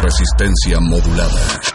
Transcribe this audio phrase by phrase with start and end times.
[0.00, 1.73] Resistencia modulada.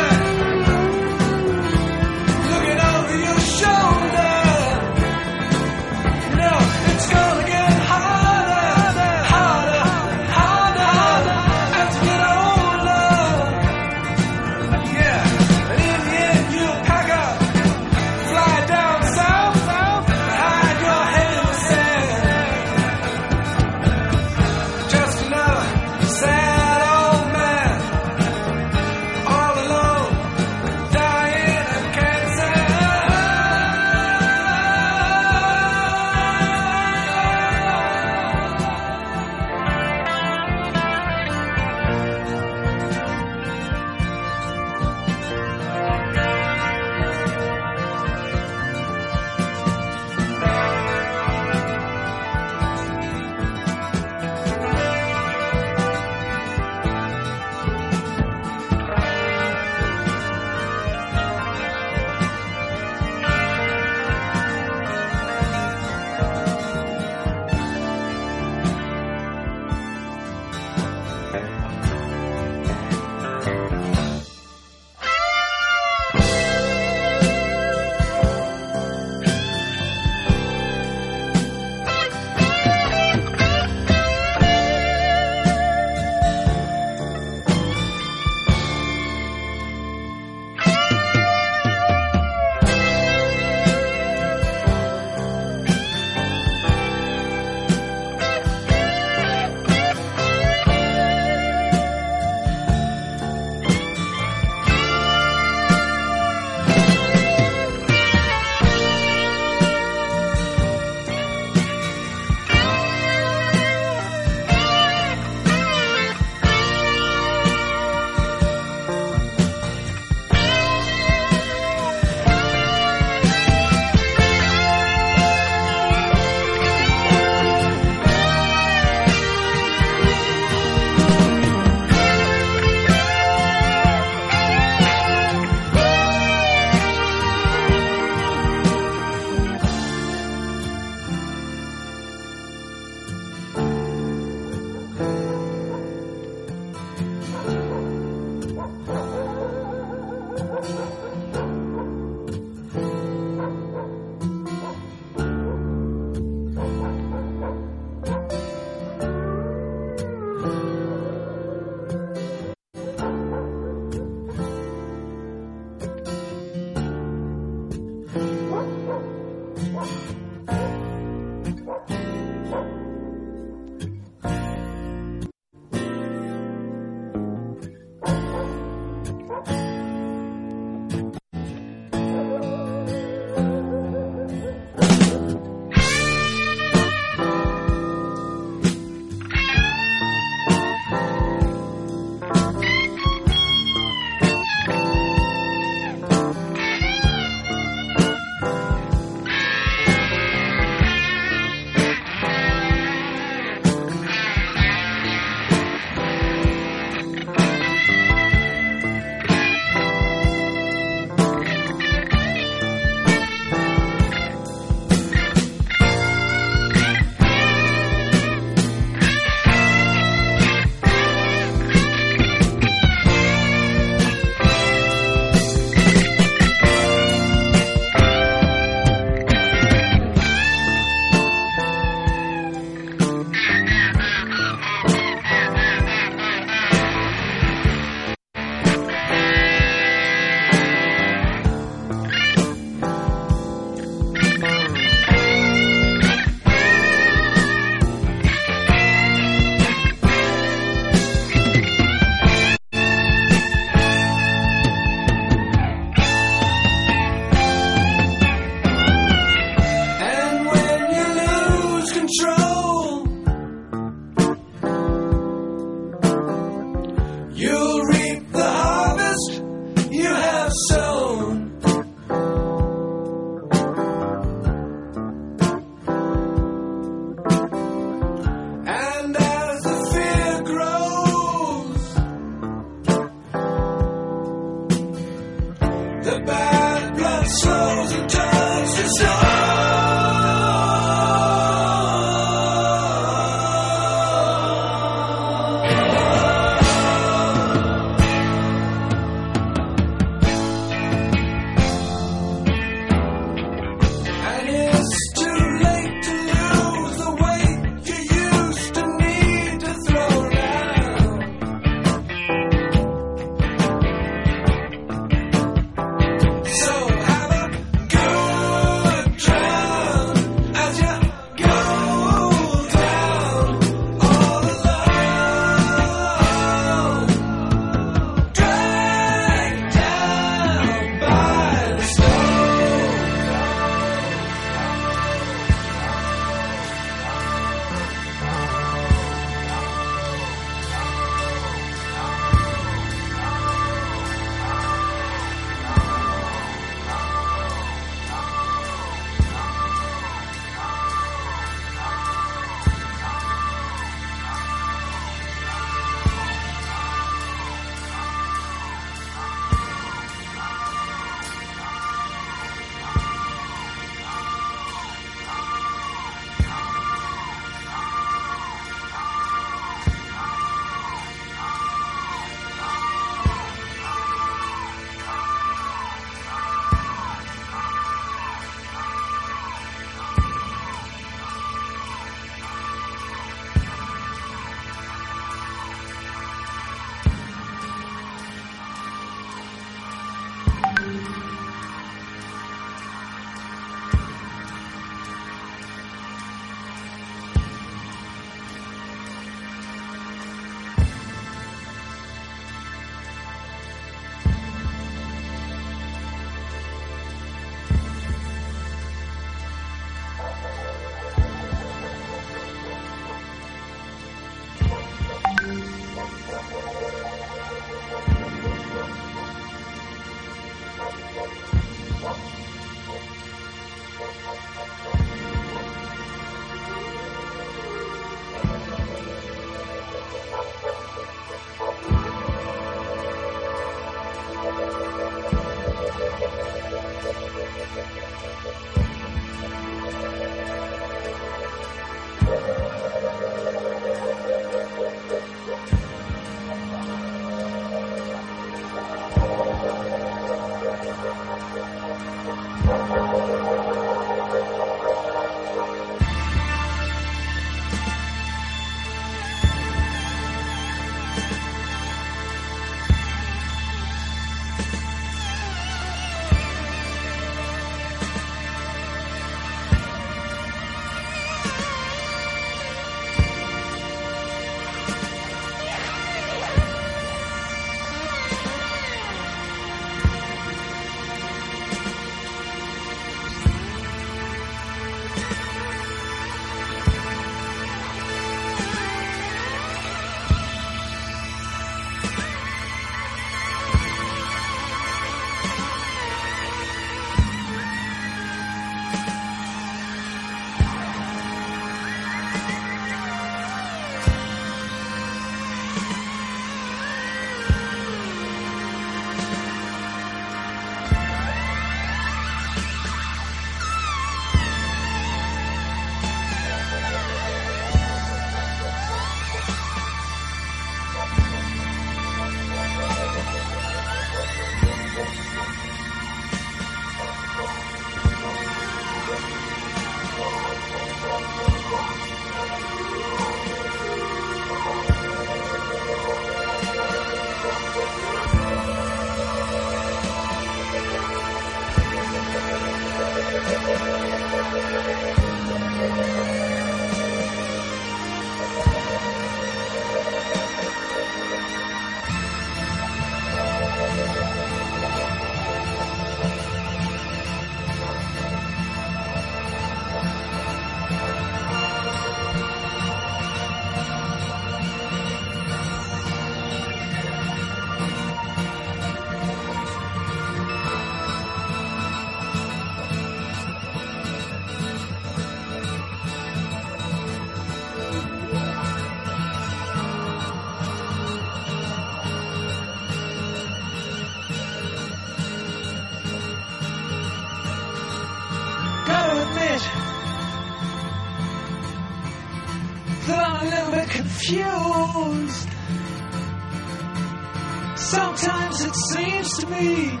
[599.41, 600.00] To me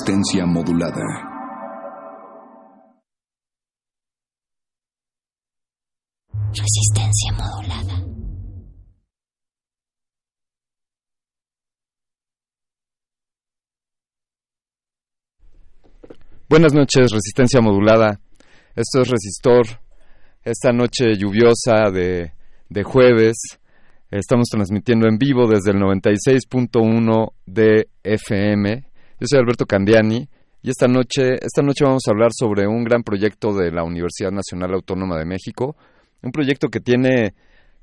[0.00, 1.02] Resistencia modulada.
[6.48, 8.06] Resistencia modulada.
[16.48, 18.20] Buenas noches, Resistencia modulada.
[18.74, 19.66] Esto es Resistor.
[20.42, 22.32] Esta noche lluviosa de,
[22.70, 23.36] de jueves.
[24.10, 28.89] Estamos transmitiendo en vivo desde el 96.1 de FM.
[29.20, 30.26] Yo soy Alberto Candiani
[30.62, 34.30] y esta noche, esta noche vamos a hablar sobre un gran proyecto de la Universidad
[34.30, 35.76] Nacional Autónoma de México,
[36.22, 37.34] un proyecto que tiene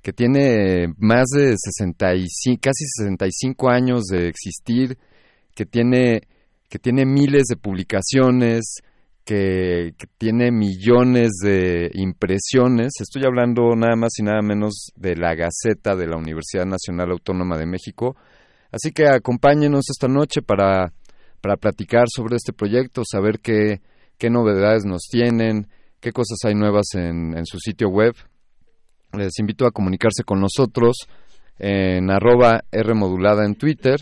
[0.02, 4.98] que tiene más de 65, casi 65 años de existir,
[5.54, 6.22] que tiene
[6.70, 8.78] que tiene miles de publicaciones,
[9.24, 12.94] que, que, tiene millones de impresiones.
[13.00, 17.60] Estoy hablando nada más y nada menos de la Gaceta de la Universidad Nacional Autónoma
[17.60, 18.16] de México.
[18.72, 20.94] Así que acompáñenos esta noche para,
[21.42, 23.82] para platicar sobre este proyecto, saber qué,
[24.18, 25.68] qué novedades nos tienen,
[26.00, 28.16] qué cosas hay nuevas en, en su sitio web.
[29.14, 30.98] Les invito a comunicarse con nosotros
[31.60, 33.98] en arroba Rmodulada en Twitter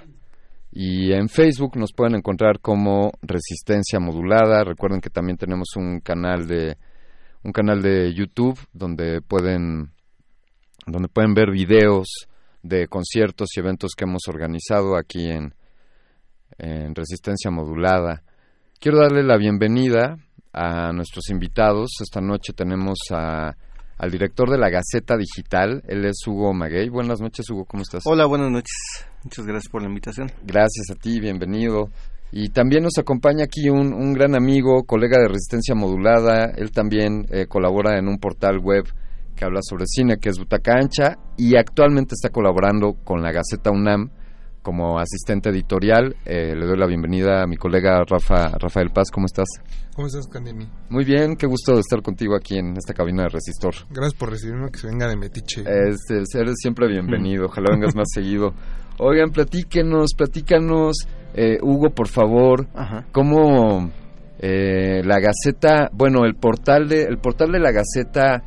[0.72, 4.64] y en Facebook nos pueden encontrar como Resistencia Modulada.
[4.64, 6.78] Recuerden que también tenemos un canal de
[7.44, 9.92] un canal de YouTube donde pueden
[10.88, 12.28] donde pueden ver videos
[12.62, 15.54] de conciertos y eventos que hemos organizado aquí en,
[16.58, 18.24] en Resistencia Modulada.
[18.80, 20.18] Quiero darle la bienvenida
[20.54, 21.92] a nuestros invitados.
[22.02, 23.56] Esta noche tenemos a
[23.98, 25.84] al director de la Gaceta Digital.
[25.88, 26.90] Él es Hugo Maguey.
[26.90, 28.04] Buenas noches, Hugo, ¿cómo estás?
[28.06, 28.76] Hola, buenas noches.
[29.24, 30.32] Muchas gracias por la invitación.
[30.44, 31.90] Gracias a ti, bienvenido.
[32.32, 36.52] Y también nos acompaña aquí un, un gran amigo, colega de Resistencia Modulada.
[36.58, 38.84] Él también eh, colabora en un portal web
[39.36, 43.72] que habla sobre cine, que es Butaca Ancha, y actualmente está colaborando con la Gaceta
[43.72, 44.10] UNAM
[44.66, 46.16] como asistente editorial.
[46.26, 49.12] Eh, le doy la bienvenida a mi colega Rafa, Rafael Paz.
[49.12, 49.46] ¿Cómo estás?
[49.96, 50.68] ¿Cómo estás, Candemi?
[50.90, 53.76] Muy bien, qué gusto estar contigo aquí en esta cabina de Resistor.
[53.92, 55.62] Gracias por recibirme, que se venga de Metiche.
[55.62, 58.54] Este, eres siempre bienvenido, ojalá vengas más seguido.
[58.98, 60.96] Oigan, platíquenos, platícanos,
[61.36, 63.06] eh, Hugo, por favor, Ajá.
[63.12, 63.92] cómo
[64.40, 68.42] eh, la Gaceta, bueno, el portal de, el portal de la Gaceta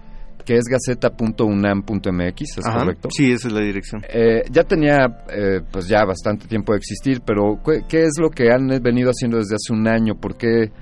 [0.48, 2.78] que es gaceta.unam.mx, ¿es Ajá.
[2.78, 3.10] correcto?
[3.14, 4.02] Sí, esa es la dirección.
[4.08, 8.30] Eh, ya tenía eh, pues ya bastante tiempo de existir, pero ¿qué, ¿qué, es lo
[8.30, 10.14] que han venido haciendo desde hace un año?
[10.14, 10.72] ¿Por qué,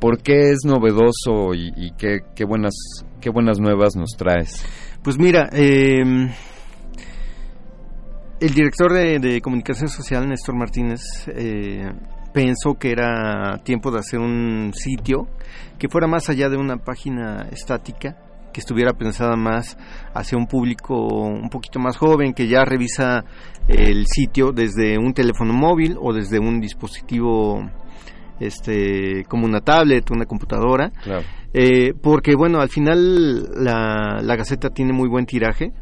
[0.00, 2.74] por qué es novedoso y, y qué, qué, buenas,
[3.20, 4.66] qué buenas nuevas nos traes?
[5.04, 6.02] Pues mira, eh,
[8.40, 11.92] el director de, de, comunicación social, Néstor Martínez, eh,
[12.34, 15.28] pensó que era tiempo de hacer un sitio
[15.78, 18.16] que fuera más allá de una página estática,
[18.52, 19.76] que estuviera pensada más
[20.14, 23.24] hacia un público un poquito más joven, que ya revisa
[23.68, 27.68] el sitio desde un teléfono móvil o desde un dispositivo
[28.40, 30.90] este como una tablet, una computadora.
[31.02, 31.22] Claro.
[31.54, 35.72] Eh, porque bueno, al final la, la Gaceta tiene muy buen tiraje,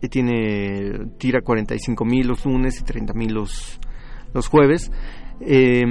[0.00, 3.78] y tiene tira 45 mil los lunes y 30 mil los,
[4.32, 4.90] los jueves.
[5.40, 5.84] Eh,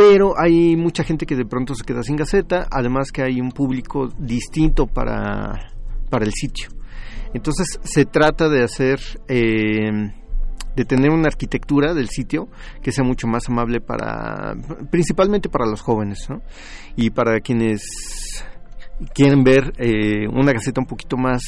[0.00, 3.50] pero hay mucha gente que de pronto se queda sin Gaceta, además que hay un
[3.52, 5.74] público distinto para,
[6.08, 6.70] para el sitio.
[7.34, 9.90] Entonces se trata de hacer, eh,
[10.74, 12.48] de tener una arquitectura del sitio
[12.82, 14.54] que sea mucho más amable para,
[14.90, 16.40] principalmente para los jóvenes, ¿no?
[16.96, 17.82] Y para quienes
[19.12, 21.42] quieren ver eh, una Gaceta un poquito más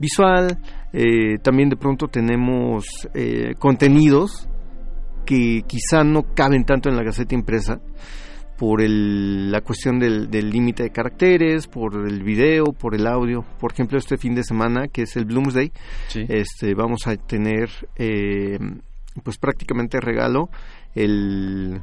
[0.00, 0.58] visual.
[0.92, 4.48] Eh, también de pronto tenemos eh, contenidos
[5.28, 7.82] que quizá no caben tanto en la Gaceta impresa
[8.56, 13.44] por el, la cuestión del límite de caracteres, por el video, por el audio.
[13.60, 15.70] Por ejemplo, este fin de semana, que es el Bloomsday,
[16.08, 16.24] sí.
[16.30, 18.58] este, vamos a tener eh,
[19.22, 20.48] pues prácticamente regalo
[20.94, 21.82] el,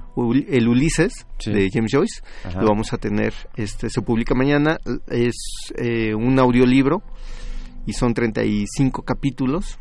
[0.49, 1.51] el Ulises sí.
[1.51, 2.23] de James Joyce.
[2.45, 2.62] Ajá.
[2.62, 5.36] Lo vamos a tener, este, se publica mañana, es
[5.77, 7.03] eh, un audiolibro
[7.86, 9.77] y son 35 capítulos.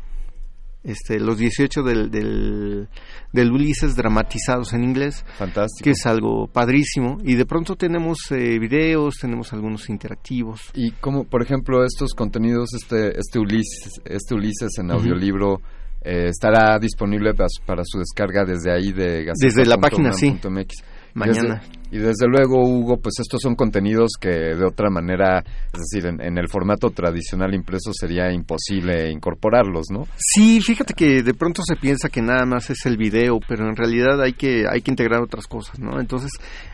[0.85, 2.87] Este, los 18 del, del,
[3.33, 5.25] del, Ulises dramatizados en inglés.
[5.37, 5.83] Fantástico.
[5.83, 7.17] Que es algo padrísimo.
[7.23, 10.69] Y de pronto tenemos eh, videos, tenemos algunos interactivos.
[10.75, 15.61] Y como, por ejemplo, estos contenidos, este, este, Ulises, este Ulises en audiolibro, uh -huh.
[16.03, 19.47] eh, estará disponible para, para, su descarga desde ahí de Gaceta.
[19.47, 20.29] Desde la página, sí.
[20.31, 20.83] MX.
[21.15, 21.61] Mañana.
[21.91, 25.39] Y desde, y desde, luego, Hugo, pues estos son contenidos que de otra manera,
[25.73, 30.05] es decir, en, en, el formato tradicional impreso sería imposible incorporarlos, ¿no?
[30.17, 33.77] Sí, fíjate que de pronto se piensa que nada más es el video, pero en
[33.77, 35.99] realidad hay que, hay que integrar otras cosas, ¿no?
[36.01, 36.31] Entonces,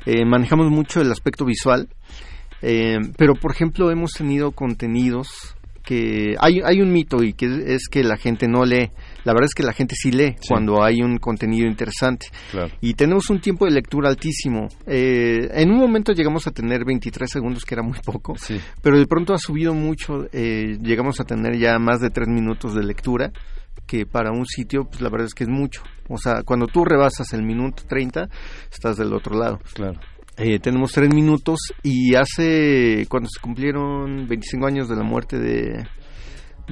[0.07, 1.87] eh, manejamos mucho el aspecto visual,
[2.63, 7.87] eh, pero por ejemplo hemos tenido contenidos que hay, hay un mito y que es
[7.89, 8.91] que la gente no lee.
[9.23, 10.47] La verdad es que la gente sí lee Sí.
[10.49, 12.27] cuando hay un contenido interesante.
[12.51, 12.71] Claro.
[12.81, 14.67] Y tenemos un tiempo de lectura altísimo.
[14.87, 18.59] Eh, en un momento llegamos a tener 23 segundos, que era muy poco, Sí.
[18.81, 20.27] pero de pronto ha subido mucho.
[20.33, 23.31] eh, llegamos a tener ya más de 3 minutos de lectura,
[23.87, 25.81] que para un sitio, pues la verdad es que es mucho.
[26.09, 28.27] O sea, cuando tú rebasas el minuto 30,
[28.71, 29.59] estás del otro lado.
[29.73, 29.99] Claro.
[30.37, 35.85] Eh, tenemos tres minutos y hace, cuando se cumplieron 25 años de la muerte de,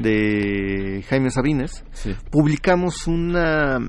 [0.01, 2.15] de Jaime Sabines, Sí.
[2.31, 3.79] publicamos una,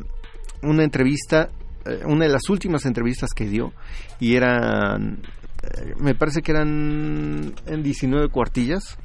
[0.62, 1.50] una entrevista,
[1.86, 3.72] eh, una de las últimas entrevistas que dio,
[4.18, 5.22] y eran,
[5.62, 8.98] eh, me parece que eran en 19 cuartillas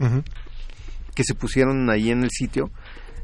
[1.13, 2.69] que se pusieron ahí en el sitio.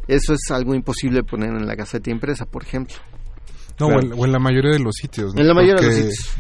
[0.08, 2.96] Eso es algo imposible poner en la Gaceta Impresa, por ejemplo.
[3.80, 4.00] No, Claro.
[4.02, 5.34] o, en, o en la mayoría de los sitios.
[5.34, 5.41] ¿no?
[5.41, 6.38] En la mayoría de los sitios.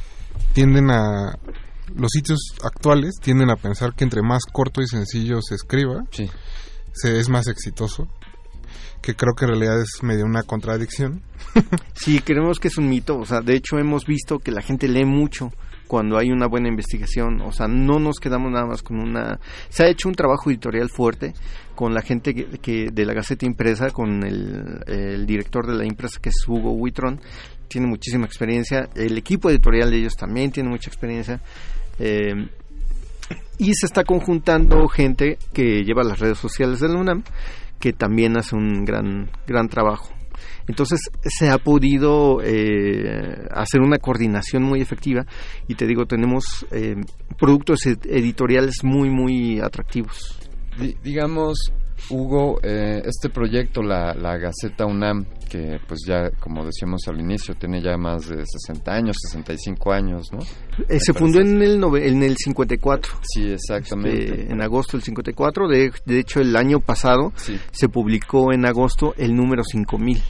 [0.53, 1.33] Tienden a.
[1.95, 6.29] Los sitios actuales tienden a pensar que entre más corto y sencillo se escriba, Sí.
[6.93, 8.07] Se es más exitoso.
[9.01, 11.23] Que creo que en realidad es medio una contradicción.
[11.93, 13.17] Sí, creemos que es un mito.
[13.19, 15.51] O sea, de hecho hemos visto que la gente lee mucho
[15.91, 17.41] cuando hay una buena investigación.
[17.41, 19.39] O sea, no nos quedamos nada más con una...
[19.69, 21.33] Se ha hecho un trabajo editorial fuerte
[21.75, 26.29] con la gente que, de la Gaceta Impresa, con el, director de la impresa que
[26.29, 27.19] es Hugo Huitron.
[27.67, 28.87] Tiene muchísima experiencia.
[28.95, 31.41] El equipo editorial de ellos también tiene mucha experiencia.
[31.99, 32.33] Eh,
[33.57, 37.23] y se está conjuntando gente que lleva las redes sociales de la UNAM,
[37.79, 40.09] que también hace un gran, gran trabajo.
[40.67, 45.25] Entonces se ha podido eh, hacer una coordinación muy efectiva
[45.67, 46.95] y te digo, tenemos eh,
[47.37, 50.39] productos ed- editoriales muy, muy atractivos.
[50.79, 51.57] Di- digamos,
[52.09, 57.55] Hugo, eh, este proyecto, la, la Gaceta UNAM, que pues ya, como decíamos al inicio,
[57.55, 60.39] tiene ya más de 60 años, 65 años, ¿no?
[60.89, 64.23] Eh, se fundó en el, nove- en el 54, Sí, exactamente.
[64.41, 65.67] este, en agosto del 54.
[65.67, 67.57] De, de hecho, el año pasado Sí.
[67.71, 70.21] se publicó en agosto el número 5000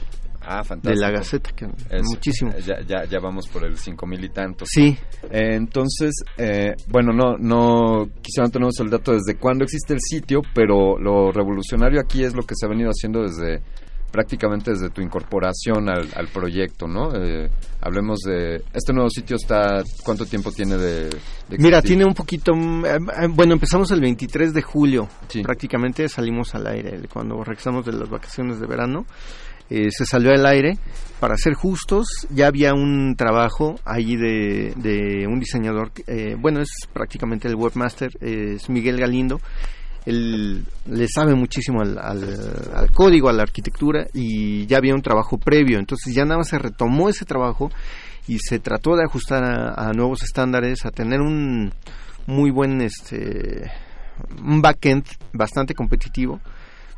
[0.44, 1.00] Ah, de fantástico.
[1.00, 2.52] la Gaceta, que Es- muchísimo.
[2.64, 4.68] Ya, ya, ya vamos por el 5000 y tantos.
[4.70, 4.96] Sí,
[5.30, 10.00] Eh, entonces, eh, bueno, no, no, quizá no tenemos el dato desde cuándo existe el
[10.00, 13.62] sitio, pero lo revolucionario aquí es lo que se ha venido haciendo desde
[14.10, 17.14] prácticamente desde tu incorporación al, al proyecto, ¿no?
[17.14, 17.48] Eh,
[17.80, 22.54] hablemos de este nuevo sitio está ¿cuánto tiempo tiene de, de Mira, tiene un poquito...
[22.54, 22.88] mm, eh,
[23.22, 25.08] eh, Bueno, empezamos el 23 de julio.
[25.28, 25.40] Sí.
[25.42, 27.00] Prácticamente salimos al aire.
[27.10, 29.06] Cuando regresamos de las vacaciones de verano,
[29.72, 30.76] eh, se salió al aire.
[31.20, 35.92] Para ser justos, ya había un trabajo ahí de, un diseñador.
[36.08, 39.40] eh, bueno, es prácticamente el webmaster, eh, es Miguel Galindo.
[40.04, 45.02] Él le sabe muchísimo al, al- al código, a la arquitectura y ya había un
[45.02, 45.78] trabajo previo.
[45.78, 47.70] Entonces ya nada más se retomó ese trabajo
[48.26, 51.72] y se trató de ajustar a, a nuevos estándares, a tener un
[52.26, 53.70] muy buen este
[54.44, 56.40] un backend bastante competitivo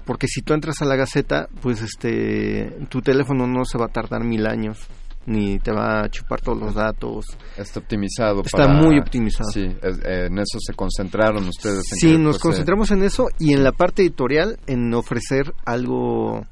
[0.05, 3.93] porque si tú entras a la Gaceta pues este tu teléfono no se va a
[3.93, 4.79] tardar mil años
[5.27, 7.25] ni te va a chupar todos los datos
[7.57, 9.51] está optimizado Está para- muy optimizado.
[9.51, 13.29] sí es- eh, en eso se concentraron ustedes en sí nos pues, concentramos en eso
[13.39, 16.45] y en la parte editorial en ofrecer algo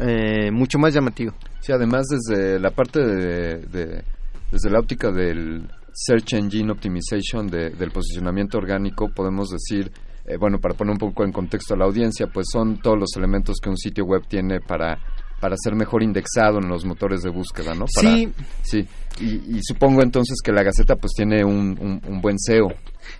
[0.00, 4.02] eh, mucho más llamativo Sí, además desde la parte de, de-
[4.50, 9.92] desde la óptica del Search Engine Optimization, de- del posicionamiento orgánico, podemos decir,
[10.26, 13.10] eh, bueno, para poner un poco en contexto a la audiencia, pues son todos los
[13.16, 14.98] elementos que un sitio web tiene para
[15.40, 17.86] para ser mejor indexado en los motores de búsqueda, ¿no?
[17.92, 18.32] Para- sí
[18.62, 18.86] Sí,
[19.20, 22.68] y, y supongo entonces que la Gaceta pues tiene un, un- un buen SEO.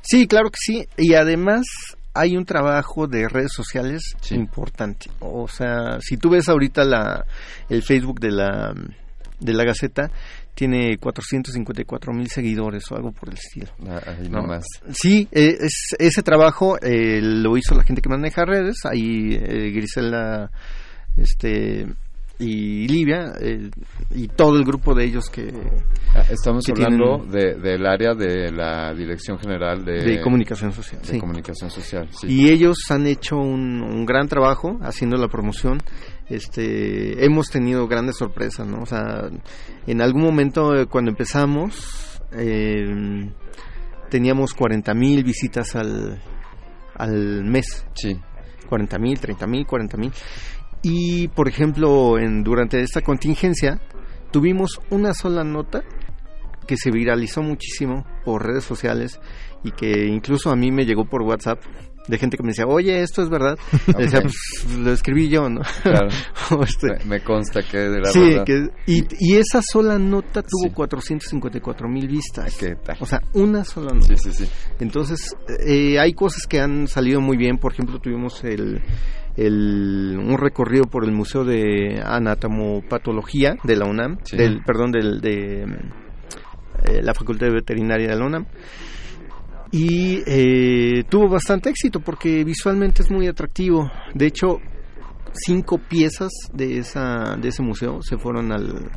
[0.03, 0.87] Sí, claro que sí.
[0.97, 1.65] Y además
[2.15, 4.37] hay un trabajo de redes sociales Sí.
[4.37, 5.11] importante.
[5.19, 7.25] O sea, si tú ves ahorita la,
[7.69, 8.73] el Facebook de la,
[9.41, 10.13] de la Gaceta,
[10.55, 13.69] tiene 454 mil seguidores o algo por el estilo.
[13.89, 14.43] Ah, Ahí ¿no?
[14.43, 14.65] nomás.
[14.93, 18.77] Sí, eh, es, ese trabajo eh, lo hizo la gente que maneja redes.
[18.85, 20.51] Ahí eh, Grisela
[21.17, 21.87] este,
[22.39, 23.71] y Livia eh,
[24.15, 25.53] y todo el grupo de ellos que
[26.15, 27.31] Ah, Estamos que hablando tienen-
[27.63, 31.01] de, del área de la Dirección General de, de comunicación social.
[31.01, 31.19] de sí.
[31.19, 32.09] Comunicación Social.
[32.13, 32.27] sí.
[32.29, 35.79] y ellos han hecho un, un gran trabajo haciendo la promoción
[36.35, 39.31] este hemos tenido grandes sorpresas no o sea
[39.87, 43.31] en algún momento eh, cuando empezamos eh,
[44.11, 46.21] teníamos 40 mil visitas al
[46.95, 47.87] al mes.
[47.95, 48.19] Sí,
[48.69, 50.13] 40 mil 30 mil 40 mil.
[50.83, 53.81] Y por ejemplo en durante esta contingencia
[54.31, 55.83] tuvimos una sola nota
[56.67, 59.21] que se viralizó muchísimo por redes sociales
[59.65, 61.61] y que incluso a mí me llegó por WhatsApp
[62.09, 63.57] de gente que me decía, oye, esto es verdad.
[63.99, 64.35] Decía, pues
[64.79, 65.61] lo escribí yo, ¿no?
[65.83, 66.09] Claro.
[66.63, 68.45] Este, Me, me consta que de la sí, verdad.
[68.45, 70.71] que- y, y esa sola nota tuvo Sí.
[70.75, 72.57] 454 mil vistas.
[72.59, 72.97] ¿Qué tal?
[73.01, 74.07] O sea, una sola nota.
[74.17, 74.51] Sí, sí, sí.
[74.81, 75.35] Entonces,
[75.67, 77.59] eh, hay cosas que han salido muy bien.
[77.59, 78.83] Por ejemplo, tuvimos el,
[79.37, 84.37] el- un recorrido por el Museo de Anatomopatología de la UNAM, Sí.
[84.37, 88.47] del, perdón, del, de eh, la Facultad de Veterinaria de la UNAM.
[89.73, 93.91] Y eh, tuvo bastante éxito porque visualmente es muy atractivo.
[94.15, 94.59] De hecho,
[95.33, 98.91] cinco piezas de, esa, de ese museo se fueron al,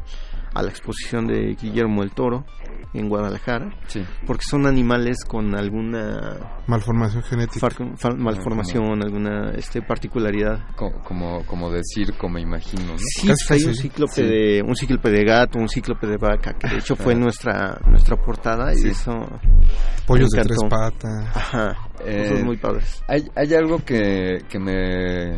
[0.53, 2.45] a la exposición de Guillermo del Toro
[2.93, 4.03] en Guadalajara Sí.
[4.25, 7.67] porque son animales con alguna Malformación genética.
[8.17, 10.59] malformación, alguna este, particularidad.
[10.75, 12.97] Co- Como, como de circo, me imagino, ¿no?
[12.97, 14.23] Sí, Casi hay un cíclope Sí.
[14.23, 18.15] de un cíclope de gato, un cíclope de vaca, que de hecho fue nuestra nuestra
[18.17, 18.89] portada y Sí.
[18.89, 19.11] eso
[20.05, 21.35] Pollos de tres patas.
[21.35, 23.03] ajá, Eh, cosas muy padres.
[23.07, 25.37] Hay, hay algo que, que me,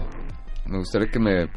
[0.66, 1.48] me gustaría que me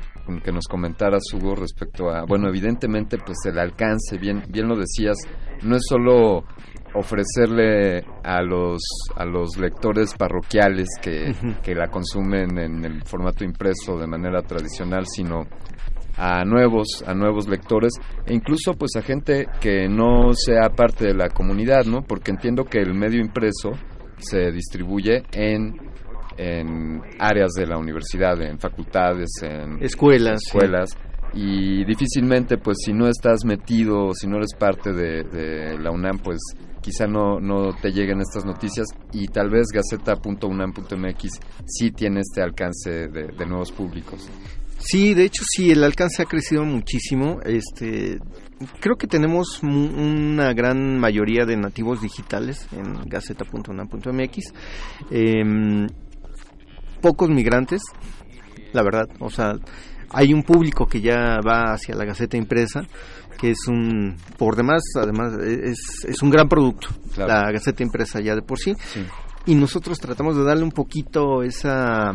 [0.42, 5.16] que nos comentaras Hugo respecto a bueno evidentemente pues el alcance bien bien lo decías
[5.62, 6.44] no es solo
[6.94, 8.80] ofrecerle a los
[9.16, 15.04] a los lectores parroquiales que, que la consumen en el formato impreso de manera tradicional
[15.06, 15.46] sino
[16.16, 17.92] a nuevos a nuevos lectores
[18.26, 22.64] e incluso pues a gente que no sea parte de la comunidad no porque entiendo
[22.64, 23.70] que el medio impreso
[24.18, 25.89] se distribuye en
[26.40, 30.48] en áreas de la universidad en facultades en Escuelas, sí.
[30.48, 30.96] escuelas
[31.34, 36.18] y difícilmente pues si no estás metido si no eres parte de, de la UNAM
[36.18, 36.38] pues
[36.80, 43.08] quizá no, no te lleguen estas noticias y tal vez gaceta.unam.mx sí tiene este alcance
[43.08, 44.28] de, de nuevos públicos
[44.82, 47.40] Sí, de hecho sí, el alcance ha crecido muchísimo.
[47.44, 48.18] Este,
[48.80, 54.54] creo que tenemos una gran mayoría de nativos digitales en gaceta.unam.mx.
[55.10, 55.86] Em,
[57.00, 57.82] pocos migrantes,
[58.72, 59.06] la verdad.
[59.18, 59.54] O sea,
[60.10, 62.82] hay un público que ya va hacia la Gaceta impresa,
[63.38, 66.88] que es un, por demás, además, es, es un gran producto.
[67.14, 67.32] Claro.
[67.32, 69.04] La Gaceta impresa ya de por sí sí
[69.46, 72.12] y nosotros tratamos de darle un poquito esa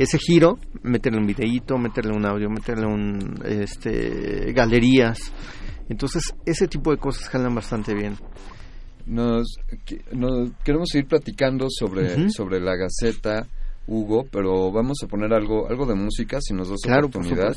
[0.00, 5.32] ese giro, meterle un videíto, meterle un audio, meterle un este galerías.
[5.88, 8.16] Entonces, ese tipo de cosas jalan bastante bien.
[9.06, 9.58] Nos,
[10.12, 13.46] nos- queremos seguir platicando sobre, sobre la Gaceta,
[13.86, 17.56] Hugo, pero vamos a poner algo, algo de música, si nos das Claro, por oportunidad.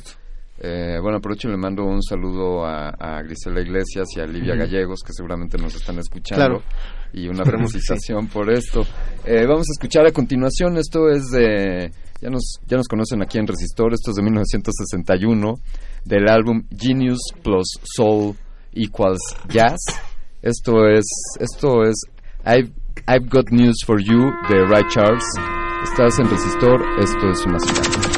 [0.59, 4.55] Eh, bueno, aprovecho y le mando un saludo a, a Grisela Iglesias y a Livia.
[4.55, 6.45] Gallegos, que seguramente nos están escuchando.
[6.45, 6.63] Claro.
[7.13, 7.51] Y una sí.
[7.51, 8.81] felicitación por esto.
[9.23, 11.91] Eh, vamos a escuchar a continuación, esto es de...
[12.19, 15.53] Ya nos, ya nos conocen aquí en Resistor, esto es de 1961,
[16.03, 18.35] del álbum Genius plus Soul
[18.73, 19.77] equals Jazz.
[20.41, 21.05] Esto es,
[21.39, 21.95] esto es
[22.43, 22.71] I've,
[23.07, 25.66] I've Got News for You de Ray Charles.
[25.83, 28.16] Estás en Resistor, esto es una ciudad.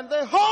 [0.00, 0.49] And the whole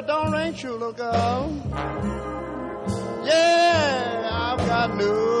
[0.00, 1.52] your story don't ring true, little girl.
[3.24, 5.39] Yeah, I've got news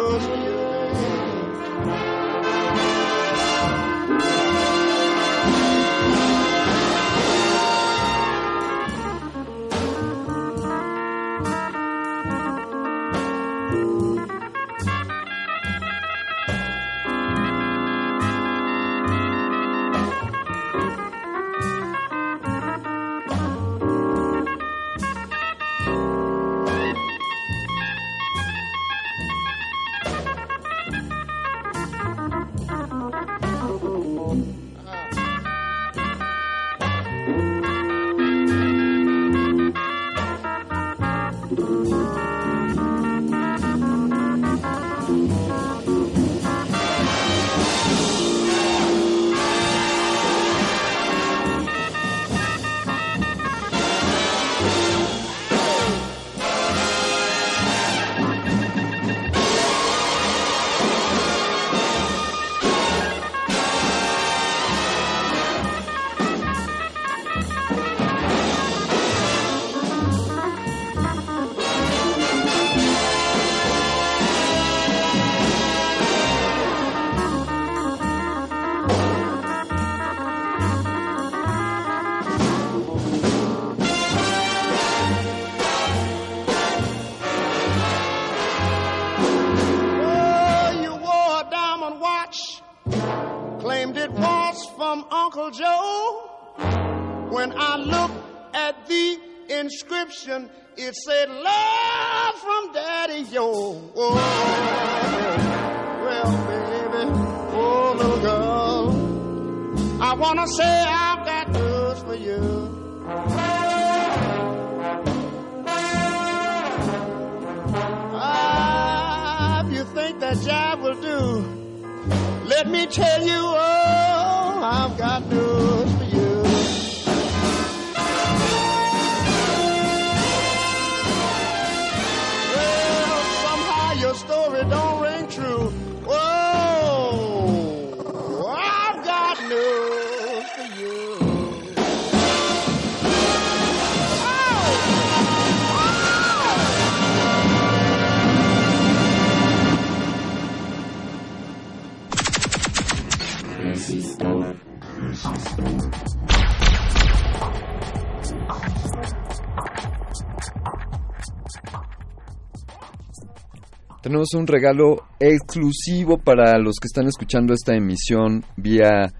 [164.20, 169.10] Tenemos un regalo exclusivo para los que están escuchando esta emisión vía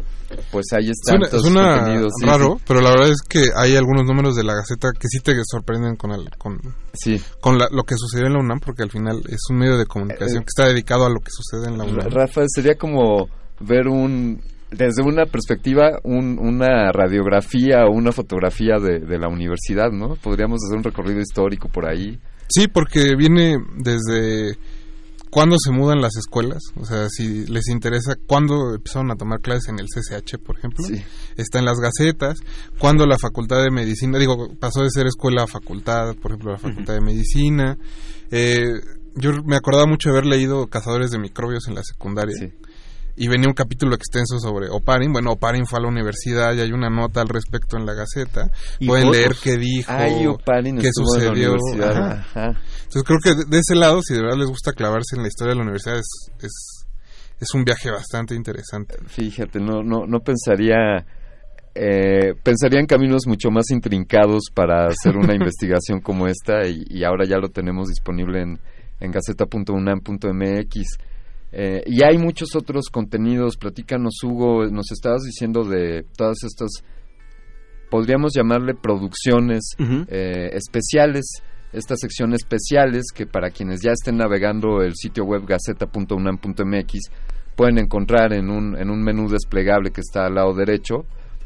[0.50, 1.22] pues ahí están.
[1.40, 5.20] Sí, raro, pero la verdad es que hay algunos números de la Gaceta que sí
[5.20, 6.58] te sorprenden con el, con,
[6.92, 7.20] Sí.
[7.40, 9.86] con la- lo que sucedió en la UNAM, porque al final es un medio de
[9.86, 12.10] comunicación Eh, que está dedicado a lo que sucede en la UNAM.
[12.10, 13.28] Rafa, sería como
[13.60, 14.40] ver un
[14.70, 20.14] desde una perspectiva un- una radiografía o una fotografía de, de la universidad, ¿no?
[20.16, 22.18] Podríamos hacer un recorrido histórico por ahí.
[22.50, 24.58] Sí, porque viene desde
[25.30, 29.68] cuándo se mudan las escuelas, o sea, si les interesa cuándo empezaron a tomar clases
[29.68, 31.02] en el CCH, por ejemplo, Sí.
[31.36, 32.38] está en las gacetas,
[32.78, 36.58] cuándo la Facultad de Medicina, digo, pasó de ser escuela a facultad, por ejemplo, la
[36.58, 37.76] Facultad de Medicina.
[38.30, 38.80] Eh,
[39.14, 42.36] yo me acordaba mucho de haber leído Cazadores de Microbios en la secundaria.
[42.38, 42.52] Sí.
[43.20, 45.12] Y venía un capítulo extenso sobre Oparin.
[45.12, 48.48] Bueno, Oparin fue a la universidad y hay una nota al respecto en la Gaceta.
[48.86, 50.24] Pueden leer qué dijo, Ay,
[50.80, 51.52] qué estuvo en la sucedió.
[51.54, 51.96] universidad.
[51.96, 52.12] Ajá.
[52.30, 52.60] Ajá.
[52.84, 55.28] Entonces creo que de, de ese lado, si de verdad les gusta clavarse en la
[55.28, 56.86] historia de la universidad, es, es,
[57.40, 58.96] es un viaje bastante interesante.
[59.08, 61.04] Fíjate, no no no pensaría
[61.74, 67.04] eh, pensaría en caminos mucho más intrincados para hacer una investigación como esta y, y
[67.04, 68.60] ahora ya lo tenemos disponible en,
[69.00, 70.98] en gaceta.unam.mx.
[71.52, 73.56] Eh, y hay muchos otros contenidos.
[73.56, 76.70] Platícanos, Hugo, nos estabas diciendo de todas estas,
[77.90, 81.42] podríamos llamarle producciones eh, especiales,
[81.72, 87.10] estas secciones especiales que para quienes ya estén navegando el sitio web gaceta.unam.mx
[87.56, 91.04] pueden encontrar en un, en un menú desplegable que está al lado derecho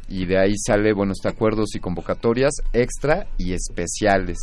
[0.08, 4.38] y de ahí sale, bueno, está acuerdos y convocatorias extra y especiales.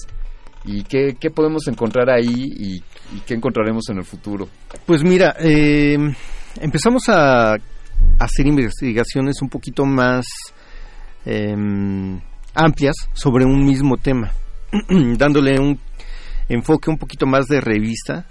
[0.66, 2.84] ¿Y qué, qué podemos encontrar ahí y,
[3.16, 4.48] y qué encontraremos en el futuro?
[4.86, 5.98] Pues mira, eh,
[6.62, 7.56] empezamos a
[8.20, 10.26] hacer investigaciones un poquito más
[11.26, 11.56] eh,
[12.54, 14.32] amplias sobre un mismo tema,
[15.18, 15.80] dándole un
[16.48, 18.26] enfoque un poquito más de revista.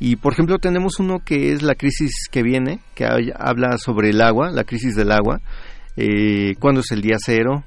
[0.00, 4.20] Y por ejemplo tenemos uno que es la crisis que viene, que habla sobre el
[4.20, 5.40] agua, la crisis del agua,
[5.96, 7.64] eh, cuándo es el día cero,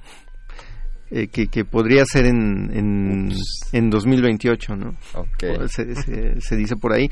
[1.12, 3.32] eh, que, que podría ser en, en,
[3.72, 4.90] en 2028, ¿no?
[5.16, 5.68] Ok.
[5.70, 7.10] se, se- se dice por ahí.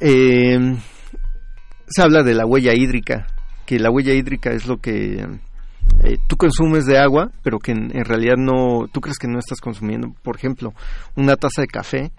[0.00, 0.76] Eh,
[1.88, 3.26] se habla de la huella hídrica,
[3.66, 5.20] que la huella hídrica es lo que
[6.04, 9.38] eh, tú consumes de agua, pero que en, en realidad no, tú crees que no
[9.38, 10.14] estás consumiendo.
[10.22, 10.72] Por ejemplo,
[11.16, 12.12] una taza de café,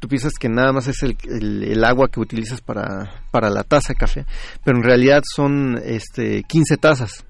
[0.00, 3.64] tú piensas que nada más es el, el- el agua que utilizas para, para la
[3.64, 4.24] taza de café,
[4.64, 7.25] pero en realidad son este 15 tazas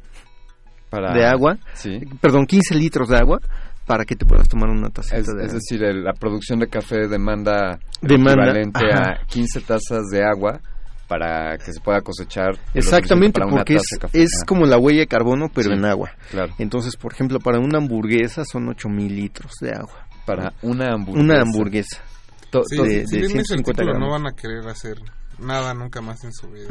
[0.91, 1.99] Para, de agua, Sí.
[2.21, 3.39] perdón, 15 litros de agua
[3.87, 6.69] para que te puedas tomar una tacita Es, de es decir, el- la producción de
[6.69, 9.03] café demanda, Demanda, equivalente ajá.
[9.23, 10.61] a 15 tazas de agua
[11.09, 12.59] para que se pueda cosechar.
[12.75, 15.77] Exactamente, porque es, taza es como la huella de carbono, pero Sí.
[15.77, 16.11] en agua.
[16.31, 16.53] Claro.
[16.59, 20.05] Entonces, por ejemplo, para una hamburguesa son 8000 litros de agua.
[20.27, 21.25] para una hamburguesa.
[21.25, 22.03] Una hamburguesa.
[22.51, 24.97] To- Sí, to- de- si de viene ese 150 título no van a querer hacer
[25.39, 26.67] nada nunca más en su vida.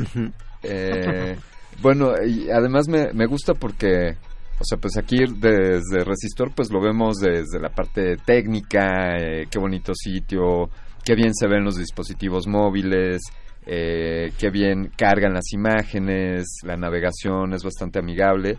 [0.64, 1.38] Eh,
[1.82, 4.18] bueno, y además me, me gusta porque,
[4.60, 9.60] o sea, pues aquí desde Resistor pues lo vemos desde la parte técnica, eh, qué
[9.60, 10.70] bonito sitio,
[11.04, 13.22] qué bien se ven los dispositivos móviles,
[13.66, 18.58] eh, qué bien cargan las imágenes, la navegación es bastante amigable,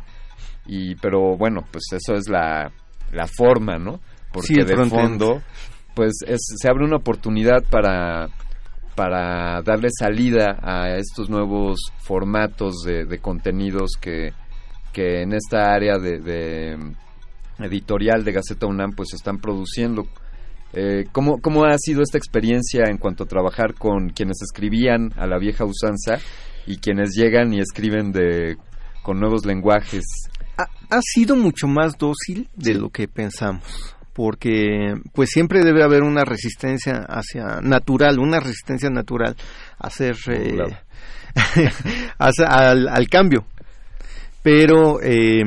[0.67, 2.71] y pero bueno, pues eso es la,
[3.13, 4.01] la forma, ¿no?
[4.33, 5.43] Porque Sí, de fondo,
[5.95, 8.29] pues es, se abre una oportunidad para
[8.97, 14.33] para darle salida a estos nuevos formatos de, de contenidos que,
[14.93, 20.07] que en esta área de, de, mm, editorial de Gaceta UNAM pues se están produciendo.
[20.73, 25.27] Eh, ¿cómo, ¿Cómo ha sido esta experiencia en cuanto a trabajar con quienes escribían a
[25.27, 26.19] la vieja usanza
[26.67, 28.57] y quienes llegan y escriben de
[29.03, 30.05] con nuevos lenguajes?
[30.59, 36.03] ha, ha sido mucho más dócil de lo que pensamos porque pues siempre debe haber
[36.03, 39.37] una resistencia hacia natural una resistencia natural
[39.79, 40.77] a hacer eh, Modulado.
[42.19, 43.45] hacia- al, al cambio
[44.43, 45.43] pero eh,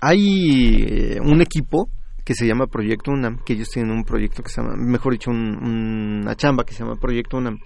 [0.00, 1.88] hay eh, un equipo
[2.24, 5.30] que se llama Proyecto UNAM, que ellos tienen un proyecto que se llama, mejor dicho,
[5.30, 7.58] un- una chamba que se llama Proyecto UNAM.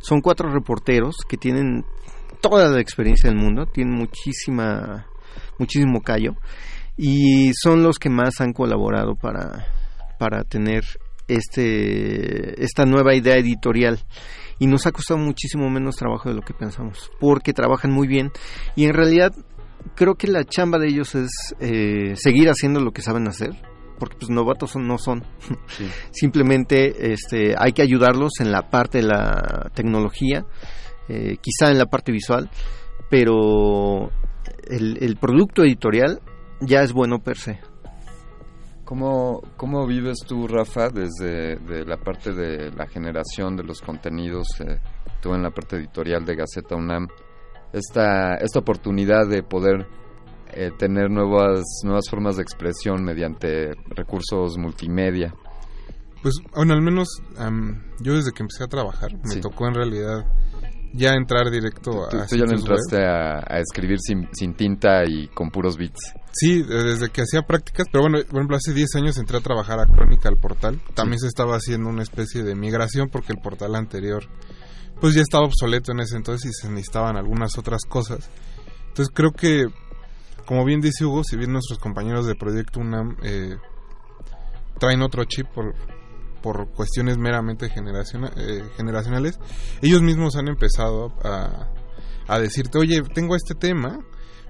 [0.00, 1.84] Son cuatro reporteros que tienen
[2.40, 5.06] toda la experiencia del mundo, tienen muchísima,
[5.58, 6.34] muchísimo callo
[6.98, 9.66] y son los que más han colaborado para,
[10.18, 10.82] para tener
[11.28, 13.98] este, esta nueva idea editorial
[14.58, 18.30] y nos ha costado muchísimo menos trabajo de lo que pensamos, porque trabajan muy bien
[18.76, 19.32] y en realidad
[19.94, 21.30] creo que la chamba de ellos es
[21.60, 23.50] eh, seguir haciendo lo que saben hacer,
[23.98, 25.22] porque pues novatos son- no son.
[25.68, 25.86] Sí.
[26.10, 30.44] Simplemente este, hay que ayudarlos en la parte de la tecnología,
[31.08, 32.50] eh, quizá en la parte visual,
[33.10, 34.10] pero
[34.68, 36.20] el, el producto editorial
[36.60, 37.60] ya es bueno per se.
[38.84, 44.46] ¿Cómo, ¿Cómo vives tú, Rafa, desde de la parte de la generación de los contenidos,
[44.60, 44.78] eh,
[45.20, 47.06] tú en la parte editorial de Gaceta UNAM,
[47.72, 49.86] esta, esta oportunidad de poder
[50.54, 55.34] eh, tener nuevas, nuevas formas de expresión mediante recursos multimedia?
[56.22, 57.08] Pues, bueno, al menos
[58.00, 59.40] yo desde que empecé a trabajar, me Sí.
[59.42, 60.26] tocó en realidad
[60.94, 65.04] ya entrar directo Tú, a tú ya no entraste a, a escribir sin, sin tinta
[65.06, 66.14] y con puros bits.
[66.40, 69.80] Sí, desde que hacía prácticas, pero bueno, por ejemplo, hace 10 años entré a trabajar
[69.80, 70.80] a Crónica, al portal.
[70.94, 74.24] También se estaba haciendo una especie de migración porque el portal anterior
[75.00, 78.28] pues ya estaba obsoleto en ese entonces y se necesitaban algunas otras cosas.
[78.88, 79.66] Entonces creo que,
[80.44, 83.56] como bien dice Hugo, si bien nuestros compañeros de Proyecto UNAM eh,
[84.78, 85.74] traen otro chip por,
[86.42, 89.38] por cuestiones meramente generaciona- eh, generacionales,
[89.82, 91.68] ellos mismos han empezado a,
[92.26, 94.00] a decirte, oye, tengo este tema,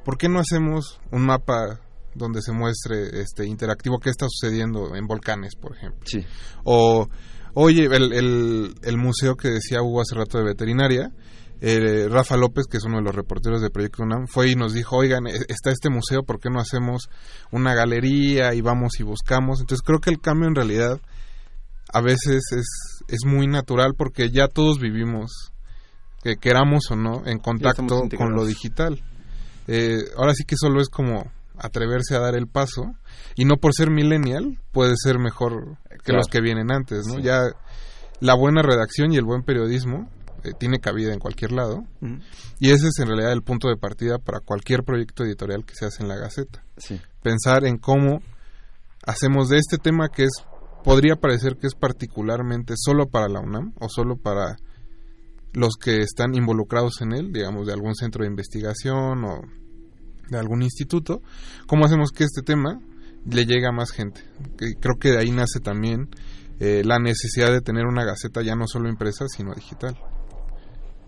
[0.05, 1.81] ¿por qué no hacemos un mapa
[2.15, 6.03] donde se muestre este interactivo qué está sucediendo en volcanes, por ejemplo?
[6.07, 6.25] Sí.
[6.65, 7.09] O,
[7.55, 11.13] oye, el, el, el museo que decía Hugo hace rato de veterinaria,
[11.61, 14.75] eh, Rafa López, que es uno de los reporteros de Proyecto UNAM, fue y nos
[14.75, 17.09] dijo, oigan, eh, está este museo, ¿por qué no hacemos
[17.51, 19.61] una galería y vamos y buscamos?
[19.61, 21.01] Entonces creo que el cambio en realidad
[21.93, 25.53] a veces es, es muy natural porque ya todos vivimos,
[26.23, 29.03] que queramos o no, en contacto con lo digital.
[29.69, 32.95] Eh, ahora sí que solo es como atreverse a dar el paso
[33.37, 36.19] y no por ser millennial puede ser mejor que Claro.
[36.19, 37.16] los que vienen antes, ¿no?
[37.16, 37.23] Sí.
[37.23, 37.43] Ya
[38.21, 40.09] la buena redacción y el buen periodismo
[40.45, 42.19] eh, tiene cabida en cualquier lado Ujú.
[42.61, 45.85] y ese es en realidad el punto de partida para cualquier proyecto editorial que se
[45.87, 46.64] hace en la Gaceta.
[46.77, 47.01] Sí.
[47.23, 48.21] Pensar en cómo
[49.05, 50.33] hacemos de este tema que es
[50.85, 54.57] podría parecer que es particularmente solo para la UNAM o solo para
[55.53, 59.43] los que están involucrados en él, digamos de algún centro de investigación o
[60.31, 61.23] de algún instituto,
[61.67, 62.81] cómo hacemos que este tema
[63.25, 64.23] le llegue a más gente.
[64.81, 66.09] Creo que de ahí nace también
[66.61, 69.97] eh, la necesidad de tener una gaceta ya no solo impresa, sino digital.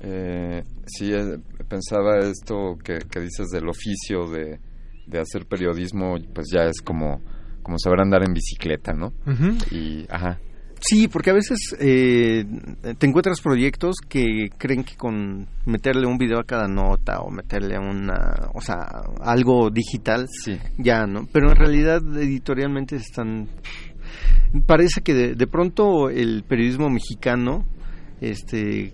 [0.03, 1.39] Eh, sí, eh,
[1.69, 4.59] pensaba esto que, que dices del oficio de,
[5.07, 7.21] de hacer periodismo, pues ya es como,
[7.63, 9.13] como saber andar en bicicleta, ¿no?
[9.71, 10.39] Y, ajá,
[10.81, 12.45] Sí, porque a veces eh,
[12.99, 17.79] te encuentras proyectos que creen que con meterle un video a cada nota o meterle
[17.79, 18.87] una, o sea,
[19.21, 21.27] algo digital, sí, ya, ¿no?
[21.33, 23.49] Pero en realidad editorialmente están...
[24.67, 27.65] Parece que de, de pronto el periodismo mexicano
[28.21, 28.93] este,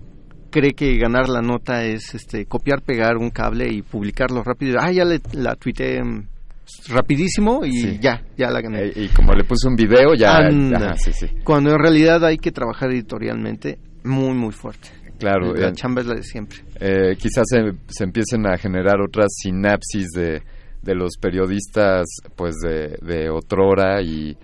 [0.51, 4.77] cree que ganar la nota es este, copiar, pegar un cable y publicarlo rápido.
[4.79, 6.01] Ah, ya le, la tuiteé
[6.89, 7.99] rapidísimo y Sí.
[8.01, 8.85] ya, ya la gané.
[8.87, 10.85] Eh, y como le puse un video, ya, Ándale.
[10.87, 14.89] ajá, sí, sí, Cuando en realidad hay que trabajar editorialmente muy, muy fuerte.
[15.19, 15.53] claro.
[15.53, 16.59] la eh, chamba es la de siempre.
[16.79, 20.41] eh, quizás se, se empiecen a generar otras sinapsis de,
[20.83, 22.05] de los periodistas
[22.35, 24.37] pues de, de otrora y,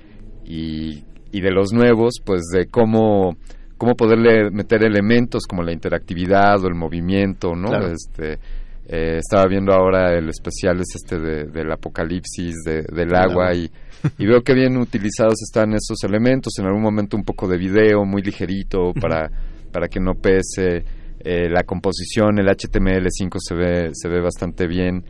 [0.46, 3.38] y, y de los nuevos, pues de cómo
[3.78, 7.68] cómo poderle meter elementos como la interactividad o el movimiento, ¿no?
[7.70, 7.88] Claro.
[7.92, 8.40] Este
[8.88, 13.70] eh, estaba viendo ahora el especial es este de- del apocalipsis de- del agua y,
[14.18, 16.54] y veo que bien utilizados están esos elementos.
[16.60, 19.30] En algún momento un poco de video muy ligerito para
[19.72, 20.84] para que no pese
[21.26, 25.04] eh, la composición el HTML5 se ve se ve bastante bien.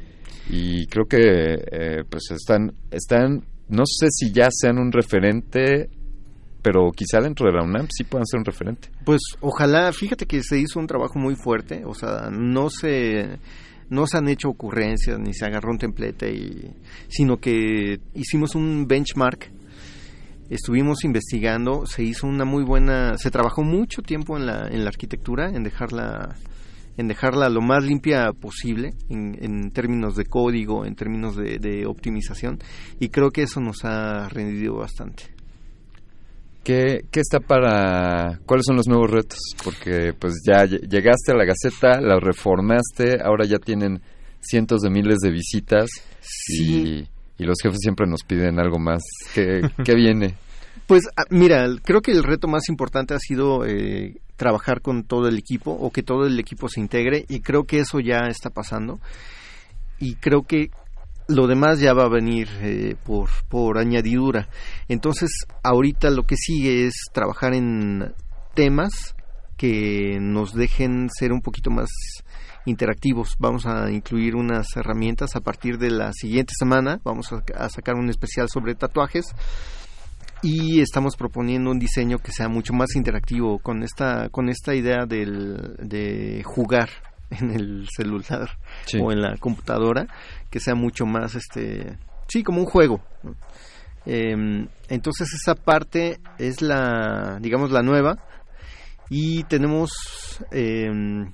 [0.50, 1.18] Y creo que
[1.72, 5.90] eh, pues están están no sé si ya sean un referente
[6.62, 8.88] pero quizá dentro de la UNAM sí puedan ser un referente.
[9.04, 13.38] Pues ojalá, fíjate que se hizo un trabajo muy fuerte, o sea, no se
[13.90, 16.72] no se han hecho ocurrencias ni se agarró un templete y
[17.08, 19.52] sino que hicimos un benchmark.
[20.50, 24.90] Estuvimos investigando, se hizo una muy buena, se trabajó mucho tiempo en la en la
[24.90, 26.36] arquitectura, en dejarla
[26.98, 31.86] en dejarla lo más limpia posible en, en términos de código, en términos de, de
[31.88, 32.60] optimización
[33.00, 35.33] y creo que eso nos ha rendido bastante.
[36.64, 38.40] ¿Qué, ¿Qué está para...
[38.46, 39.40] ¿Cuáles son los nuevos retos?
[39.64, 44.02] Porque pues ya lle- llegaste a la Gaceta, la reformaste, ahora ya tienen
[44.40, 45.90] cientos de miles de visitas
[46.22, 47.08] Sí.
[47.38, 49.02] y, y los jefes siempre nos piden algo más.
[49.34, 50.36] ¿Qué, qué viene?
[50.88, 55.30] Pues ah, mira, creo que el reto más importante ha sido eh, trabajar con todo
[55.30, 58.50] el equipo o que todo el equipo se integre y creo que eso ya está
[58.50, 59.00] pasando
[59.98, 60.72] y creo que
[61.28, 64.50] lo demás ya va a venir eh, por, por añadidura.
[64.88, 65.30] Entonces,
[65.64, 68.14] ahorita lo que sigue es trabajar en
[68.54, 69.16] temas
[69.58, 71.90] que nos dejen ser un poquito más
[72.66, 73.36] interactivos.
[73.40, 77.00] Vamos a incluir unas herramientas a partir de la siguiente semana.
[77.04, 79.26] Vamos a, a sacar un especial sobre tatuajes
[80.42, 85.06] y estamos proponiendo un diseño que sea mucho más interactivo con esta con esta idea
[85.06, 86.90] del, de jugar
[87.40, 88.50] en el celular
[88.86, 89.00] Sí.
[89.02, 90.08] o en la computadora
[90.50, 91.98] que sea mucho más este
[92.28, 93.36] sí como un juego ¿no?
[94.06, 98.18] Em, entonces esa parte es la digamos la nueva
[99.10, 99.92] y tenemos
[100.52, 101.32] em,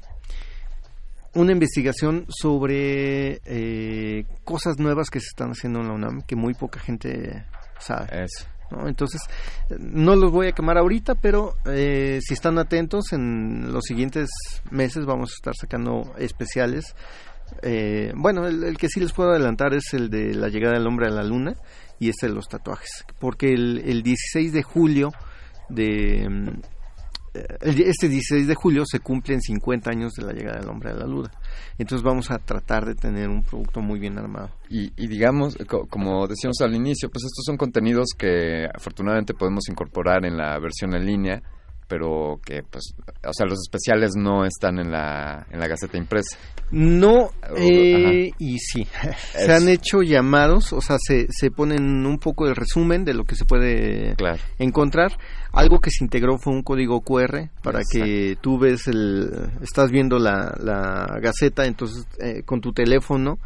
[1.33, 6.53] una investigación sobre eh, cosas nuevas que se están haciendo en la UNAM que muy
[6.53, 7.45] poca gente
[7.79, 8.45] sabe Eso.
[8.71, 8.87] ¿No?
[8.87, 9.21] Entonces,
[9.79, 14.29] no los voy a quemar ahorita, pero eh, si están atentos, en los siguientes
[14.71, 16.95] meses vamos a estar sacando especiales.
[17.63, 20.87] Eh, bueno, el, el que sí les puedo adelantar es el de la llegada del
[20.87, 21.55] hombre a la luna
[21.99, 25.11] y este de los tatuajes, porque el, el 16 de julio
[25.69, 26.53] de...
[27.61, 31.05] Este 16 de julio se cumplen 50 años de la llegada del hombre a la
[31.05, 31.31] luna.
[31.77, 34.49] Entonces vamos a tratar de tener un producto muy bien armado.
[34.69, 39.67] Y, y digamos, co- como decíamos al inicio, pues estos son contenidos que afortunadamente podemos
[39.69, 41.41] incorporar en la versión en línea,
[41.89, 42.93] pero que, pues,
[43.27, 46.37] o sea, los especiales no están en la, en la Gaceta impresa.
[46.71, 48.87] No, eh, y sí.
[49.33, 53.23] se han hecho llamados, o sea, se, se ponen un poco el resumen de lo
[53.25, 54.37] que se puede Claro.
[54.59, 55.17] encontrar.
[55.51, 60.19] Algo que se integró fue un código QR para que tú ves el, estás viendo
[60.19, 63.39] la, la gaceta, entonces eh, con tu teléfono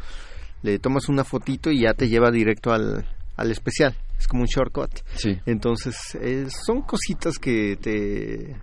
[0.62, 3.94] le tomas una fotito y ya te lleva directo al, al especial.
[4.18, 4.90] Es como un shortcut.
[5.14, 5.38] Sí.
[5.46, 8.56] Entonces, eh, son cositas que te,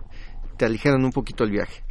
[0.56, 1.82] te aligeran un poquito el viaje,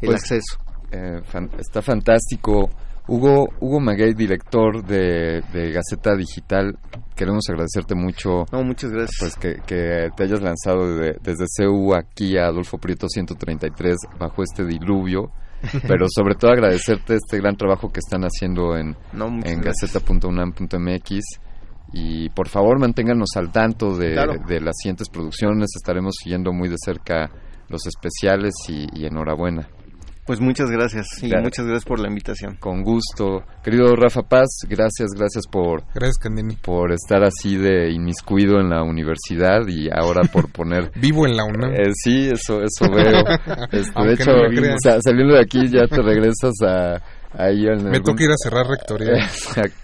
[0.00, 0.58] el Pues, acceso.
[0.90, 2.70] Eh, fan- está fantástico.
[3.06, 6.78] Hugo, Hugo Maguey, director de, de Gaceta Digital,
[7.14, 9.16] queremos agradecerte mucho No, muchas gracias.
[9.20, 14.42] pues que, que te hayas lanzado de- desde CU aquí a Adolfo Prieto 133 bajo
[14.42, 15.30] este diluvio,
[15.86, 21.20] pero sobre todo agradecerte este gran trabajo que están haciendo en, No, en gaceta.unam.mx
[21.94, 24.34] y por favor manténganos al tanto de, Claro.
[24.46, 27.30] de las siguientes producciones, estaremos siguiendo muy de cerca
[27.68, 29.68] los especiales y, y enhorabuena.
[30.26, 31.42] Pues muchas gracias y Claro.
[31.44, 32.56] muchas gracias por la invitación.
[32.56, 33.42] Con gusto.
[33.62, 36.56] Querido Rafa Paz, gracias, gracias por, Gracias, Candini.
[36.56, 40.90] por estar así de inmiscuido en la universidad y ahora por poner...
[40.96, 41.74] Vivo en la UNAM.
[41.74, 43.22] Eh, sí, eso, eso veo.
[43.70, 47.02] Este, de hecho, no saliendo de aquí ya te regresas a
[47.36, 49.12] ahí en Me algún- toca ir a cerrar rectoría.
[49.24, 49.83] Exacto.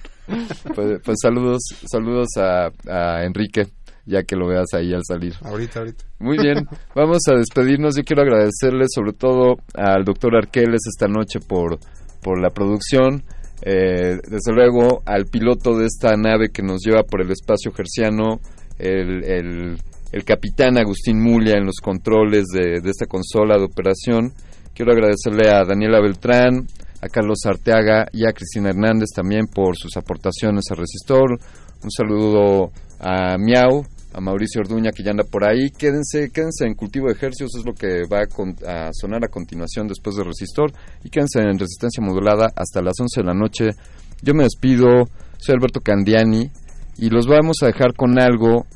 [0.75, 1.61] Pues, pues saludos,
[1.91, 3.67] saludos a, a Enrique,
[4.07, 5.35] ya que lo veas ahí al salir.
[5.43, 6.05] ahorita, ahorita.
[6.19, 7.97] Muy bien, vamos a despedirnos.
[7.97, 11.79] Yo quiero agradecerle sobre todo al doctor Arqueles esta noche por,
[12.23, 13.23] por la producción.
[13.63, 18.41] Eh, desde luego al piloto de esta nave que nos lleva por el espacio gerciano,
[18.79, 19.77] el, el,
[20.13, 24.33] el capitán Agustín Mulia en los controles de, de esta consola de operación.
[24.75, 26.67] Quiero agradecerle a Daniela Beltrán,
[27.01, 31.39] a Carlos Arteaga y a Cristina Hernández también por sus aportaciones a Resistor.
[31.83, 35.71] Un saludo a Miau, a Mauricio Orduña que ya anda por ahí.
[35.71, 39.89] Quédense, quédense en cultivo de ejercicios, es lo que va a, a, sonar a continuación
[39.89, 40.73] después de Resistor.
[41.03, 43.71] Y quédense en resistencia modulada hasta las 11 de la noche.
[44.23, 46.51] Yo me despido, soy Alberto Candiani
[46.99, 48.67] y los vamos a dejar con algo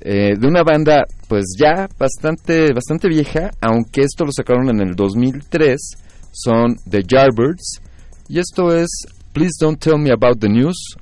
[0.00, 4.94] eh, de una banda pues ya bastante, bastante vieja, aunque esto lo sacaron en el
[4.94, 6.05] 2003
[6.36, 7.80] son The Yardbirds
[8.28, 8.88] y esto es
[9.32, 10.96] Please Don't Tell Me About the News.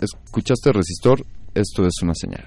[0.00, 1.24] ¿Escuchaste el resistor?
[1.54, 2.46] Esto es una señal.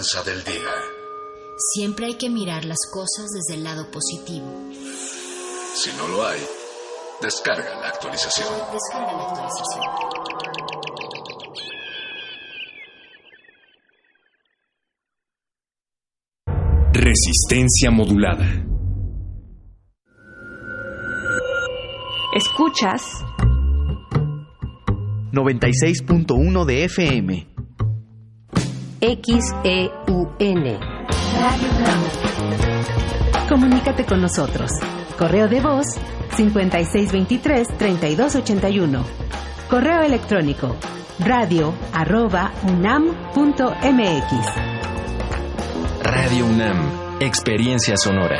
[0.00, 0.72] del día.
[1.74, 4.46] Siempre hay que mirar las cosas desde el lado positivo.
[5.74, 6.40] Si no lo hay,
[7.20, 8.48] descarga la actualización.
[8.72, 9.84] Descarga la actualización.
[16.94, 18.46] Resistencia modulada.
[22.34, 23.02] Escuchas
[25.32, 27.49] 96.1 de FM.
[29.00, 30.78] XEUN.
[33.48, 34.70] Comunícate con nosotros.
[35.18, 35.86] Correo de voz
[36.36, 39.02] 5623-3281.
[39.68, 40.76] Correo electrónico
[41.18, 44.32] radio arroba unam punto mx.
[46.02, 48.38] Radio UNAM, Experiencia Sonora.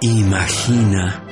[0.00, 1.31] Imagina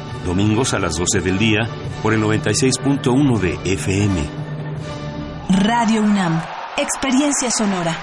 [0.25, 1.67] domingos a las 12 del día
[2.01, 4.21] por el 96.1 de FM.
[5.63, 6.41] Radio UNAM,
[6.77, 7.95] experiencia sonora.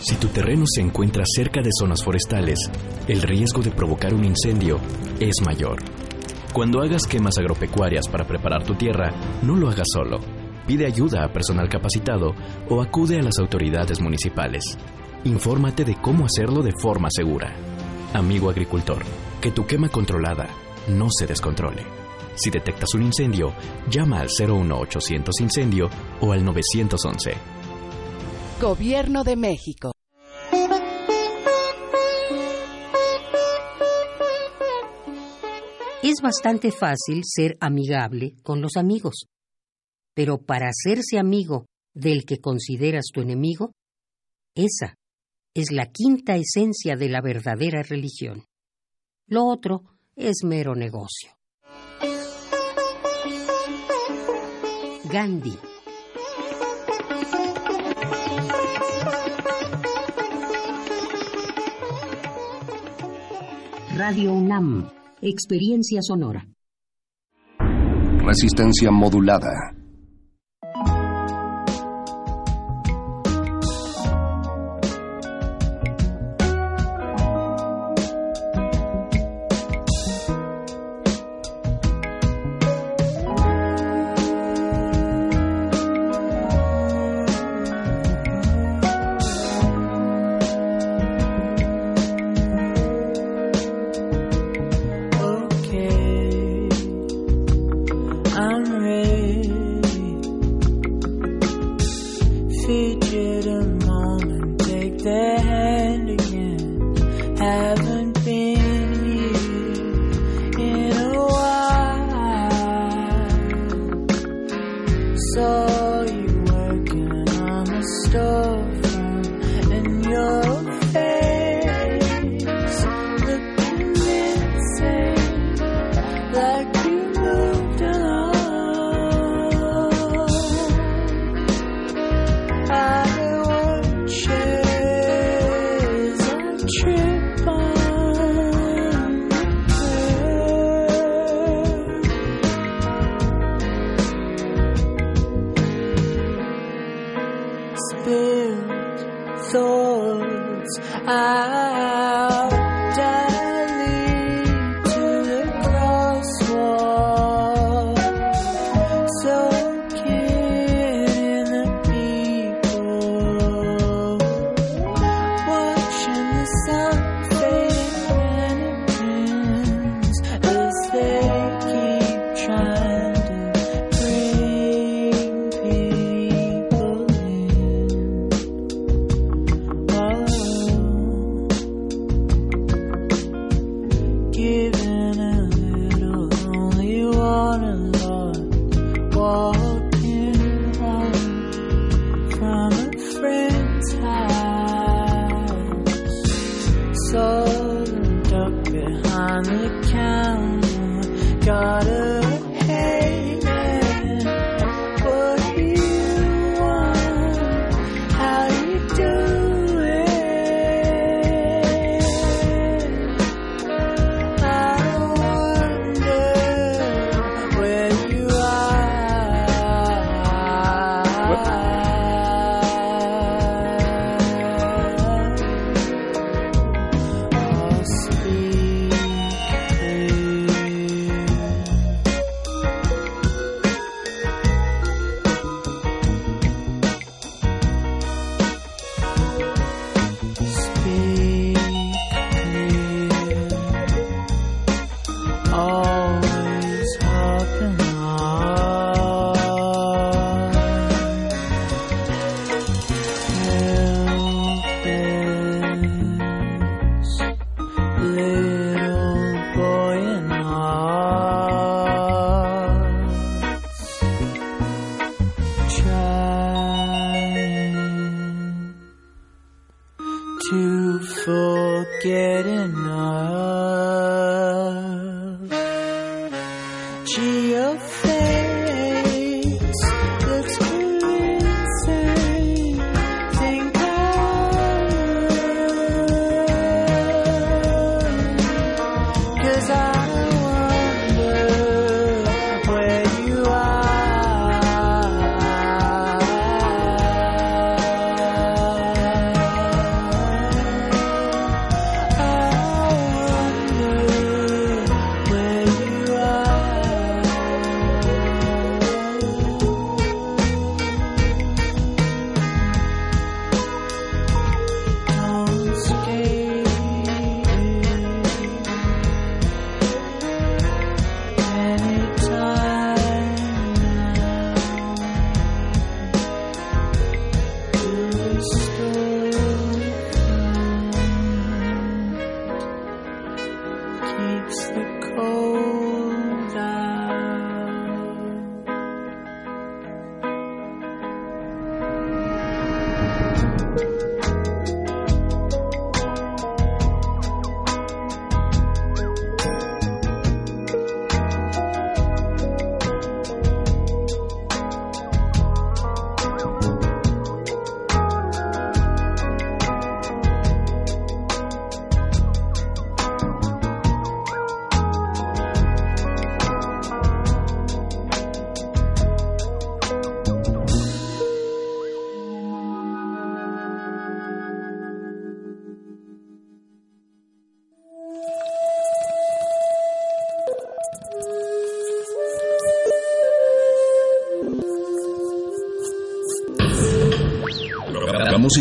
[0.00, 2.58] Si tu terreno se encuentra cerca de zonas forestales,
[3.06, 4.80] el riesgo de provocar un incendio
[5.20, 5.78] es mayor.
[6.52, 9.12] Cuando hagas quemas agropecuarias para preparar tu tierra,
[9.42, 10.18] no lo hagas solo.
[10.66, 12.34] Pide ayuda a personal capacitado
[12.68, 14.64] o acude a las autoridades municipales.
[15.24, 17.54] Infórmate de cómo hacerlo de forma segura.
[18.14, 19.04] Amigo agricultor,
[19.38, 20.48] que tu quema controlada
[20.88, 21.84] no se descontrole.
[22.36, 23.52] Si detectas un incendio,
[23.90, 25.90] llama al 01800 incendio
[26.22, 27.34] o al 911.
[28.62, 29.92] Gobierno de México.
[36.02, 39.26] Es bastante fácil ser amigable con los amigos,
[40.14, 43.72] pero para hacerse amigo del que consideras tu enemigo,
[44.54, 44.94] esa
[45.60, 48.44] es la quinta esencia de la verdadera religión.
[49.26, 49.82] Lo otro
[50.14, 51.30] es mero negocio.
[55.10, 55.58] Gandhi
[63.96, 64.88] Radio UNAM,
[65.22, 66.46] experiencia sonora.
[68.24, 69.77] Resistencia modulada.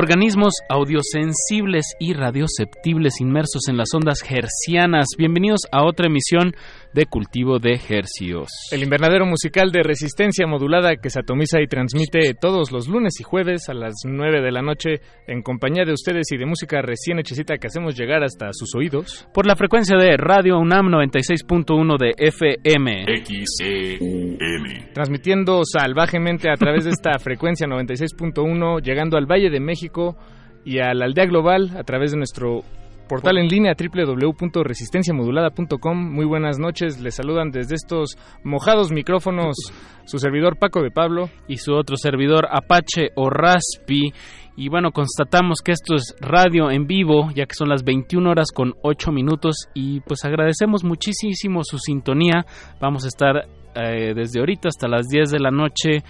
[0.00, 5.08] Organismos audiosensibles y radioceptibles inmersos en las ondas hercianas.
[5.18, 6.54] Bienvenidos a otra emisión
[6.94, 8.48] de Cultivo de Hercios.
[8.72, 13.24] El invernadero musical de resistencia modulada que se atomiza y transmite todos los lunes y
[13.24, 17.18] jueves a las 9 de la noche en compañía de ustedes y de música recién
[17.18, 19.28] hechecita que hacemos llegar hasta sus oídos.
[19.34, 23.04] Por la frecuencia de Radio UNAM 96.1 de FM.
[23.22, 24.38] XEUN.
[24.94, 29.89] Transmitiendo salvajemente a través de esta frecuencia 96.1, llegando al Valle de México
[30.64, 32.62] y a la aldea global a través de nuestro
[33.08, 36.12] portal en línea www.resistenciamodulada.com.
[36.12, 39.56] Muy buenas noches, les saludan desde estos mojados micrófonos
[40.04, 44.12] su servidor Paco de Pablo y su otro servidor Apache o Raspi.
[44.56, 48.52] Y bueno, constatamos que esto es radio en vivo, ya que son las 21 horas
[48.54, 52.46] con 8 minutos y pues agradecemos muchísimo su sintonía.
[52.80, 56.04] Vamos a estar eh, desde ahorita hasta las 10 de la noche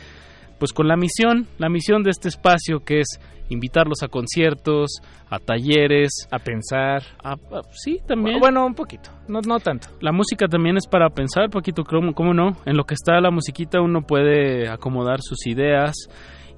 [0.58, 3.18] pues con la misión, la misión de este espacio que es
[3.51, 8.40] invitarlos a conciertos, a talleres, a pensar, a, a, sí, también.
[8.40, 9.88] Bueno, un poquito, no, no tanto.
[10.01, 12.57] La música también es para pensar, poquito, ¿cómo, ¿cómo no?
[12.64, 15.94] En lo que está la musiquita uno puede acomodar sus ideas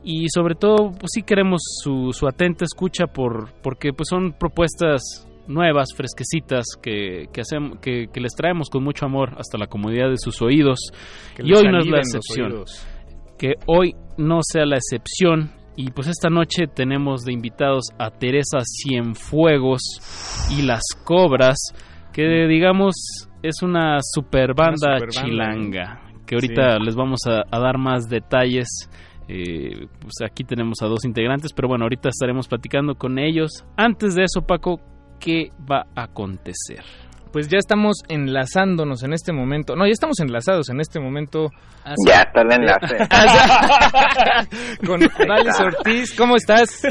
[0.04, 5.26] y sobre todo, pues sí queremos su, su atenta escucha por, porque pues son propuestas
[5.48, 10.08] nuevas, fresquecitas que, que, hacemos, que, que les traemos con mucho amor hasta la comodidad
[10.08, 10.78] de sus oídos.
[11.36, 12.64] Que y hoy no es la excepción
[13.42, 15.50] que hoy no sea la excepción.
[15.76, 19.80] Y pues esta noche tenemos de invitados a Teresa Cienfuegos
[20.50, 21.58] y Las Cobras,
[22.12, 22.94] que digamos
[23.42, 26.84] es una super banda, super banda chilanga, que ahorita sí.
[26.84, 28.68] les vamos a, a, dar más detalles.
[29.28, 33.64] Eh, pues aquí tenemos a dos integrantes, pero bueno, ahorita estaremos platicando con ellos.
[33.76, 34.80] Antes de eso, Paco,
[35.18, 36.84] ¿qué va a acontecer?
[37.32, 39.74] Pues ya estamos enlazándonos en este momento.
[39.74, 41.48] No, ya estamos enlazados en este momento.
[42.06, 42.96] Ya está el enlace.
[44.86, 46.14] Con Valis Ortiz.
[46.16, 46.84] ¿Cómo estás?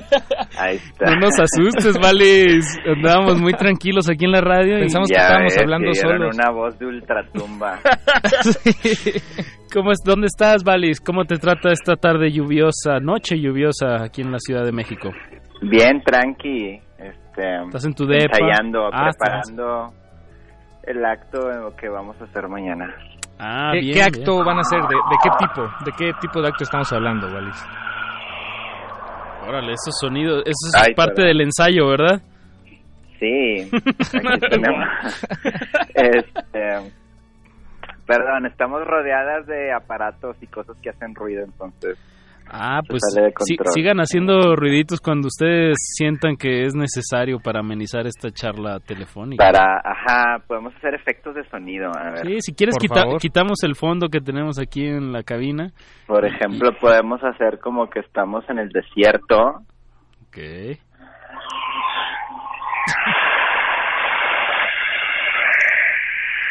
[0.57, 1.11] Ahí está.
[1.11, 2.65] No nos asustes, Valis.
[2.85, 4.77] Andábamos muy tranquilos aquí en la radio.
[4.77, 4.81] Y...
[4.81, 6.35] Pensamos ya que estábamos ves, hablando solos.
[6.35, 7.79] una voz de ultratumba.
[8.41, 9.11] sí.
[9.73, 10.99] ¿Cómo es, ¿Dónde estás, Valis?
[10.99, 15.11] ¿Cómo te trata esta tarde lluviosa, noche lluviosa aquí en la Ciudad de México?
[15.61, 16.81] Bien, tranqui.
[16.97, 18.37] Este, ¿Estás en tu depa?
[18.37, 19.85] Ensayando, ah, preparando...
[19.85, 20.00] Estás
[20.83, 22.93] el acto que vamos a hacer mañana.
[23.39, 24.21] Ah, ¿Qué, bien, qué bien.
[24.21, 24.81] acto van a hacer?
[24.81, 25.61] ¿De, de qué tipo?
[25.85, 27.65] ¿De qué tipo de acto estamos hablando, Valis?
[29.47, 31.27] Órale, esos sonidos, eso es Ay, parte perdón.
[31.29, 32.21] del ensayo, ¿verdad?
[33.19, 34.85] Sí, aquí tenemos.
[35.93, 36.91] este,
[38.05, 41.97] perdón, estamos rodeadas de aparatos y cosas que hacen ruido, entonces.
[42.53, 43.01] Ah, pues
[43.45, 49.43] sí- sigan haciendo ruiditos cuando ustedes sientan que es necesario para amenizar esta charla telefónica.
[49.43, 51.89] Para, ajá, podemos hacer efectos de sonido.
[51.97, 52.25] A ver.
[52.27, 55.71] Sí, si quieres quita- quitamos el fondo que tenemos aquí en la cabina.
[56.07, 59.61] Por ejemplo, podemos hacer como que estamos en el desierto.
[60.27, 60.37] Ok.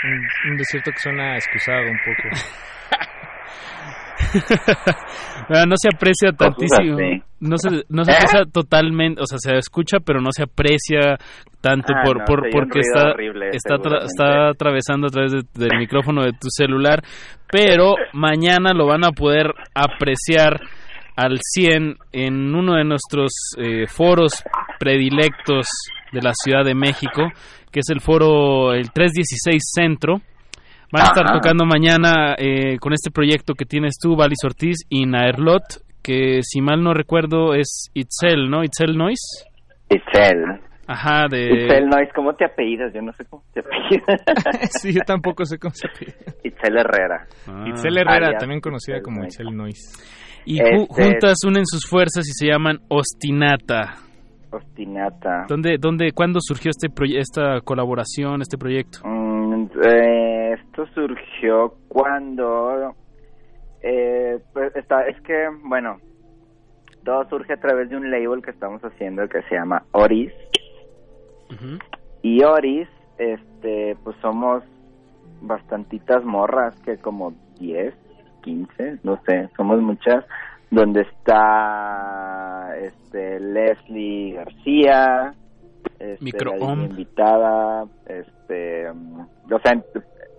[0.03, 2.29] Un, un desierto que suena excusado un poco.
[5.67, 6.97] No se aprecia tantísimo.
[7.41, 11.17] No se, no se aprecia totalmente, o sea, se escucha, pero no se aprecia
[11.61, 13.75] tanto Ah, por, no, por porque está horrible, está,
[14.05, 17.03] está atravesando a través de- del micrófono de tu celular,
[17.51, 20.61] pero mañana lo van a poder apreciar
[21.17, 24.43] al 100 en uno de nuestros eh, foros
[24.79, 25.67] predilectos
[26.13, 27.23] de la Ciudad de México,
[27.73, 30.21] que es el foro el 316 Centro.
[30.93, 31.35] Van a estar Ajá.
[31.35, 35.63] tocando mañana eh, con este proyecto que tienes tú, Valis Ortiz, y Naerlot,
[36.03, 38.65] que si mal no recuerdo es Itzel, ¿no?
[38.65, 39.45] Itzel Noise.
[39.89, 40.61] Itzel.
[40.87, 41.45] Ajá, de...
[41.45, 42.93] Itzel Nois, ¿cómo te apellidas?
[42.93, 44.21] Yo no sé cómo te apellidas.
[44.83, 46.15] sí, yo tampoco sé cómo se pide.
[46.43, 47.27] Itzel Herrera.
[47.69, 49.25] Itzel Herrera, Alias también conocida Itzel como.
[49.25, 50.03] Itzel Noise.
[50.47, 53.95] Y ju- Este- juntas unen sus fuerzas y se llaman Ostinata.
[54.51, 55.45] Ostinata.
[55.49, 58.99] ¿Dónde, dónde, cuándo surgió este esta colaboración, este proyecto?
[59.05, 59.20] Mm,
[59.83, 62.95] eh, esto surgió cuando
[63.83, 65.99] eh, pues está, es que bueno
[67.05, 70.33] todo surge a través de un label que estamos haciendo que se llama Oris.
[72.23, 72.89] Y Oris
[73.19, 74.63] este pues somos
[75.41, 77.95] bastantitas morras que como 10
[78.43, 80.25] 15 no sé somos muchas
[80.71, 85.35] donde está este Leslie García
[86.01, 89.21] este, Micro la invitada este mm,
[89.53, 89.85] o sea en-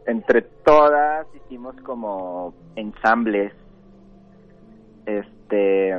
[0.07, 3.53] entre todas hicimos como ensambles
[5.05, 5.93] este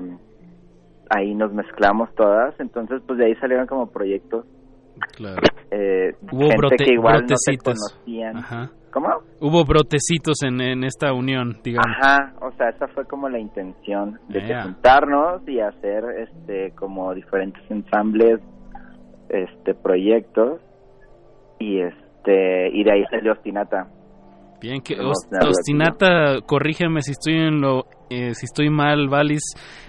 [1.10, 4.44] ahí nos mezclamos todas entonces pues de ahí salieron como proyectos
[5.16, 5.40] Claro.
[5.70, 8.70] eh, Hubo gente brote- que igual no se conocían Ajá.
[8.92, 9.08] ¿Cómo?
[9.40, 11.96] Hubo brotecitos en, en esta unión, digamos.
[11.98, 17.14] Ajá, o sea, esa fue como la intención de que juntarnos y hacer este como
[17.14, 18.40] diferentes ensambles,
[19.32, 20.60] este proyectos
[21.58, 23.88] y este y de ahí salió Ostinata.
[24.60, 29.42] Bien, que Ostinata, corrígeme si estoy en lo, eh, si estoy mal, Valis,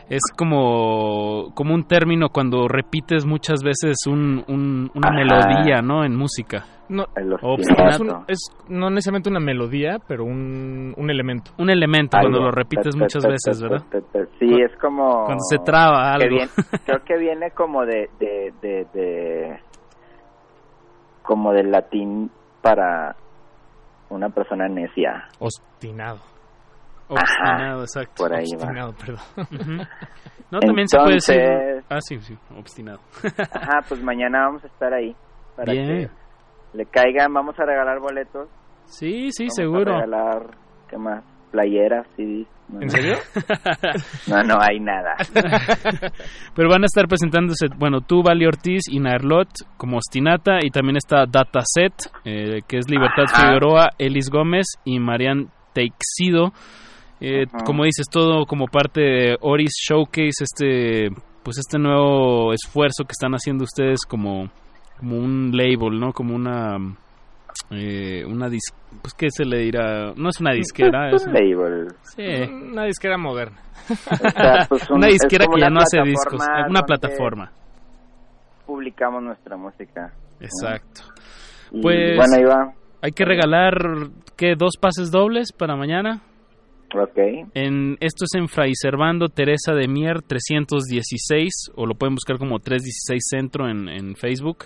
[0.09, 5.15] es como, como un término cuando repites muchas veces un, un- una Ajá.
[5.15, 6.03] melodía, ¿no?
[6.03, 6.65] En música.
[6.89, 7.89] No, El O ostinato.
[7.89, 8.39] es, un- es
[8.69, 11.51] no necesariamente una melodía, pero un, un elemento.
[11.57, 13.83] Un elemento cuando lo repites Te- muchas veces, ¿verdad?
[14.39, 16.35] Sí, es como Cuando se traba que algo.
[16.37, 16.51] viene-
[16.85, 19.59] creo que viene como de, de, de, de
[21.23, 22.29] como del latín
[22.61, 23.15] para
[24.09, 25.29] una persona necia.
[25.39, 26.19] Obstinado.
[27.07, 28.23] Obstinado, exacto.
[28.23, 28.57] Por ahí va.
[28.63, 29.19] Obstinado, perdón.
[29.37, 29.83] Ujú.
[30.51, 31.83] No, también se puede decir...
[31.89, 32.99] Ah, sí, sí, obstinado.
[33.51, 35.15] Ajá, pues mañana vamos a estar ahí
[35.55, 35.87] para Bien.
[35.87, 36.22] que
[36.73, 38.49] le caigan, vamos a regalar boletos.
[38.85, 39.95] Sí, sí, Vamos seguro.
[39.95, 40.57] A regalar,
[40.89, 41.23] ¿qué más?
[41.51, 42.47] Playeras, sí.
[42.69, 42.89] No, ¿En no.
[42.89, 43.15] serio?
[44.27, 45.15] No, no hay nada.
[46.55, 50.97] Pero van a estar presentándose, bueno, tú, Vali Ortiz y Narlot como Ostinata, y también
[50.97, 51.93] está Dataset,
[52.25, 53.41] eh, que es Libertad Ajá.
[53.47, 56.53] Figueroa, Elis Gómez y Marian Teixido.
[57.21, 61.09] Eh, como dices, todo como parte de Oris Showcase, este
[61.43, 64.49] pues este nuevo esfuerzo que están haciendo ustedes como,
[64.99, 66.11] como un label, ¿no?
[66.13, 66.77] Como una...
[67.69, 68.63] Eh, una dis
[69.01, 71.87] pues qué se le dirá no es una disquera Es es un label.
[72.01, 72.23] sí
[72.71, 73.57] Una disquera moderna.
[73.89, 73.95] O
[74.29, 77.51] sea, pues un- una disquera que ya no hace discos es una plataforma
[78.65, 80.11] Publicamos nuestra música.
[80.39, 80.45] ¿no?
[80.45, 81.01] Exacto.
[81.71, 82.73] Y, Pues bueno, ahí va.
[83.01, 83.75] hay que regalar
[84.35, 84.55] ¿qué?
[84.57, 86.21] dos pases dobles para mañana.
[86.93, 87.17] Ok.
[87.55, 92.59] En esto es en Fray Servando Teresa de Mier 316 o lo pueden buscar como
[92.59, 94.65] 316 Centro en, en Facebook.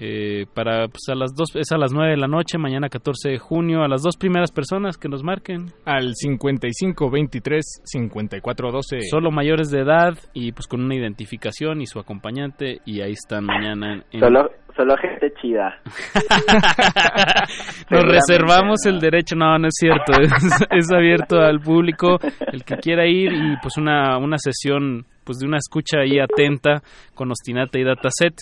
[0.00, 3.30] Eh, para pues a las dos es a las 9 de la noche mañana 14
[3.30, 9.00] de junio a las dos primeras personas que nos marquen Al 55 23 54 12.
[9.10, 13.44] solo mayores de edad y pues con una identificación y su acompañante y ahí están
[13.44, 15.80] mañana en, Solo, solo gente chida.
[17.90, 20.30] Nos reservamos el derecho, no, no es cierto, es,
[20.70, 22.18] es, abierto al público,
[22.52, 26.82] el que quiera ir y pues una, una sesión pues de una escucha ahí atenta
[27.14, 28.32] con Ostinata y Dataset.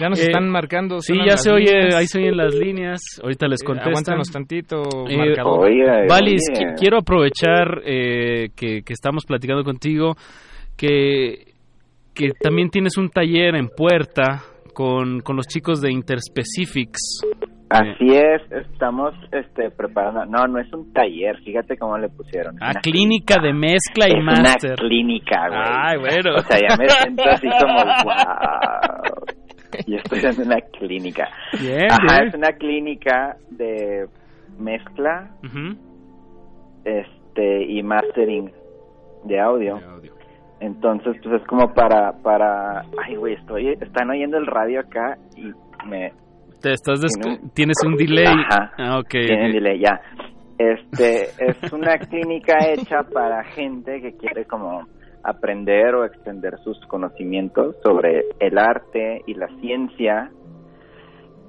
[0.00, 1.00] Ya nos Eh, están marcando.
[1.00, 1.94] Sí, ya se oye, líneas.
[1.96, 3.90] ahí se oyen las líneas, ahorita les Eh, contestan.
[3.92, 5.66] aguántanos tantito, Eh, marcador.
[5.66, 6.40] Oye, Valis,
[6.78, 10.16] quiero aprovechar eh, que, que estamos platicando contigo,
[10.78, 11.52] que,
[12.14, 14.42] que también tienes un taller en puerta
[14.72, 17.20] con, con los chicos de Interspecifics.
[17.70, 20.26] Así es, estamos este, preparando.
[20.26, 22.56] No, no es un taller, fíjate cómo le pusieron.
[22.60, 24.72] Ah, una clínica de mezcla y es máster.
[24.72, 25.60] una clínica, güey.
[25.64, 26.34] Ay, bueno.
[26.36, 27.74] O sea, ya me siento así como,
[28.04, 29.86] wow.
[29.86, 31.28] Y estoy en una clínica.
[31.60, 32.28] Bien, Ajá, bien.
[32.28, 34.06] es una clínica de
[34.58, 35.78] mezcla Ujú.
[36.84, 38.50] este y mastering
[39.24, 39.78] de audio.
[40.60, 45.52] Entonces, pues es como para, para, ay, güey, estoy, están oyendo el radio acá y
[45.86, 46.12] me,
[46.60, 48.26] Te estás Tiene un- Tienes un delay.
[48.26, 48.72] Ajá.
[48.78, 49.08] Ah, ok.
[49.10, 49.52] tienen ok.
[49.54, 50.00] delay, ya.
[50.58, 54.86] Este, es una clínica hecha para gente que quiere como
[55.22, 60.30] aprender o extender sus conocimientos sobre el arte y la ciencia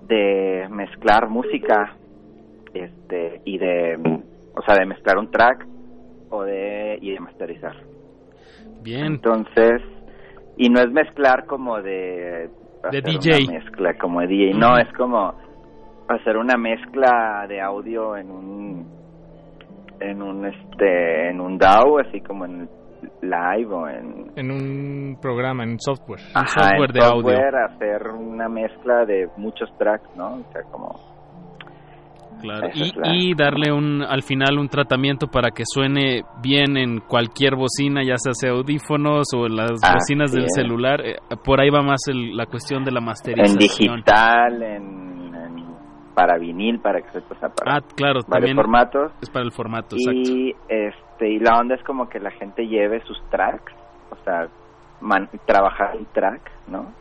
[0.07, 1.95] de mezclar música,
[2.73, 3.95] este, y de,
[4.55, 5.65] o sea, de mezclar un track
[6.29, 7.75] o de, y de masterizar.
[8.81, 9.05] Bien.
[9.05, 9.81] Entonces,
[10.57, 12.49] y no es mezclar como de...
[12.89, 13.43] De DJ.
[13.47, 15.33] Una mezcla como de DJ, no, es como
[16.07, 19.01] hacer una mezcla de audio en un
[19.99, 22.67] en un este en un DAW así como en
[23.21, 26.21] live o en En un programa, en software.
[26.33, 27.21] Ajá, software en de audio.
[27.21, 31.10] software, hacer una mezcla de muchos tracks no o sea como
[32.41, 32.67] Claro.
[32.73, 36.99] Y, es la- y darle un, al final un tratamiento para que suene bien en
[36.99, 40.53] cualquier bocina, ya sea sea audífonos o en las bocinas del es.
[40.55, 41.01] celular.
[41.05, 43.57] eh, por ahí va más el- la cuestión de la en masterización.
[43.57, 45.65] digital en, en-
[46.15, 49.95] para vinil para que se sea, para Ah, claro, también formatos es para el formato,
[49.95, 50.19] exacto.
[50.29, 53.73] y este y la onda es como que la gente lleve sus tracks
[54.11, 54.47] o sea
[54.99, 56.91] man- trabajar un track no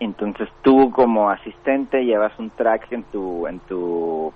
[0.00, 4.32] entonces tú como asistente llevas un track en tu en tu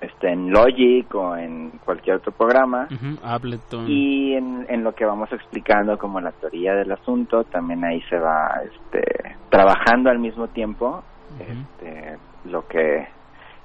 [0.00, 3.88] este en Logic o en cualquier otro programa Ujú, Ableton.
[3.88, 8.18] y en, en lo que vamos explicando como la teoría del asunto también ahí se
[8.18, 9.02] va este
[9.50, 11.02] trabajando al mismo tiempo
[11.38, 13.06] este lo que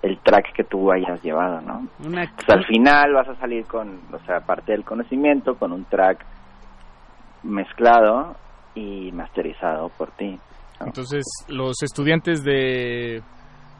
[0.03, 3.99] el track que tú hayas llevado no Una- pues al final vas a salir con,
[4.11, 6.25] o sea, aparte del conocimiento, con un track
[7.43, 8.35] mezclado
[8.75, 10.39] y masterizado por ti.
[10.85, 13.21] Entonces, los estudiantes de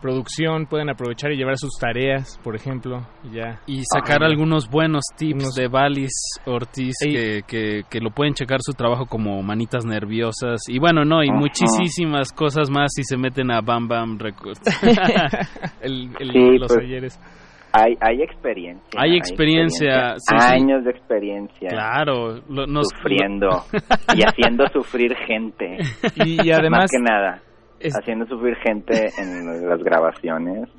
[0.02, 3.60] producción pueden aprovechar y llevar sus tareas, por ejemplo, y ya.
[3.68, 4.32] y sacar Ajá.
[4.32, 6.11] algunos buenos tips Unos- de Valis
[6.48, 11.23] Ortiz que, que, que lo pueden checar su trabajo como manitas nerviosas y bueno no
[11.23, 11.38] y Ajá.
[11.38, 14.60] muchísimas cosas más si se meten a Bam Bam Records
[15.82, 17.19] El- el- Sí, los pues, talleres.
[17.73, 18.99] Hay, hay experiencia.
[19.02, 20.35] Hay experiencia, sí.
[20.38, 21.69] años de experiencia.
[21.69, 23.48] claro lo- nos- Sufriendo
[24.15, 25.77] y haciendo sufrir gente.
[26.15, 27.39] Y, y además, Más que nada.
[27.80, 30.69] es- Haciendo sufrir gente en las grabaciones,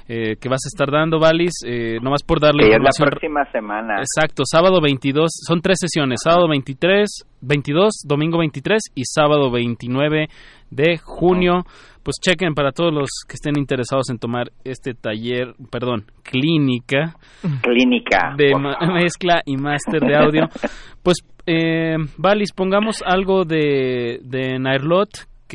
[0.08, 3.10] eh, que vas a estar dando, Valis, eh, nomás por darle Que es la información.
[3.10, 3.96] próxima semana.
[4.00, 7.08] Exacto, sábado 22, son tres sesiones, sábado 23,
[7.42, 10.28] 22, domingo 23 y sábado 29
[10.72, 11.64] de junio.
[12.04, 17.16] Pues chequen para todos los que estén interesados en tomar este taller, perdón, clínica
[17.64, 18.36] Clínica.
[18.38, 20.42] de ma- mezcla y máster de audio.
[21.04, 25.10] Pues, eh, Valis, pongamos algo de, de Nairlot,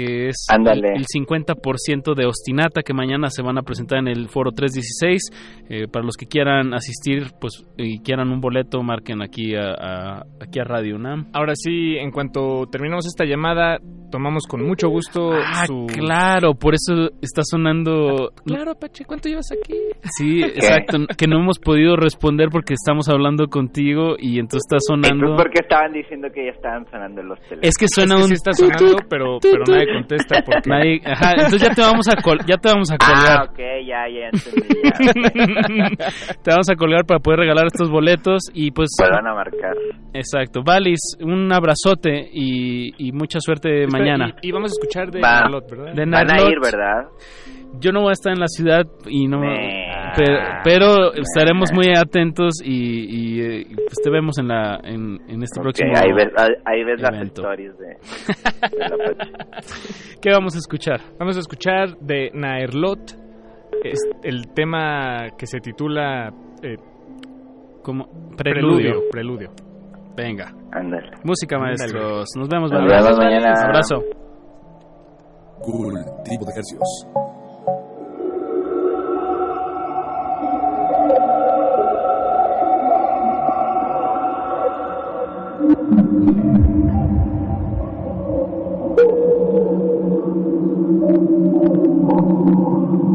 [0.04, 0.88] que es el, Ándale.
[0.94, 5.20] el 50% de Ostinata, que mañana se van a presentar en el foro 316.
[5.68, 10.22] Eh, para los que quieran asistir, pues, y quieran un boleto, marquen aquí a, a-
[10.40, 11.28] aquí a Radio UNAM.
[11.32, 13.78] Ahora sí, en cuanto terminemos esta llamada,
[14.10, 15.86] tomamos con mucho gusto Ah, su...
[15.86, 18.32] claro, por eso está sonando...
[18.44, 19.76] Claro, Apache, ¿cuánto llevas aquí?
[20.18, 25.14] Sí, exacto, que no hemos podido responder porque estamos hablando contigo y entonces está sonando...
[25.26, 27.68] Entonces, ¿por qué estaban diciendo que ya estaban sonando los teléfonos?
[27.68, 28.28] Es que suena Es que un...
[28.28, 30.70] sí está sonando, pero, pero nadie contesta porque...
[30.70, 33.38] Nadie- ajá, entonces ya te vamos a col- ya te vamos a colgar.
[33.38, 34.78] Ah, ok, ya, ya entendí.
[34.82, 36.34] ya.
[36.42, 39.74] te vamos a colgar para poder regalar estos boletos y pues Vuelvan a marcar.
[40.12, 45.10] exacto Valis un abrazote y, y mucha suerte Espera, mañana Y, y vamos a escuchar
[45.10, 45.40] de Va.
[45.42, 45.92] Narlot, ¿verdad?
[45.94, 47.08] De Van a ir, ¿verdad?
[47.80, 49.50] yo no voy a estar en la ciudad y no Nah.
[50.16, 52.70] Pero, pero estaremos muy atentos y,
[53.36, 56.28] y, eh, pues te vemos en la en, en este Ok, próximo ahí ves,
[56.64, 58.96] ahí- ves las stories de, de la.
[60.22, 61.00] ¿qué vamos a escuchar?
[61.18, 63.16] Vamos a escuchar de Naerlot
[63.84, 66.28] es el tema que se titula
[66.62, 66.76] eh,
[67.82, 69.02] como Preludio.
[69.10, 69.50] Preludio.
[70.16, 71.10] venga Ándale.
[71.24, 73.54] música maestros nos vemos Nos vemos mañana.
[73.64, 74.02] abrazo
[75.62, 77.06] Cultivo de ejercicios.
[92.12, 93.09] Oh,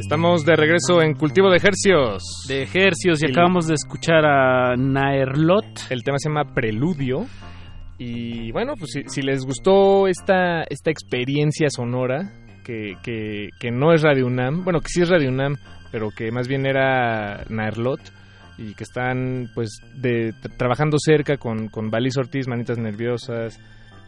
[0.00, 2.24] Estamos de regreso en Cultivo de Ejercios.
[2.48, 5.86] De Ejercios y acabamos de escuchar a Naerlot.
[5.88, 7.26] El tema se llama Preludio.
[7.96, 12.32] Y bueno, pues si, si les gustó esta, esta experiencia sonora,
[12.64, 15.54] que, que, que, no es Radio UNAM, bueno, que sí es Radio UNAM,
[15.90, 18.00] pero que más bien era Naerlot,
[18.60, 23.58] y que están pues de, trabajando cerca con, con Valis Ortiz, Manitas Nerviosas,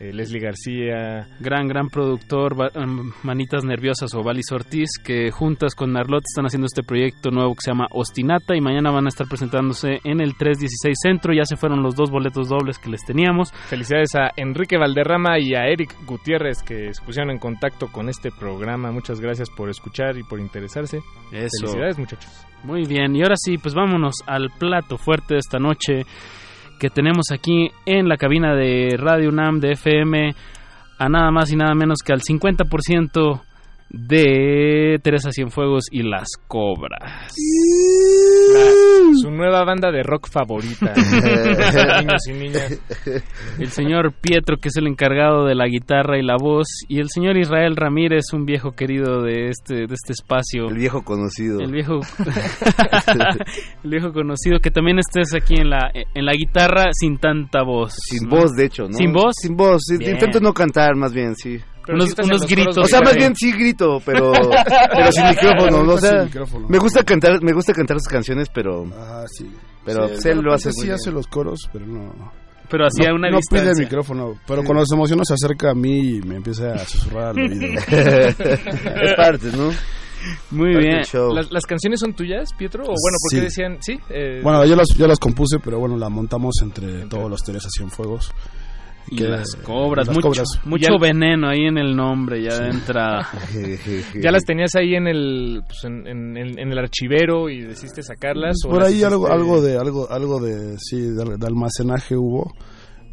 [0.02, 1.28] eh, Leslie García.
[1.38, 6.66] Gran, gran productor, um, Manitas Nerviosas o Valis Ortiz, que juntas con Narlot están haciendo
[6.66, 10.36] este proyecto nuevo que se llama Ostinata y mañana van a estar presentándose en el
[10.36, 11.32] 316 Centro.
[11.32, 13.52] Ya se fueron los dos boletos dobles que les teníamos.
[13.68, 18.30] Felicidades a Enrique Valderrama y a Eric Gutiérrez que se pusieron en contacto con este
[18.32, 18.90] programa.
[18.90, 20.98] Muchas gracias por escuchar y por interesarse.
[21.30, 21.66] Eso.
[21.66, 22.46] Felicidades, muchachos.
[22.64, 26.06] Muy bien, y ahora sí, pues vámonos al plato fuerte de esta noche
[26.82, 30.34] que tenemos aquí en la cabina de Radio UNAM de FM
[30.98, 33.40] a nada más y nada menos que al 50%
[33.92, 37.34] de Teresa Cienfuegos y Las Cobras.
[38.54, 40.94] La, su nueva banda de rock favorita.
[42.00, 42.80] niños y niñas.
[43.58, 47.08] El señor Pietro, que es el encargado de la guitarra y la voz, y el
[47.10, 50.68] señor Israel Ramírez, un viejo querido de este, de este espacio.
[50.68, 51.60] El viejo conocido.
[51.60, 52.00] El viejo,
[53.84, 57.92] el viejo conocido, que también estés aquí en la, en la guitarra sin tanta voz.
[58.08, 58.36] Sin ¿no?
[58.36, 58.94] voz, de hecho, ¿no?
[58.94, 59.34] ¿Sin voz?
[59.36, 59.82] Sin voz.
[59.98, 60.12] Bien.
[60.12, 61.58] Intento no cantar, más bien, sí.
[61.84, 62.78] Pero unos, unos gritos.
[62.78, 64.32] O sea, más bien sí grito, pero,
[64.92, 65.94] pero sin micrófono, ¿no?
[65.94, 66.68] O sea, micrófono.
[66.68, 68.86] me gusta cantar, me gusta cantar sus canciones, pero.
[68.96, 69.50] Ah, sí.
[69.84, 70.72] Pero sí, pues, él lo hace.
[70.72, 72.32] Sí, hace los coros, pero no.
[72.70, 73.72] Pero hacía no, una no distancia.
[73.72, 74.66] pide el micrófono, pero sí.
[74.66, 77.66] cuando se emociona se acerca a mí y me empieza a susurrar al oído.
[77.88, 79.70] es parte, ¿no?
[80.50, 81.02] Muy bien.
[81.34, 82.84] ¿Las, ¿Las, canciones son tuyas, Pietro?
[82.84, 83.40] O bueno, porque sí.
[83.40, 83.98] decían, sí.
[84.08, 87.08] Eh, bueno, yo las, yo las compuse, pero bueno, la montamos entre, entre.
[87.08, 88.32] todos los Teresa Cienfuegos.
[89.12, 90.48] Y que, las cobras, las mucho, cobras.
[90.64, 92.62] mucho veneno ahí en el nombre ya sí.
[92.62, 93.28] de entrada.
[94.22, 98.56] ¿Ya las tenías ahí en el pues en, en, en, el archivero y decidiste sacarlas?
[98.62, 99.06] Por ahí hiciste...
[99.06, 102.52] algo, algo de algo algo de sí de, de, almacenaje hubo,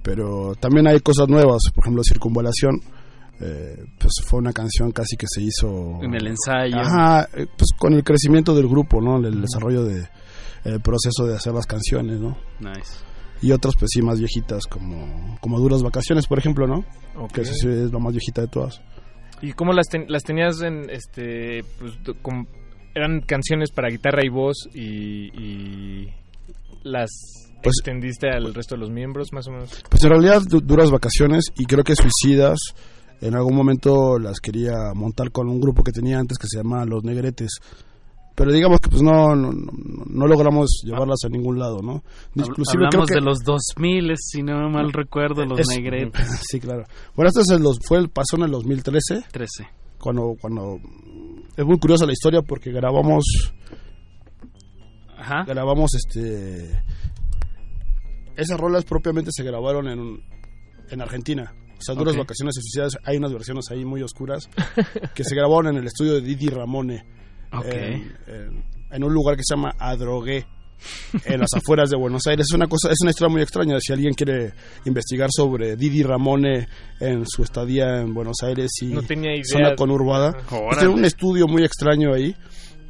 [0.01, 2.80] pero también hay cosas nuevas, por ejemplo, circunvalación.
[3.41, 6.77] Eh, pues fue una canción casi que se hizo en el ensayo.
[6.77, 9.17] Ajá, pues con el crecimiento del grupo, ¿no?
[9.17, 10.07] El, desarrollo de
[10.65, 12.38] el proceso de hacer las canciones, ¿no?
[12.59, 13.09] Nice
[13.41, 16.84] y otras pues sí más viejitas como como duras vacaciones por ejemplo no
[17.16, 17.44] okay.
[17.44, 18.82] que sí es la más viejita de todas.
[19.41, 22.48] Y cómo las ten, las tenías en este pues, con,
[22.94, 26.14] eran canciones para guitarra y voz y, y
[26.84, 27.10] las
[27.64, 31.45] pues, extendiste al resto de los miembros más o menos pues en realidad duras vacaciones
[31.57, 32.57] y creo que suicidas
[33.22, 36.86] en algún momento las quería montar con un grupo que tenía antes que se llamaba
[36.86, 37.60] los negretes
[38.35, 42.03] pero digamos que pues no no, no logramos llevarlas a ningún lado, ¿no?
[42.35, 46.27] Inclusive Hablamos creo que de los 2000, si no mal recuerdo, los es, negretes.
[46.49, 46.84] Sí, claro.
[47.15, 49.26] Bueno, esto es el, fue el, pasó en el 2013.
[49.31, 49.69] 13.
[49.99, 50.77] Cuando, cuando...
[51.57, 53.26] Es muy curiosa la historia porque grabamos...
[55.18, 55.43] Ajá.
[55.45, 56.81] Grabamos este...
[58.38, 60.23] Esas rolas propiamente se grabaron en,
[60.89, 61.53] en Argentina.
[61.77, 62.23] O sea, duras okay.
[62.23, 62.97] vacaciones suicidas.
[63.06, 64.49] Hay unas versiones ahí muy oscuras
[65.14, 67.06] que se grabaron en el estudio de Didi Ramone.
[67.51, 67.93] Okay.
[68.27, 70.45] En, en, en, un lugar que se llama Adrogué
[71.26, 72.47] en las afueras de Buenos Aires.
[72.49, 73.80] Es una cosa es una historia muy extraña.
[73.80, 74.53] Si alguien quiere
[74.85, 76.67] investigar sobre Didi Ramone
[76.99, 80.34] en su estadía en Buenos Aires y no tenía idea zona conurbada
[80.77, 82.35] tiene un estudio muy extraño ahí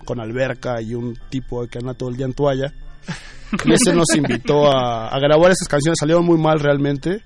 [0.05, 2.73] con alberca y un tipo que anda todo el día en toalla.
[3.65, 5.97] Y ese nos invitó a, a grabar esas canciones.
[5.99, 7.23] Salieron muy mal realmente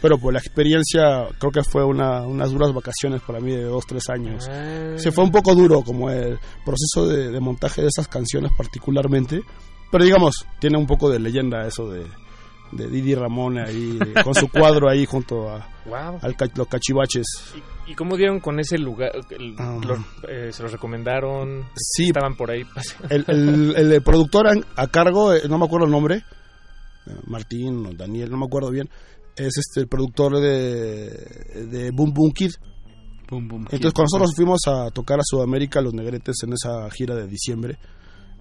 [0.00, 3.86] pero pues la experiencia creo que fue una, unas duras vacaciones para mí de dos,
[3.86, 4.48] tres años.
[4.50, 4.94] Ah.
[4.96, 9.42] Se fue un poco duro como el proceso de, de, montaje de esas canciones particularmente,
[9.90, 12.06] pero digamos, tiene un poco de leyenda eso de,
[12.72, 16.18] de Didi Ramón ahí, con su cuadro ahí junto a wow.
[16.22, 17.26] al, los cachivaches.
[17.86, 19.12] ¿Y, ¿Y, cómo dieron con ese lugar?
[19.30, 19.96] El, lo,
[20.28, 21.66] eh, ¿Se los recomendaron?
[21.74, 22.06] Sí.
[22.06, 22.62] Estaban por ahí.
[23.10, 26.24] El, el, el, el productor a, a cargo, no me acuerdo el nombre,
[27.26, 28.88] Martín o Daniel, no me acuerdo bien,
[29.36, 32.50] es este el productor de, de Boom Boom Kid.
[33.30, 33.94] Boom, boom Entonces, Kid.
[33.94, 37.78] cuando nosotros fuimos a tocar a Sudamérica, los negretes, en esa gira de diciembre,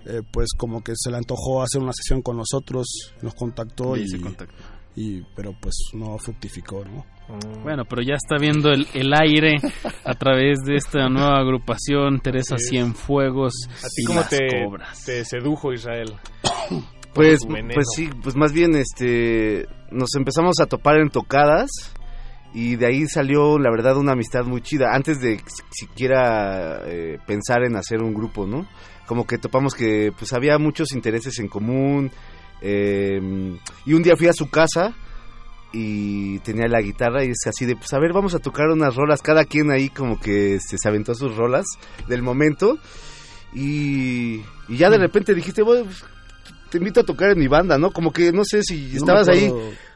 [0.06, 4.08] eh, pues como que se le antojó hacer una sesión con nosotros, nos contactó y,
[4.08, 4.56] se contactó.
[4.96, 7.06] y pero pues no fructificó, ¿no?
[7.64, 9.56] Bueno, pero ya está viendo el, el aire
[10.04, 13.54] a través de esta nueva agrupación, Teresa Cienfuegos.
[13.70, 14.38] ¿A ti cómo te,
[15.06, 16.14] te sedujo Israel?
[17.14, 21.70] Pues, pues sí, pues más bien este nos empezamos a topar en tocadas
[22.54, 27.64] y de ahí salió la verdad una amistad muy chida antes de siquiera eh, pensar
[27.64, 28.66] en hacer un grupo, ¿no?
[29.12, 32.10] como que topamos que pues había muchos intereses en común.
[32.62, 33.20] eh,
[33.86, 34.94] y un día fui a su casa
[35.74, 38.96] y tenía la guitarra y es así de, pues a ver, vamos a tocar unas
[38.96, 39.22] rolas.
[39.22, 41.66] Cada quien ahí como que este, se aventó sus rolas
[42.08, 42.78] del momento.
[43.54, 46.06] Y, y ya de repente dijiste, bueno, pues,
[46.72, 47.92] te invito a tocar en mi banda, ¿no?
[47.92, 49.52] Como que no sé si estabas ahí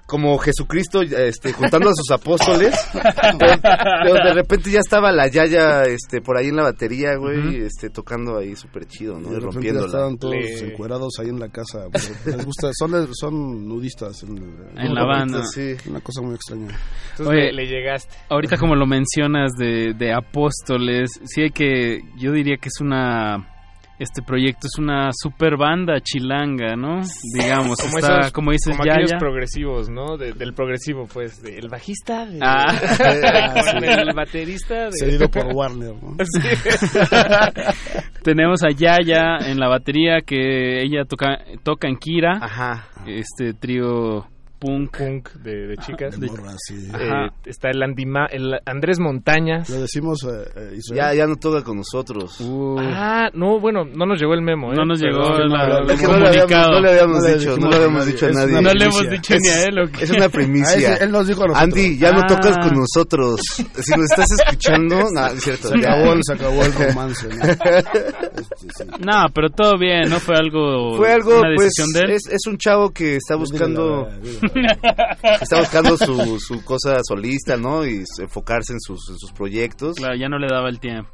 [0.05, 2.75] como Jesucristo este, juntando a sus apóstoles,
[3.39, 3.59] pero,
[4.03, 7.89] pero de repente ya estaba la Yaya este, por ahí en la batería, güey, este,
[7.89, 9.29] tocando ahí súper chido, Y ¿no?
[9.29, 9.85] de Y repente ya rompiéndola.
[9.87, 11.87] estaban todos Le- encuerados ahí en la casa.
[12.25, 14.21] les gusta, son, son nudistas.
[14.21, 14.37] En,
[14.77, 15.41] En la banda.
[15.51, 15.73] Sí.
[15.89, 16.77] Una cosa muy extraña.
[17.25, 18.13] Oye, le llegaste.
[18.29, 23.54] Ahorita como lo mencionas de, de apóstoles, sí hay que, yo diría que es una,
[23.99, 27.01] este proyecto es una super banda chilanga, ¿no?
[27.33, 29.17] Digamos, como está, esos- como dices, como ya, aquellos ya.
[29.17, 30.17] progresivos, ¿no?
[30.17, 32.65] De- del progresivo, pues, de- el bajista, de- Ah.
[34.07, 36.15] el baterista, de- Cedido por Warner, ¿no?
[36.23, 36.41] Sí.
[38.23, 42.39] Tenemos a Yaya en la batería que ella toca toca en Kira.
[42.41, 42.87] Ajá.
[43.05, 44.25] Este trío
[44.65, 46.19] punk punk de, de chicas.
[46.19, 46.87] De morras, sí.
[46.93, 49.69] Eh, está el, Andy Ma- el Andrés Montañas.
[49.69, 50.95] Lo decimos eh, Israel.
[50.95, 52.37] Ya, ya no toca con nosotros.
[52.79, 54.75] Ah, no, bueno, no nos llegó el memo, ¿eh?
[54.75, 55.49] No nos llegó Perdón.
[55.49, 57.99] la- Es que no le habíamos, no le habíamos No dicho, no le a habíamos
[57.99, 58.11] nadie.
[58.13, 58.51] dicho a nadie.
[58.57, 59.11] una No le hemos primicia.
[59.11, 60.03] dicho ni a él, ¿o qué?
[60.03, 60.93] Es una Ah, primicia.
[60.93, 61.63] ese- él nos dijo a nosotros.
[61.75, 62.27] Andy, ya no Ah.
[62.27, 63.39] tocas con nosotros.
[63.55, 65.67] Si nos estás escuchando, no, es cierto.
[65.69, 65.93] Se ya.
[65.93, 67.27] acabó, el- se acabó el romance.
[67.27, 67.43] ¿no?
[67.43, 68.83] Este, sí.
[69.05, 72.11] No, pero todo bien, no fue algo Fue algo, una pues, decisión de él.
[72.17, 74.07] es, es un chavo que está buscando,
[75.41, 77.85] está buscando su, su cosa solista, ¿no?
[77.85, 79.95] Y enfocarse en sus, en sus proyectos.
[79.97, 81.11] Claro, ya no le daba el tiempo.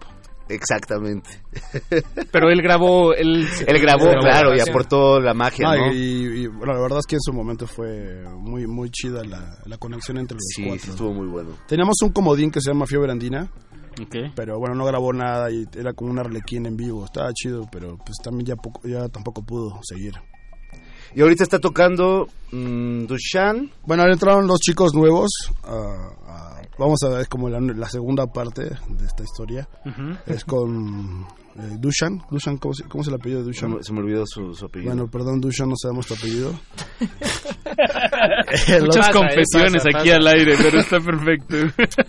[0.49, 1.29] Exactamente.
[2.31, 5.93] Pero él grabó, él, Él grabó, grabó claro, y aportó la magia, Ah, ¿no?
[5.93, 5.97] y,
[6.43, 9.77] y, bueno, la verdad es que en su momento fue muy muy chida la, la
[9.77, 10.83] conexión entre los Sí, cuatro.
[10.83, 11.51] sí, estuvo muy bueno.
[11.67, 13.49] Teníamos un comodín que se llama Fiebre Andina,
[14.01, 14.33] Ok.
[14.35, 17.05] pero bueno, no grabó nada y era como un arlequín en vivo.
[17.05, 20.15] Estaba chido, pero pues también ya, poco, ya tampoco pudo seguir.
[21.15, 23.69] Y ahorita está tocando mm, Dushan.
[23.85, 25.29] Bueno, ahora entraron dos chicos nuevos.
[25.63, 29.67] ah, ah, vamos a ver como la, la segunda parte de esta historia.
[30.25, 31.25] Es con
[31.57, 32.21] eh, Dushan.
[32.31, 33.75] Dushan ¿cómo, se, ¿Cómo es el apellido de Se Dushan?
[33.77, 34.93] me, se me olvidó su, su apellido.
[34.93, 36.53] Bueno, perdón, Dushan, no sabemos tu apellido.
[38.81, 40.15] Muchas pasa, confesiones pasa, aquí pasa.
[40.17, 41.55] al aire, pero está perfecto.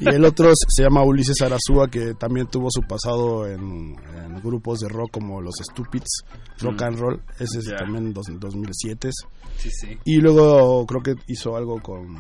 [0.01, 4.81] Y el otro se llama Ulises Arazúa, que también tuvo su pasado en, en grupos
[4.81, 6.25] de rock como los Stupids,
[6.61, 6.85] Rock Mm.
[6.85, 7.23] and Roll.
[7.39, 7.77] Ese es Ya.
[7.77, 9.11] también en dos- 2007.
[9.57, 9.99] Sí, sí.
[10.05, 12.17] Y luego creo que hizo algo con...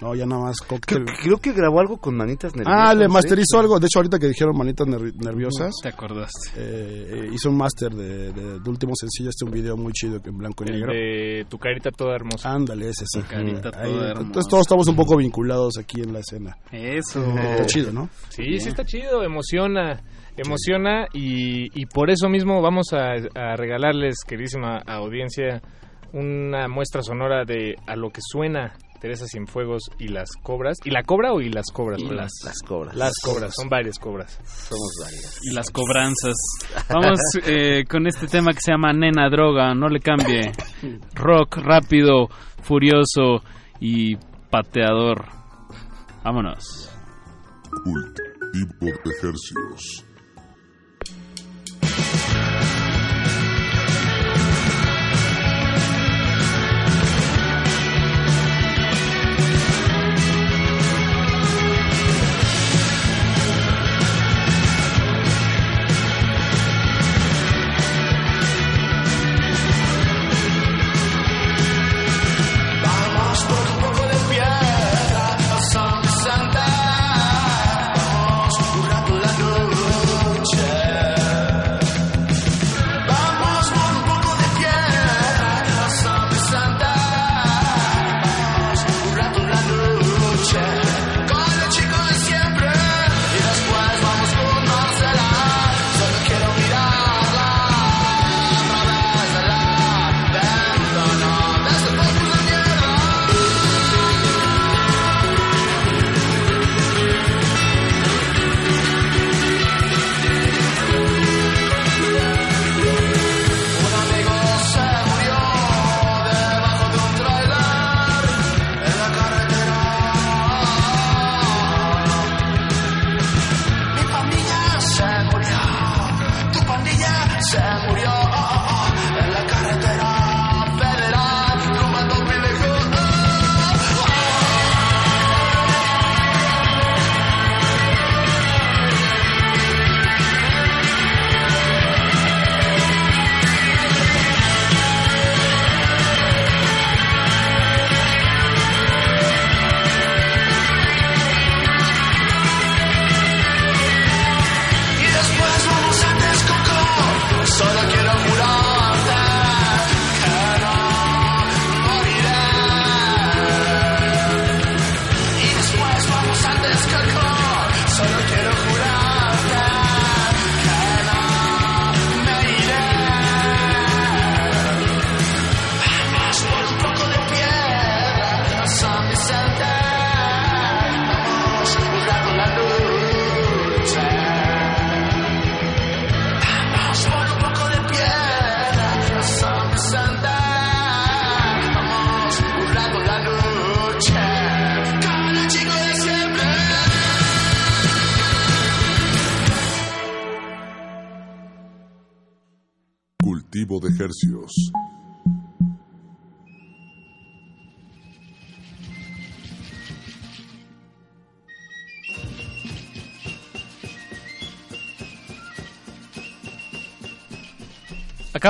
[0.00, 1.04] No, ya nada más Cocktail.
[1.04, 2.88] Creo, creo que grabó algo con Manitas Nerviosas.
[2.90, 3.08] Ah, le ¿eh?
[3.08, 3.78] masterizó algo.
[3.78, 6.50] De hecho, ahorita que dijeron Manitas Nervi- Nerviosas, Te acordaste.
[6.56, 9.30] eh, eh, hizo un máster de, de, de último sencillo.
[9.30, 10.92] Este un video muy chido en blanco y El negro.
[10.92, 12.50] de tu carita toda hermosa.
[12.52, 13.20] Ándale, ese sí.
[13.22, 14.26] carita Ahí, toda hermosa.
[14.26, 16.56] entonces todos estamos un poco vinculados aquí en la escena.
[16.72, 17.22] Eso.
[17.24, 18.08] Está chido, ¿no?
[18.30, 20.02] Sí, sí está chido, emociona,
[20.36, 25.62] emociona y, y por eso mismo vamos a, a regalarles, queridísima audiencia,
[26.12, 28.72] una muestra sonora de a lo que suena
[29.04, 30.78] Teresa Cienfuegos y las cobras.
[30.82, 32.00] ¿Y la cobra o y las cobras?
[32.00, 32.96] Y las- Las cobras.
[32.96, 34.40] Las cobras, son varias cobras.
[34.46, 35.38] Somos varias.
[35.42, 36.34] Y las cobranzas.
[36.88, 40.52] Vamos eh, con este tema que se llama Nena Droga, no le cambie.
[41.12, 42.28] Rock rápido,
[42.62, 43.44] furioso
[43.78, 44.16] y
[44.50, 45.26] pateador.
[46.24, 46.90] Vámonos.
[47.84, 50.03] Cultivo de ejercicios.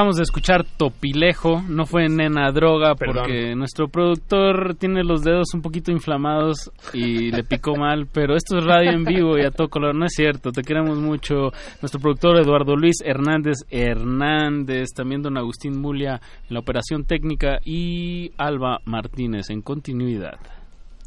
[0.04, 5.62] Acabamos de escuchar Topilejo, no fue Nena Droga porque nuestro productor tiene los dedos un
[5.62, 9.70] poquito inflamados y le picó mal, pero esto es radio en vivo y a todo
[9.70, 11.52] color, no es cierto, te queremos mucho.
[11.80, 16.20] Nuestro productor Eduardo Luis Hernández Hernández, también don Agustín Mulia
[16.50, 20.38] en la operación técnica y Alba Martínez en continuidad.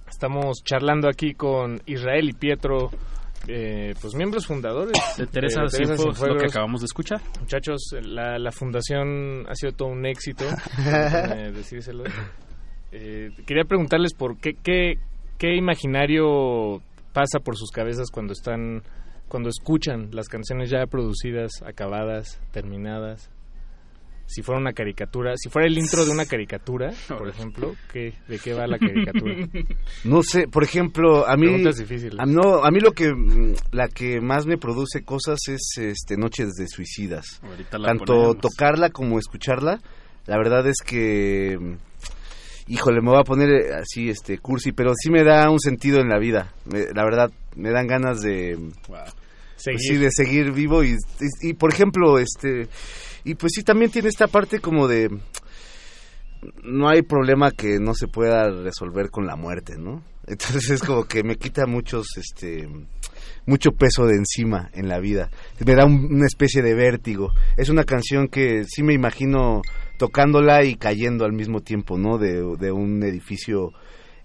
[0.10, 2.90] Estamos charlando aquí con Israel y Pietro
[3.48, 6.36] eh, pues miembros fundadores de Teresa, de Teresa Cienfuegos, Cienfuegos.
[6.36, 7.22] lo que acabamos de escuchar.
[7.40, 10.46] Muchachos, la, la fundación ha sido todo un éxito,
[11.54, 12.04] decírselo.
[12.92, 14.96] Eh, quería preguntarles por qué, qué,
[15.38, 16.82] qué imaginario
[17.14, 18.84] pasa por sus cabezas cuando están,
[19.28, 23.30] cuando escuchan las canciones ya producidas, acabadas, terminadas.
[24.30, 28.38] Si fuera una caricatura, si fuera el intro de una caricatura, por ejemplo, ¿qué, ¿de
[28.40, 29.36] qué va la caricatura?
[30.04, 32.20] No sé, por ejemplo, a mí Preguntas difíciles.
[32.20, 36.18] A, no, a mí lo que mm, la que más me produce cosas es este
[36.18, 37.40] Noches de suicidas.
[37.42, 38.38] Ahorita la Tanto ponemos.
[38.40, 39.80] tocarla como escucharla,
[40.26, 41.74] la verdad es que mm,
[42.74, 46.00] híjole, me voy a poner eh, así este cursi, pero sí me da un sentido
[46.02, 46.54] en la vida.
[46.66, 49.02] Me- la verdad me dan ganas de pues
[49.56, 49.80] Seguir.
[49.80, 52.68] sí, de seguir vivo y, y, y, por ejemplo, este
[53.32, 55.10] y pues sí también tiene esta parte como de
[56.64, 60.04] no hay problema que no se pueda resolver con la muerte, ¿no?
[60.28, 62.68] Entonces es como que me quita muchos, este,
[63.46, 65.30] mucho peso de encima en la vida.
[65.66, 67.32] Me da un- una especie de vértigo.
[67.56, 69.62] Es una canción que sí me imagino
[69.98, 72.18] tocándola y cayendo al mismo tiempo, ¿no?
[72.18, 73.72] De, de un edificio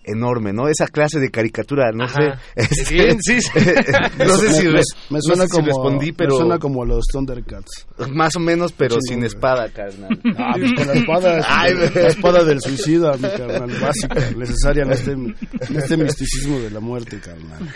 [0.05, 0.69] enorme, ¿no?
[0.69, 2.15] Esa clase de caricatura, no Ajá.
[2.15, 2.41] sé.
[2.57, 3.51] Este, Bien, sí, sí.
[4.19, 6.59] no sé si, me, re- me no suena sé si como respondí, pero me suena
[6.59, 7.87] como los Thundercats.
[8.11, 10.19] más o menos, pero sin espada, carnal.
[10.37, 14.93] Ah, pues con la espada, Ay, la espada del suicida, mi carnal, básica, necesaria en
[14.93, 15.37] este, en
[15.77, 17.69] este misticismo de la muerte, carnal.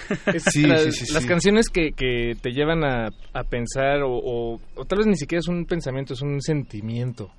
[0.50, 1.28] Sí, sí, sí, las sí.
[1.28, 5.40] canciones que, que te llevan a, a pensar o, o, o tal vez ni siquiera
[5.40, 7.30] es un pensamiento, es un sentimiento.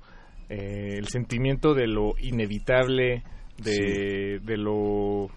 [0.48, 3.22] Eh, el sentimiento de lo inevitable,
[3.62, 5.28] de, de lo...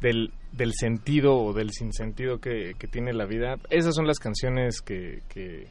[0.00, 3.56] Del, del sentido o del sinsentido que, que tiene la vida.
[3.70, 5.20] Esas son las canciones que...
[5.28, 5.66] que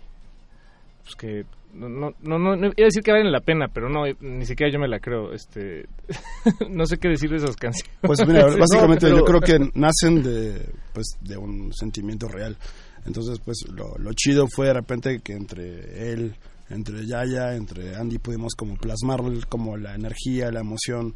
[1.03, 1.43] pues que
[1.73, 4.45] no, no, no, no, no- iba a decir que valen la pena, pero no, ni
[4.45, 5.34] siquiera yo me la creo.
[5.34, 5.85] Este,
[6.69, 7.91] no sé qué decir de esas canciones.
[8.01, 12.57] Pues mira, No, básicamente pero- yo creo que nacen de, pues, de un sentimiento real.
[13.05, 16.35] Entonces, pues lo, lo chido fue de repente que entre él,
[16.69, 19.19] entre Yaya, entre Andy pudimos como plasmar
[19.49, 21.14] como la energía, la emoción,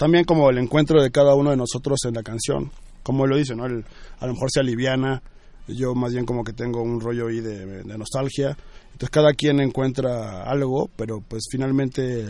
[0.00, 2.70] también como el encuentro de cada uno de nosotros en la canción.
[3.02, 3.66] Como lo dice, ¿no?
[3.66, 3.84] El-
[4.18, 5.22] a lo mejor se aliviana,
[5.68, 8.56] yo más bien como que tengo un rollo ahí de, de nostalgia.
[8.92, 12.24] Entonces cada quien encuentra algo, pero pues finalmente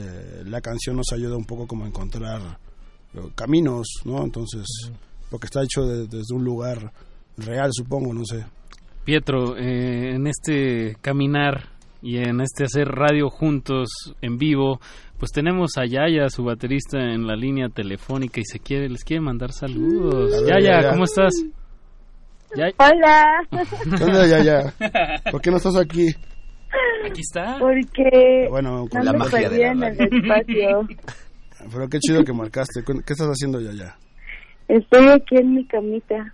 [0.47, 2.41] la canción nos ayuda un poco como a encontrar
[3.15, 4.25] eh, caminos, ¿no?
[4.25, 4.65] Entonces,
[5.31, 6.93] porque está hecho de- desde un lugar
[7.37, 8.45] real, supongo, no sé.
[9.05, 11.69] Pietro, eh, en este caminar
[12.03, 13.89] y en este hacer radio juntos
[14.23, 14.81] en vivo,
[15.21, 19.21] pues tenemos a Yaya, su baterista, en la línea telefónica y se quiere, les quiere
[19.21, 20.31] mandar saludos.
[20.31, 20.91] Ver, Yaya, Yaya.
[20.93, 21.33] ¿cómo estás?
[22.57, 22.73] Yaya.
[22.79, 23.25] Hola.
[23.99, 24.75] ¿Qué onda, Yaya?
[25.31, 26.09] ¿Por qué no estás aquí?
[27.05, 27.59] Aquí está.
[27.59, 30.89] Porque Bueno, con no la me magia de perdí la en el espacio.
[31.71, 32.81] Pero qué chido que marcaste.
[32.83, 33.99] ¿Qué qué estás haciendo, Yaya?
[34.69, 36.33] Estoy aquí en mi camita.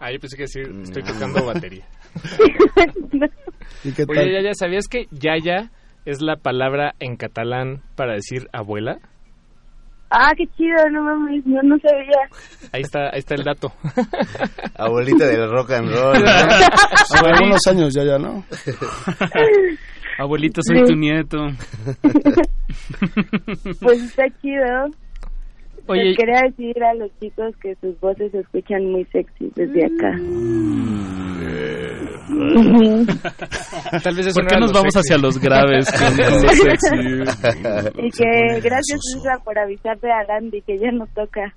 [0.00, 1.84] Ah, yo pensé que decir, estoy tocando batería.
[3.84, 4.18] ¿Y qué tal?
[4.18, 5.70] Oye, Yaya, ¿sabías que Yaya
[6.10, 8.98] es la palabra en catalán para decir abuela?
[10.10, 12.16] Ah, qué chido, no mames, no, no sabía.
[12.72, 13.70] Ahí está, ahí está el dato.
[14.78, 16.16] Abuelita del rock and roll.
[16.26, 18.42] Hace algunos años, Yaya, ¿no?
[20.18, 20.84] Abuelita, soy Sí.
[20.86, 21.36] tu nieto.
[23.82, 24.86] Pues está chido.
[25.88, 26.04] Oye.
[26.04, 30.10] Les quería decir a los chicos que sus voces se escuchan muy sexy desde acá.
[30.18, 31.87] Ujú.
[34.02, 35.14] Tal vez es ¿Por qué nos vamos sexy.
[35.14, 35.88] hacia los graves
[37.96, 41.54] y que gracias Isra por avisarte a Randy que ya nos toca.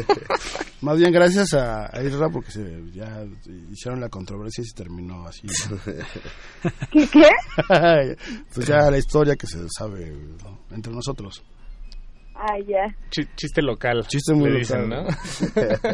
[0.80, 3.24] Más bien gracias a, a Isra porque se, ya
[3.70, 5.46] hicieron la controversia y se terminó así.
[6.90, 7.28] ¿Qué qué?
[8.54, 10.10] pues ya la historia que se sabe
[10.42, 10.60] ¿no?
[10.70, 11.44] entre nosotros.
[12.42, 12.86] Ah, ya.
[13.10, 14.06] Chi- chiste local.
[14.06, 14.58] Chiste muy local.
[14.60, 15.04] dicen, ¿no?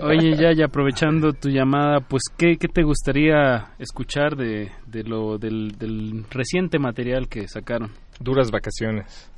[0.06, 5.73] Oye, Yaya, aprovechando tu llamada, pues, ¿qué, qué te gustaría escuchar de, de lo del,
[5.77, 7.90] del reciente material que sacaron?
[8.20, 9.28] Duras vacaciones.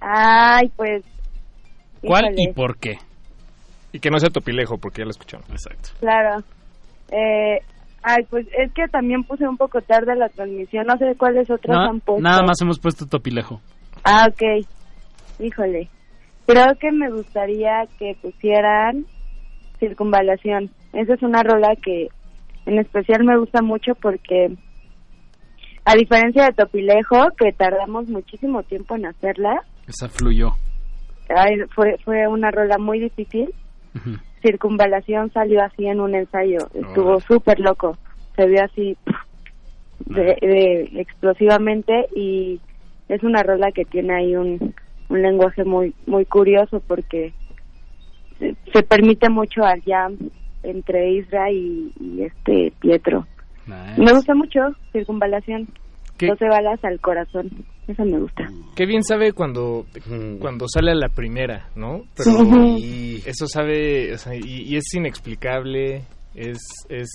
[0.00, 1.04] Ay, pues.
[2.00, 2.98] ¿Cuál híjole, y por qué?
[3.92, 5.48] Y que no sea topilejo, porque ya lo escuchamos.
[5.50, 5.90] Exacto.
[6.00, 6.42] Claro.
[7.10, 7.58] Eh,
[8.02, 10.86] Ay, pues es que también puse un poco tarde la transmisión.
[10.86, 12.22] No sé cuáles otras No, han puesto.
[12.22, 13.60] nada más hemos puesto Topilejo.
[14.04, 14.64] Ah, ok.
[15.40, 15.88] Híjole.
[16.48, 19.04] Creo que me gustaría que pusieran
[19.78, 20.70] Circunvalación.
[20.94, 22.08] Esa es una rola que
[22.66, 24.48] en especial me gusta mucho porque
[25.84, 30.52] a diferencia de Topilejo, que tardamos muchísimo tiempo en hacerla, Esa fluyó.
[31.28, 33.54] ay, fue, fue una rola muy difícil.
[34.42, 36.58] Circunvalación salió así en un ensayo.
[36.74, 37.96] Estuvo súper loco.
[38.36, 38.96] Se vio así
[40.06, 42.58] de, de- explosivamente y
[43.08, 44.74] es una rola que tiene ahí un,
[45.08, 47.32] un lenguaje muy muy curioso porque
[48.38, 50.16] se, se permite mucho al jam
[50.62, 53.26] entre Isra y, y este Pietro.
[53.96, 54.60] Me gusta mucho
[54.92, 55.68] Circunvalación.
[56.16, 56.26] ¿Qué?
[56.26, 57.50] 12 balas al corazón.
[57.86, 58.44] Esa me gusta.
[58.74, 59.86] Qué bien sabe cuando,
[60.40, 62.02] cuando sale a la primera, ¿no?
[62.16, 62.32] Pero
[62.76, 66.02] y eso sabe, o sea, y, y es inexplicable,
[66.34, 66.58] es,
[66.88, 67.08] es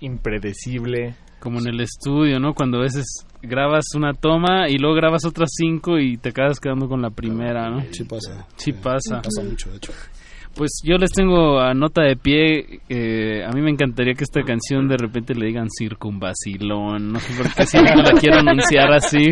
[0.00, 1.16] impredecible.
[1.40, 2.54] Como en el estudio, ¿no?
[2.54, 3.04] Cuando a veces
[3.46, 7.70] grabas una toma y luego grabas otras cinco y te quedas quedando con la primera,
[7.70, 7.82] ¿no?
[7.90, 8.46] Sí pasa.
[8.56, 9.22] Sí pasa.
[9.22, 9.92] Pasa mucho, de hecho.
[10.56, 12.80] Pues yo les tengo a nota de pie.
[12.88, 17.12] eh, a mí me encantaría que esta canción de repente le digan circunvacilón.
[17.12, 19.30] No sé por qué siempre la quiero anunciar así.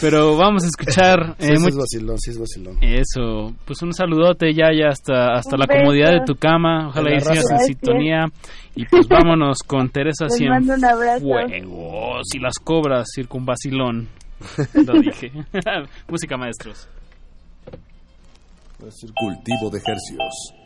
[0.00, 1.36] Pero vamos a escuchar.
[1.38, 2.78] Sí, eh, sí muy- es vacilón, sí es vacilón.
[2.82, 3.54] Eso.
[3.64, 6.88] Pues un saludote ya, ya hasta, hasta Un la comodidad de tu cama.
[6.88, 8.24] Ojalá y sigas en sintonía.
[8.74, 12.24] Y pues vámonos con Teresa Cienfuegos mando un abrazo.
[12.34, 14.08] y las cobras circunvacilón.
[14.74, 15.30] Lo dije.
[16.08, 16.88] Música maestros.
[19.14, 20.63] Cultivo de hercios.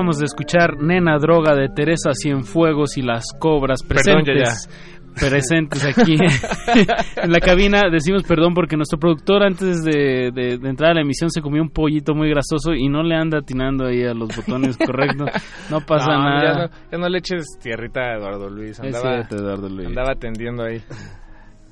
[0.00, 4.66] Acabamos de escuchar Nena Droga de Teresa Cienfuegos y las Cobras Perdón, presentes.
[5.14, 6.14] presentes aquí
[7.22, 7.82] en la cabina.
[7.92, 11.60] Decimos perdón porque nuestro productor antes de, de- de entrar a la emisión se comió
[11.60, 15.28] un pollito muy grasoso y no le anda atinando ahí a los botones correctos.
[15.70, 16.42] No pasa No, nada.
[16.42, 18.80] Ya no, ya no le eches tierrita a Eduardo Luis.
[18.80, 19.86] Andaba, cierto, Eduardo Luis.
[19.86, 20.80] andaba atendiendo ahí.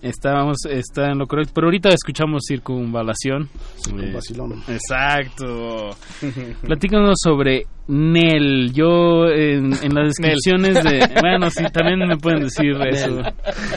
[0.00, 3.48] Estábamos, está en lo correcto, pero ahorita escuchamos circunvalación.
[3.84, 4.52] Circunvacilón.
[4.52, 5.90] Eh, Exacto.
[6.62, 8.72] Platícanos sobre Nel.
[8.72, 11.08] Yo en, en las descripciones de...
[11.20, 13.22] Bueno, sí, también me pueden decir eso.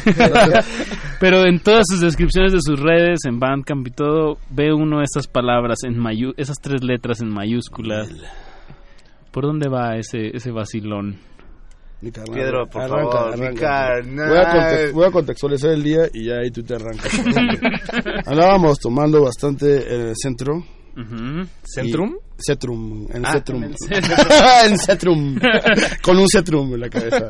[1.19, 5.26] Pero en todas sus descripciones de sus redes, en Bandcamp y todo, ve uno estas
[5.27, 8.10] palabras en mayu esas tres letras en mayúsculas.
[9.31, 11.18] ¿Por dónde va ese, ese vacilón?
[12.02, 13.61] Mi carnal, Pedro, por arranca, favor, mi arranca.
[13.61, 14.30] carnal.
[14.30, 17.11] Voy a, voy a contextualizar el día y ya ahí tú te arrancas.
[18.26, 20.64] Andábamos tomando bastante en el centro.
[21.64, 22.15] ¿Centrum?
[22.15, 23.64] Y- Centrum, en Ah, Centrum.
[23.64, 24.15] en el centro.
[24.68, 25.40] en Centrum.
[26.03, 27.30] Con un Centrum en la cabeza.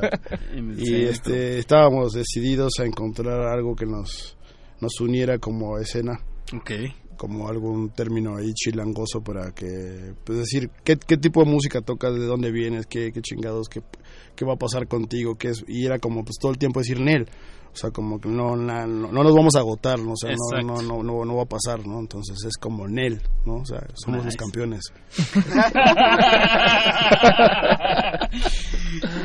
[0.54, 4.38] En y este estábamos decididos a encontrar algo que nos,
[4.80, 6.18] nos uniera como escena.
[6.56, 6.72] Ok.
[7.22, 12.16] Como algún término ahí chilangoso para que, pues decir, ¿qué, qué tipo de música tocas,
[12.16, 13.84] de dónde vienes, qué, qué chingados, qué,
[14.36, 17.00] qué va a pasar contigo, qué es, y era como pues todo el tiempo decir
[17.00, 17.28] Nel,
[17.74, 20.12] o sea, como que no, na- no, no nos vamos a agotar, ¿no?
[20.14, 22.00] o sea, no, no, no, no, no va a pasar, ¿no?
[22.00, 23.56] Entonces es como Nel, ¿no?
[23.62, 24.38] O sea, somos los Nice.
[24.38, 24.82] campeones.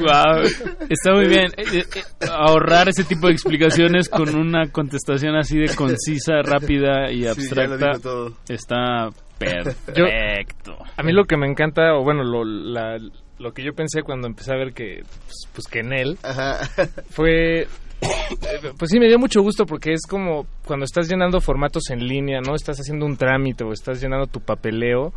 [0.01, 0.43] Wow,
[0.89, 1.47] está muy bien.
[1.57, 7.19] Eh, eh, ahorrar ese tipo de explicaciones con una contestación así de concisa, rápida y
[7.19, 8.33] Sí, ya lo abstracta todo.
[8.49, 10.77] está Yo- perfecto.
[10.97, 12.99] a mí lo que me encanta, o bueno, lo, la-
[13.39, 16.19] lo que yo pensé cuando empecé a ver que, pues, pues que en él,
[17.11, 17.67] fue...
[18.79, 22.41] Pues sí, me dio mucho gusto porque es como cuando estás llenando formatos en línea,
[22.41, 22.55] ¿no?
[22.55, 25.13] Estás haciendo un trámite o estás llenando tu papeleo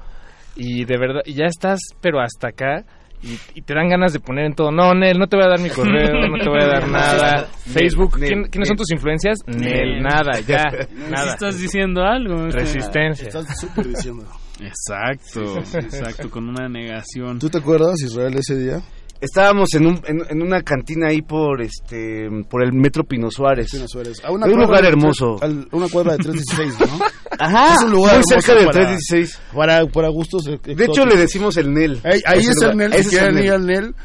[0.55, 2.85] y de verdad, y ya estás, pero hasta acá.
[3.21, 5.49] Y, y te dan ganas de poner en todo, no, Nel, no te voy a
[5.49, 7.47] dar mi correo, no te voy a dar nada.
[7.65, 9.39] Facebook, Nel, ¿quién- Nel, ¿quiénes son tus influencias?
[9.45, 10.63] Nel, nada, ya,
[11.09, 11.33] nada.
[11.33, 12.47] Estás diciendo algo.
[12.47, 13.27] Resistencia.
[13.27, 14.25] Estás súper diciendo.
[14.61, 17.39] Exacto, exacto, con una negación.
[17.39, 18.81] ¿Tú te acuerdas, Israel, ese día?
[19.21, 23.69] Estábamos en, un, en, en una cantina ahí por este por el Metro Pino Suárez.
[23.71, 24.23] Pino Suárez.
[24.23, 25.35] A una un lugar de- hermoso.
[25.71, 27.05] una cuadra de 316, ¿no?
[27.39, 29.41] Ajá, es un lugar muy cerca del para- 316.
[29.53, 31.99] Para, para gustos De hecho, le decimos el Nel.
[32.03, 32.93] Ahí, ahí es el Nel.
[32.93, 33.45] Si quieren Nel.
[33.45, 33.95] ir al Nel,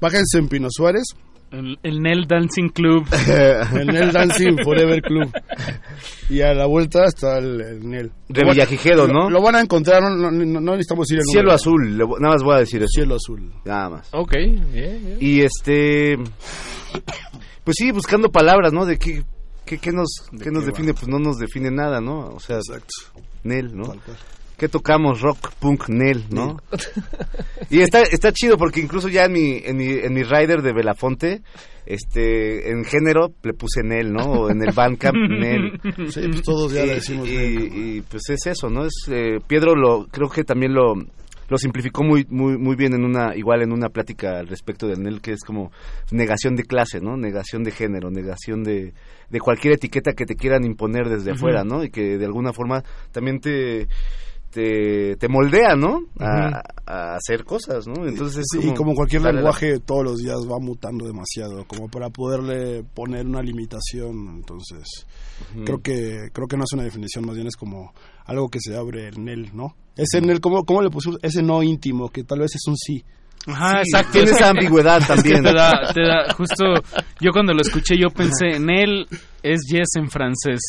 [0.00, 1.04] bájense en Pino Suárez.
[1.52, 3.06] El, el Nel Dancing Club.
[3.78, 5.30] el Nel Dancing Forever Club.
[6.30, 8.10] Y a la vuelta está el, el Nel.
[8.28, 8.48] De lo-
[9.06, 9.28] ¿no?
[9.30, 11.54] Lo, van a encontrar, no, no- no- necesitamos ir el Cielo número.
[11.54, 12.88] azul, le nada más voy a decir eso.
[12.94, 13.52] Cielo azul.
[13.66, 14.08] Nada más.
[14.12, 15.16] Ok, bien, bien.
[15.20, 16.16] Y este.
[17.64, 18.86] Pues sí, buscando palabras, ¿no?
[18.86, 19.22] De qué,
[19.66, 20.08] qué, qué nos,
[20.42, 22.28] qué nos define, pues no nos define nada, ¿no?
[22.30, 22.58] O sea,
[23.44, 23.94] Nel, ¿no?
[24.62, 25.20] ¿Qué tocamos?
[25.20, 26.58] Rock, punk, Nel, ¿no?
[27.68, 30.72] y está, está chido porque incluso ya en mi, en mi, en mi rider de
[30.72, 31.42] Belafonte,
[31.84, 34.22] este, en género le puse Nel, ¿no?
[34.22, 35.80] O en el Bandcamp, Nel.
[36.08, 38.84] Sí, pues todos ya y, le decimos y, Nel, y, pues es eso, ¿no?
[38.84, 43.04] Es, eh, Piedro lo, creo que también lo, lo simplificó muy, muy, muy bien en
[43.04, 45.72] una, igual en una plática al respecto del NEL, que es como
[46.12, 47.16] negación de clase, ¿no?
[47.16, 48.94] Negación de género, negación de,
[49.28, 51.82] de cualquier etiqueta que te quieran imponer desde afuera, ¿no?
[51.82, 53.88] Y que de alguna forma también te,
[54.52, 56.00] te, te moldea, ¿no?
[56.20, 58.06] A, a hacer cosas, ¿no?
[58.06, 62.84] Entonces y como cualquier la- lenguaje todos los días va mutando demasiado como para poderle
[62.94, 64.84] poner una limitación entonces
[65.64, 67.92] creo que creo que no es una definición más bien es como
[68.26, 71.42] algo que se abre en él no ese en él cómo, cómo le pusimos ese
[71.42, 73.04] no íntimo que tal vez es un sí
[73.46, 74.12] Ajá, Sí, exacto.
[74.12, 75.42] tiene esa ambigüedad Es que también.
[75.42, 76.64] te da, te da- justo,
[77.20, 79.06] yo cuando lo escuché, yo pensé, en él
[79.42, 80.60] es yes en francés.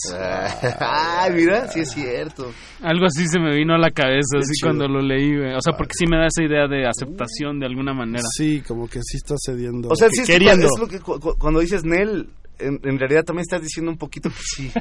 [0.79, 2.51] Ah, mira, sí es cierto.
[2.81, 4.69] Algo así se me vino a la cabeza, así chido.
[4.69, 5.35] cuando lo leí.
[5.55, 8.23] O sea, porque sí me da esa idea de aceptación de alguna manera.
[8.35, 10.99] sí como que sí está cediendo O sea, que- sí es, queriendo es lo que
[10.99, 12.27] cu- cu- cuando dices Nel,
[12.59, 14.71] en, en realidad también estás diciendo un poquito que sí.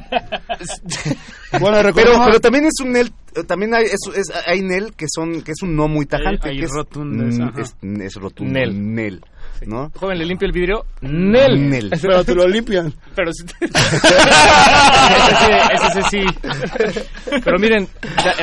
[1.61, 5.07] bueno pero, pero también es un Nel, eh, también hay, es, es- hay Nel que
[5.09, 6.49] son que es un no muy tajante.
[6.49, 7.61] Hay- hay que es, rotundas, ajá.
[7.61, 8.53] es, es rotundo.
[8.53, 8.95] Nel.
[8.95, 9.21] Nel.
[9.67, 9.91] ¿No?
[9.95, 10.85] Joven, le limpio el vidrio.
[11.03, 11.69] Nel.
[11.71, 11.91] Nel.
[12.01, 13.45] pero te lo limpian Pero sí.
[13.61, 16.25] ese, sí, ese sí.
[17.45, 17.87] Pero miren,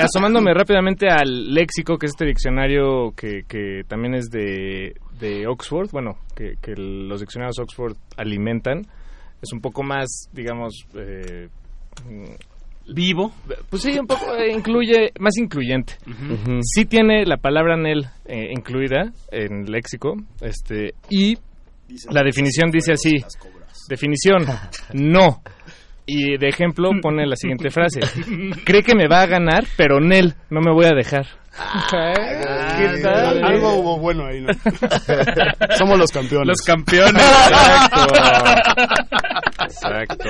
[0.02, 5.90] asomándome rápidamente al léxico, que es este diccionario que, que también es de, de Oxford,
[5.92, 8.88] bueno, que, que los diccionarios Oxford alimentan,
[9.42, 11.50] es un poco más, digamos, eh,
[12.94, 13.32] Vivo.
[13.70, 15.94] pues sí, un poco eh, incluye, más incluyente.
[16.08, 16.60] Ujú.
[16.64, 21.38] Sí tiene la palabra Nel eh, incluida en el léxico, este, y
[22.10, 23.12] la definición dice así,
[23.88, 24.46] definición,
[24.94, 25.42] no.
[26.12, 28.00] Y de ejemplo pone la siguiente frase,
[28.66, 31.28] cree que me va a ganar, pero Nel, no me voy a dejar.
[31.92, 33.44] ¿Qué tal?
[33.44, 34.48] algo hubo bueno ahí no
[35.78, 37.22] somos los campeones Los campeones.
[39.64, 40.30] Exacto.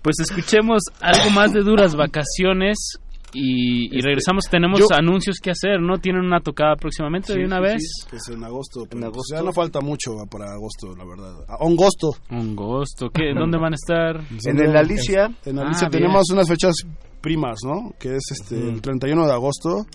[0.00, 2.98] Pues escuchemos algo más de duras vacaciones
[3.36, 4.44] y, y regresamos.
[4.50, 5.98] Tenemos yo- anuncios que hacer, ¿no?
[5.98, 7.82] ¿Tienen una tocada próximamente de una sí, vez?
[7.82, 9.34] sí, pues en agosto, pero En pues agosto.
[9.36, 11.44] ya no falta mucho para agosto, la verdad.
[11.48, 12.10] A agosto.
[12.30, 13.10] Un gusto.
[13.10, 13.32] ¿Qué?
[13.34, 14.20] ¿Dónde van a estar?
[14.46, 16.74] En el Alicia, En Alicia Ah, tenemos unas fechas
[17.20, 17.92] primas, ¿no?
[17.98, 18.68] Que es este Ujú.
[18.70, 19.86] el 31 de agosto.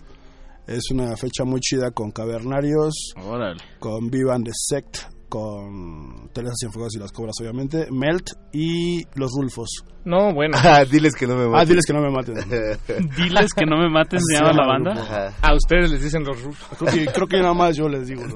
[0.67, 3.59] Es una fecha muy chida con Cavernarios, Órale.
[3.79, 4.97] con Vivan the Sect,
[5.31, 9.69] con Teresa Cienfuegos y las Cobras, obviamente, Melt y Los Rulfos.
[10.03, 10.57] No, bueno.
[10.61, 11.69] Ah, diles que no me Ah, maten.
[11.69, 12.35] diles que no me maten.
[13.15, 14.91] Diles que no me maten, se llama la banda.
[14.91, 15.33] Ajá.
[15.41, 16.77] A ustedes les dicen los rufos.
[16.77, 18.23] Creo que, creo que nada más yo les digo.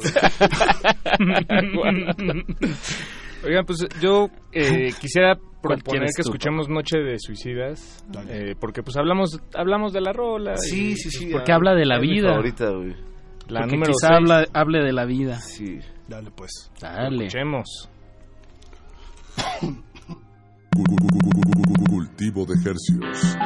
[3.45, 8.95] Oigan, pues yo eh, quisiera ¿Cuál proponer que escuchemos Noche de Suicidas, eh, porque pues
[8.97, 10.55] hablamos hablamos de la rola.
[10.57, 11.29] Sí, y, sí, sí.
[11.31, 12.29] Porque ah, habla de la vida.
[12.29, 12.95] favorita, güey.
[13.47, 14.17] La Porque número quizá seis.
[14.17, 15.35] habla, hable de la vida.
[15.39, 15.79] Sí.
[16.07, 16.71] Dale pues.
[16.79, 17.25] Dale.
[17.25, 17.89] Escuchemos.
[21.89, 23.37] Cultivo de ejercicios.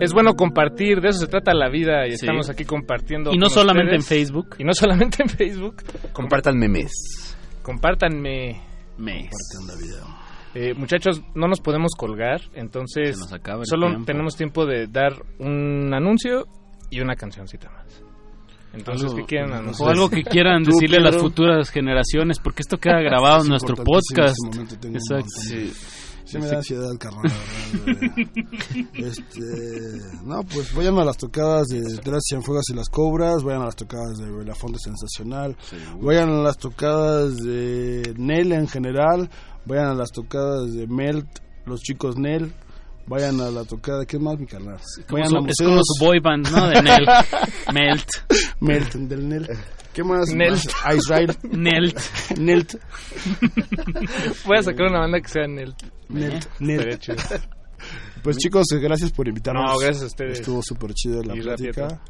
[0.00, 3.32] es bueno compartir, de eso se trata la vida y estamos aquí compartiendo.
[3.32, 4.56] Y no solamente en Facebook.
[4.58, 5.82] Y no solamente en Facebook.
[6.12, 7.36] Compartan memes.
[7.62, 8.60] Compártanme.
[8.96, 9.30] Mes.
[10.54, 13.16] Eh, muchachos, no nos podemos colgar, entonces
[13.64, 16.46] solo tenemos tiempo de dar un anuncio
[16.90, 18.09] y una cancioncita más.
[18.72, 19.72] Entonces, algo, ¿qué quieran?
[19.78, 21.08] O algo que quieran decirle quiero?
[21.08, 24.36] a las futuras generaciones, porque esto queda grabado en nuestro podcast.
[24.52, 25.28] Este en Exacto.
[25.36, 25.72] Sí.
[26.30, 27.24] Sí, me da ansiedad, carnal.
[28.94, 29.42] este,
[30.24, 33.74] no, pues vayan a las tocadas de Las Cienfuegos y las Cobras, vayan a las
[33.74, 35.56] tocadas de La Fonte Sensacional,
[36.00, 39.28] vayan a las tocadas de Nel en general,
[39.64, 41.26] vayan a las tocadas de Melt,
[41.66, 42.52] los chicos Nel.
[43.06, 44.78] Vayan a la tocada, ¿qué más, mi carnal?
[45.10, 46.68] Vayan a es como su boy band, ¿no?
[46.68, 47.06] De Nel.
[47.72, 48.08] Melt.
[48.60, 49.48] Melt, del Nel.
[49.92, 50.28] ¿Qué más?
[50.32, 50.70] Nelt.
[50.84, 51.36] A Israel.
[51.50, 51.98] Nelt.
[52.38, 52.74] Nelt.
[54.46, 55.76] Voy a sacar una banda que sea Nelt.
[56.08, 56.44] Nelt.
[56.44, 57.00] Estaría Nelt.
[57.00, 57.16] chido.
[58.22, 59.64] Pues chicos, eh, gracias por invitarnos.
[59.72, 60.40] No, gracias a ustedes.
[60.40, 61.82] Estuvo súper chido la Y plática.
[61.88, 62.00] rápido.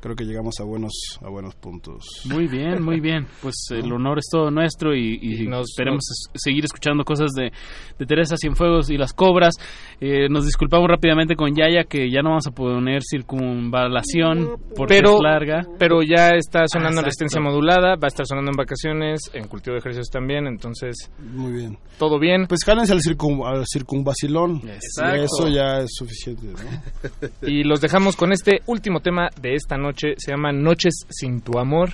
[0.00, 2.04] Creo que llegamos a buenos a buenos puntos.
[2.30, 3.26] Muy bien, muy bien.
[3.42, 7.50] Pues el honor es todo nuestro y, y Nos- esperemos es- seguir escuchando cosas de,
[7.98, 9.54] de Teresa Cienfuegos y las Cobras.
[10.00, 15.16] Eh, nos disculpamos rápidamente con Yaya que ya no vamos a poner circunvalación porque pero,
[15.16, 15.62] es larga.
[15.78, 19.46] pero ya está sonando Ah, en resistencia modulada, va a estar sonando en vacaciones, en
[19.48, 21.78] cultivo de ejercicios también, entonces Muy bien.
[21.98, 22.46] todo bien.
[22.48, 24.62] Pues jálense al, circun, al circunvacilón.
[24.68, 25.16] Exacto.
[25.16, 27.28] Y eso ya es suficiente, ¿no?
[27.48, 31.58] Y los dejamos con este último tema de esta noche, se llama Noches sin tu
[31.58, 31.90] amor.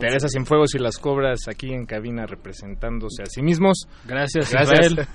[0.00, 3.86] Teresa Cienfuegos y las Cobras aquí en cabina representándose a sí mismos.
[4.06, 4.92] Gracias, Gracias.
[4.92, 5.08] Israel.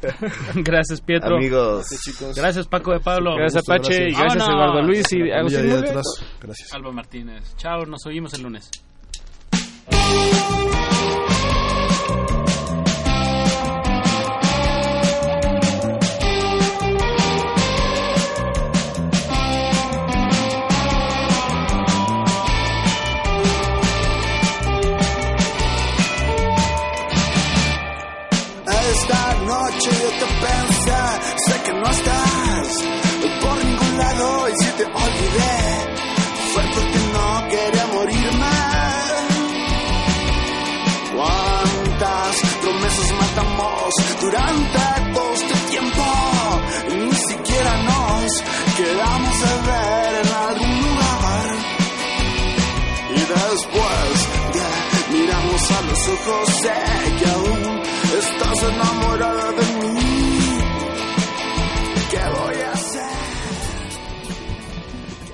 [0.64, 1.38] gracias, Pietro.
[1.38, 1.88] Amigos.
[2.36, 3.36] Gracias, Paco de Pablo.
[3.36, 4.50] Gracias, Apache, y gracias, Vámonos.
[4.50, 5.70] Eduardo Luis y Agustín.
[6.42, 6.74] Gracias.
[6.74, 7.56] Alba Martínez.
[7.56, 8.70] Chao, nos oímos el lunes.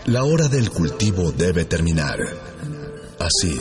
[0.10, 2.18] La hora del cultivo debe terminar.
[3.20, 3.56] Así,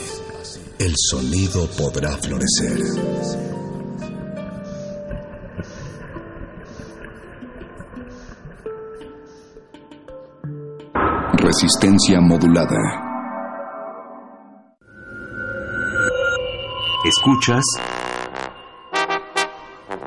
[0.78, 2.78] el sonido podrá florecer.
[11.34, 12.78] Resistencia modulada.
[17.04, 17.64] Escuchas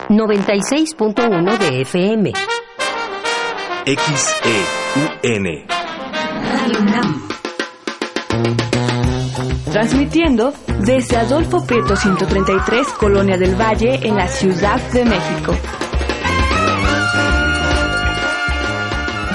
[0.09, 2.33] 96.1 de FM.
[3.85, 5.80] XEUN.
[9.71, 15.55] Transmitiendo desde Adolfo Prieto 133, Colonia del Valle, en la Ciudad de México.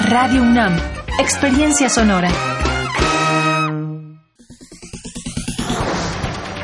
[0.08, 0.76] Radio UNAM.
[1.18, 2.28] Experiencia sonora.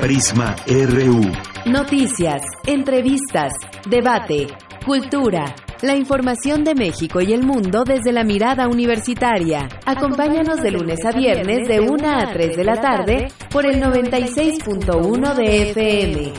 [0.01, 1.32] Prisma RU.
[1.66, 3.52] Noticias, entrevistas,
[3.89, 4.48] debate,
[4.85, 5.55] cultura.
[5.83, 9.69] La información de México y el mundo desde la mirada universitaria.
[9.85, 15.35] Acompáñanos de lunes a viernes de 1 a 3 de la tarde por el 96.1
[15.35, 16.33] de FM.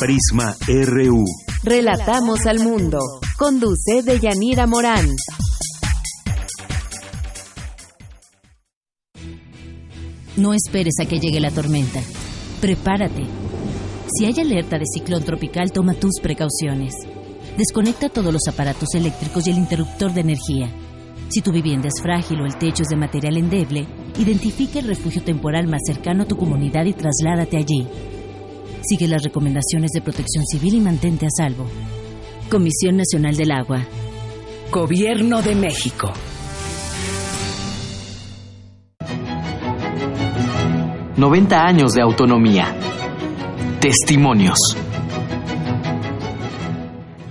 [0.00, 1.24] Prisma RU.
[1.62, 3.00] Relatamos al mundo.
[3.36, 5.06] Conduce Deyanira Morán.
[10.38, 12.00] No esperes a que llegue la tormenta.
[12.62, 13.26] Prepárate.
[14.08, 16.94] Si hay alerta de ciclón tropical, toma tus precauciones.
[17.56, 20.70] Desconecta todos los aparatos eléctricos y el interruptor de energía.
[21.28, 23.86] Si tu vivienda es frágil o el techo es de material endeble,
[24.18, 27.86] identifica el refugio temporal más cercano a tu comunidad y trasládate allí.
[28.82, 31.66] Sigue las recomendaciones de protección civil y mantente a salvo.
[32.50, 33.84] Comisión Nacional del Agua.
[34.70, 36.12] Gobierno de México.
[41.16, 42.76] ...90 años de autonomía.
[43.80, 44.58] Testimonios.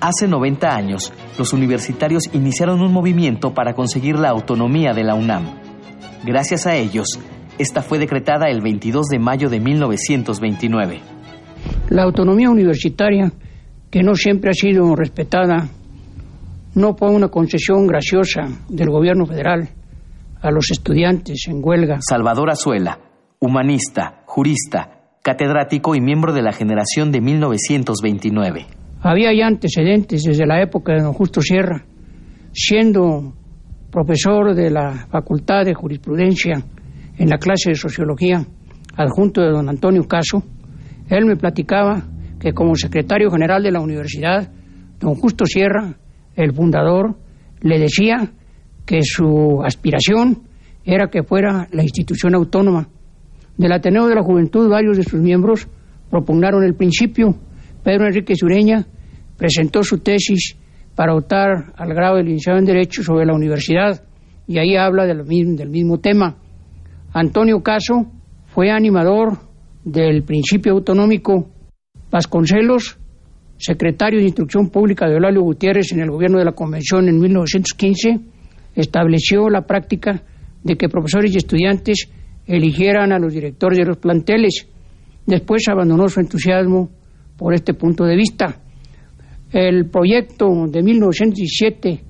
[0.05, 5.45] Hace 90 años, los universitarios iniciaron un movimiento para conseguir la autonomía de la UNAM.
[6.23, 7.19] Gracias a ellos,
[7.57, 10.99] esta fue decretada el 22 de mayo de 1929.
[11.89, 13.31] La autonomía universitaria,
[13.89, 15.69] que no siempre ha sido respetada,
[16.75, 19.69] no fue una concesión graciosa del gobierno federal
[20.39, 21.97] a los estudiantes en huelga.
[22.07, 22.99] Salvador Azuela,
[23.39, 28.84] humanista, jurista, catedrático y miembro de la generación de 1929.
[29.07, 31.85] Había ya antecedentes desde la época de don Justo Sierra,
[32.51, 33.35] siendo
[33.91, 36.55] profesor de la Facultad de Jurisprudencia
[37.15, 38.43] en la clase de Sociología,
[38.95, 40.41] adjunto de don Antonio Caso,
[41.07, 42.01] él me platicaba
[42.39, 44.51] que como secretario general de la universidad
[44.99, 45.95] don Justo Sierra,
[46.35, 47.15] el fundador,
[47.61, 48.31] le decía
[48.87, 50.47] que su aspiración
[50.83, 52.89] era que fuera la institución autónoma.
[53.55, 55.67] Del Ateneo de la Juventud, varios de sus miembros
[56.09, 57.35] propugnaron el principio.
[57.83, 58.87] Pedro Enrique Sureña
[59.37, 60.57] presentó su tesis
[60.95, 64.03] para optar al grado de licenciado en Derecho sobre la universidad
[64.47, 66.37] y ahí habla del mismo, del mismo tema.
[67.13, 68.11] Antonio Caso
[68.47, 69.39] fue animador
[69.83, 71.49] del principio autonómico.
[72.11, 72.97] Vasconcelos,
[73.57, 78.19] secretario de Instrucción Pública de Eulalio Gutiérrez en el gobierno de la Convención en 1915,
[78.75, 80.23] estableció la práctica
[80.63, 82.09] de que profesores y estudiantes
[82.47, 84.67] eligieran a los directores de los planteles.
[85.25, 86.89] Después abandonó su entusiasmo
[87.37, 88.61] por este punto de vista.
[89.51, 92.03] El proyecto de 1917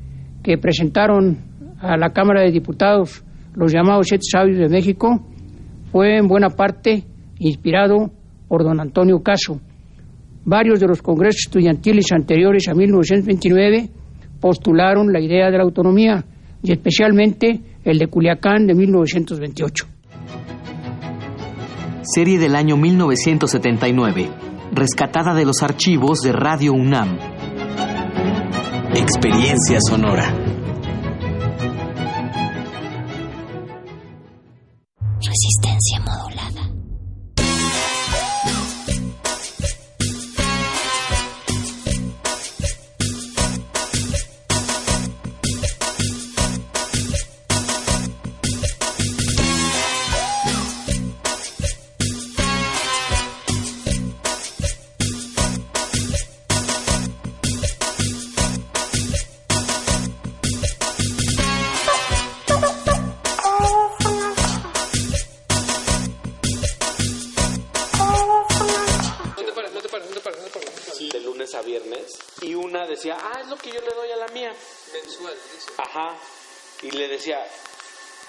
[0.43, 1.37] que presentaron
[1.79, 5.25] a la Cámara de Diputados los llamados siete sabios de México
[5.91, 7.03] fue en buena parte
[7.39, 8.11] inspirado
[8.47, 9.59] por don Antonio Caso.
[10.43, 13.89] Varios de los congresos estudiantiles anteriores a 1929
[14.39, 16.23] postularon la idea de la autonomía
[16.61, 19.85] y especialmente el de Culiacán de 1928.
[22.01, 24.29] Serie del año 1979,
[24.71, 27.17] rescatada de los archivos de Radio UNAM.
[28.93, 30.33] Experiencia sonora.
[35.19, 35.94] Resistencia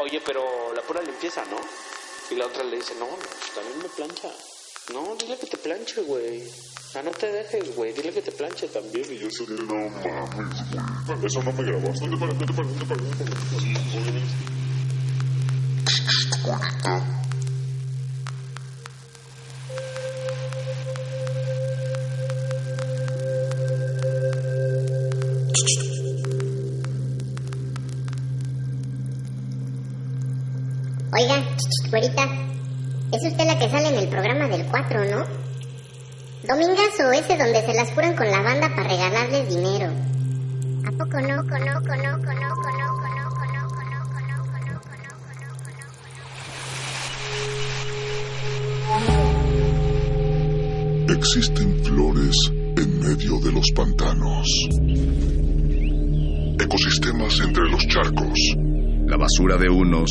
[0.06, 1.58] oye, pero la pura limpieza, ¿no?
[2.30, 4.30] Y la otra le dice, no, no, pues también me plancha.
[4.92, 6.44] No, dile que te planche, güey.
[6.94, 7.92] Ah, no te dejes, güey.
[7.92, 9.12] Dile que te planche también.
[9.12, 10.70] Y yo soy no mames,
[11.06, 11.26] güey.
[11.26, 12.00] Eso no me grabas.
[12.00, 12.32] ¿Dónde para?
[12.32, 12.68] ¿Dónde para?
[12.68, 12.86] ¿Dónde
[16.46, 17.25] para?
[31.18, 31.42] Oiga,
[31.88, 32.28] güerita,
[33.10, 35.24] es usted la que sale en el programa del 4, ¿no?
[36.46, 39.90] Domingas o ese donde se las curan con la banda para regalarles dinero.
[40.84, 42.56] ¿A poco no, no, no, no, no, no, no?
[51.08, 52.36] Existen flores
[52.76, 54.46] en medio de los pantanos.
[56.60, 58.38] Ecosistemas entre los charcos.
[59.06, 60.10] La basura de unos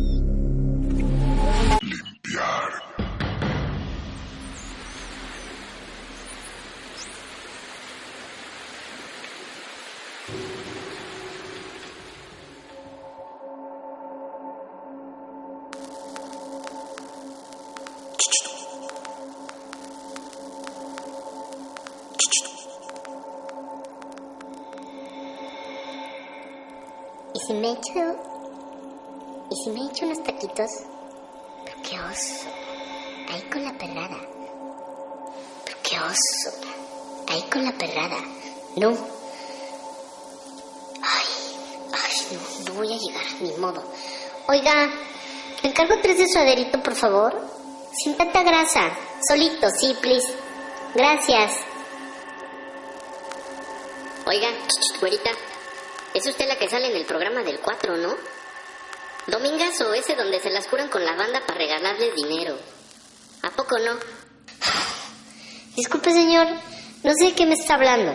[27.61, 28.15] ¿Y si me echo...
[29.51, 30.71] ¿Y si me echo unos taquitos?
[31.63, 32.49] Pero qué oso.
[33.29, 34.17] Ahí con la perrada.
[35.65, 36.57] Pero qué oso.
[37.27, 38.17] Ahí con la perrada.
[38.77, 38.89] No.
[41.03, 41.27] Ay,
[41.93, 43.83] ay, no, no voy a llegar, ni modo.
[44.47, 44.89] Oiga,
[45.61, 47.47] ¿le encargo tres de suaderito, por favor?
[47.93, 48.89] Sin tanta grasa.
[49.27, 50.33] Solito, sí, please.
[50.95, 51.51] Gracias.
[54.25, 54.47] Oiga,
[54.99, 55.29] güerita,
[56.21, 58.15] es usted la que sale en el programa del 4, ¿no?
[59.25, 62.55] Domingazo, ese donde se las curan con la banda para regalarles dinero.
[63.41, 63.93] ¿A poco no?
[65.75, 66.45] Disculpe, señor,
[67.03, 68.13] no sé de qué me está hablando.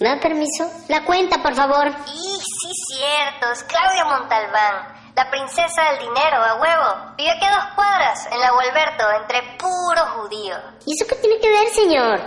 [0.00, 0.68] ¿Me da permiso?
[0.88, 1.94] La cuenta, por favor.
[2.08, 7.14] Y sí, cierto, es Claudia Montalbán, la princesa del dinero, a huevo.
[7.16, 10.60] Vive aquí a dos cuadras, en la Gualberto, entre puros judíos.
[10.86, 12.20] ¿Y eso qué tiene que ver, señor?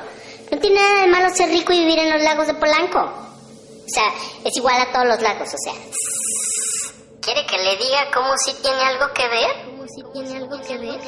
[0.51, 3.26] No tiene nada de malo ser rico y vivir en los lagos de Polanco.
[3.87, 4.03] O sea,
[4.43, 5.73] es igual a todos los lagos, o sea.
[7.21, 9.65] ¿Quiere que le diga cómo si tiene algo que ver?
[9.65, 10.99] ¿Cómo si tiene algo que ver?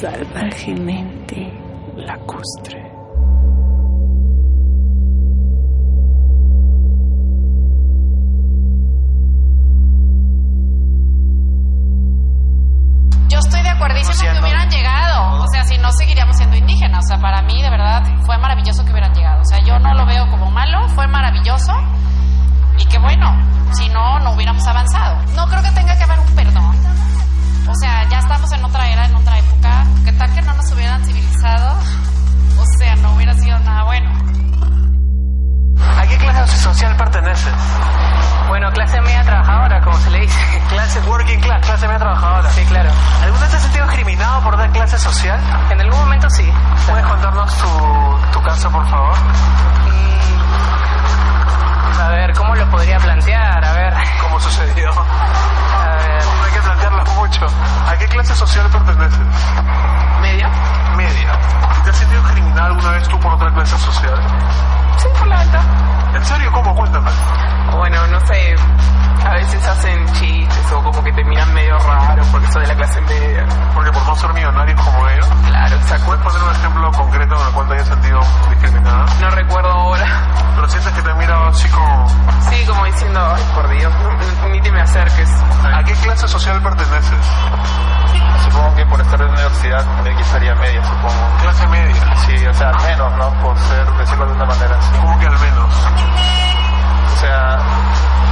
[0.00, 1.52] Salvajemente
[1.96, 2.89] lacustre.
[15.52, 17.04] Sea, si no seguiríamos siendo indígenas.
[17.04, 19.40] O sea, para mí, de verdad, fue maravilloso que hubieran llegado.
[19.42, 21.72] O sea, yo no lo veo como malo, fue maravilloso.
[22.78, 23.26] Y que bueno,
[23.72, 25.20] si no, no hubiéramos avanzado.
[25.34, 26.76] No creo que tenga que haber un perdón.
[27.68, 29.86] O sea, ya estamos en otra era, en otra época.
[30.04, 31.78] ¿Qué tal que no nos hubieran civilizado?
[32.58, 34.29] O sea, no hubiera sido nada bueno.
[35.98, 37.54] ¿A qué clase social perteneces?
[38.48, 40.62] Bueno, clase media trabajadora, como se le dice.
[40.70, 42.50] Clase working class, clase media trabajadora.
[42.50, 42.90] Sí, claro.
[43.22, 45.38] ¿Alguna vez te has sentido discriminado por dar clase social?
[45.70, 46.52] En algún momento sí.
[46.88, 49.14] ¿Puedes contarnos tu, tu caso, por favor?
[52.00, 53.64] A ver, ¿cómo lo podría plantear?
[53.64, 53.94] A ver.
[54.20, 54.90] ¿Cómo sucedió?
[54.90, 56.24] A ver.
[56.24, 57.46] No hay que plantearlo mucho.
[57.86, 59.20] ¿A qué clase social perteneces?
[60.20, 60.48] ¿Media?
[60.96, 61.38] Media.
[61.84, 64.18] ¿Te has sentido discriminado alguna vez tú por otra clase social?
[66.14, 66.50] ¿En serio?
[66.52, 66.74] ¿Cómo?
[66.74, 67.10] Cuéntame.
[67.76, 68.56] Bueno, no sé.
[69.24, 72.74] A veces hacen chistes o como que te miran medio raro porque soy de la
[72.74, 73.46] clase media.
[73.74, 75.28] Porque por no ser millonarios como ellos.
[75.46, 76.06] Claro, exacto.
[76.06, 78.20] ¿Puedes poner un ejemplo concreto en el cual te hayas sentido
[78.50, 79.06] discriminada?
[79.20, 80.06] No recuerdo ahora.
[80.54, 82.08] Pero sientes que te mira así como...
[82.50, 83.92] Sí, como diciendo, ay, por Dios,
[84.50, 85.30] ni te me acerques.
[85.72, 87.26] ¿A qué clase social perteneces?
[88.44, 91.38] Supongo que por estar en la universidad aquí estaría media, supongo.
[91.42, 92.16] ¿Clase media?
[92.26, 93.30] Sí, o sea, al menos, ¿no?
[93.42, 94.98] Por ser, decirlo de una manera así.
[94.98, 95.74] ¿Cómo que al menos?
[97.12, 97.58] O sea,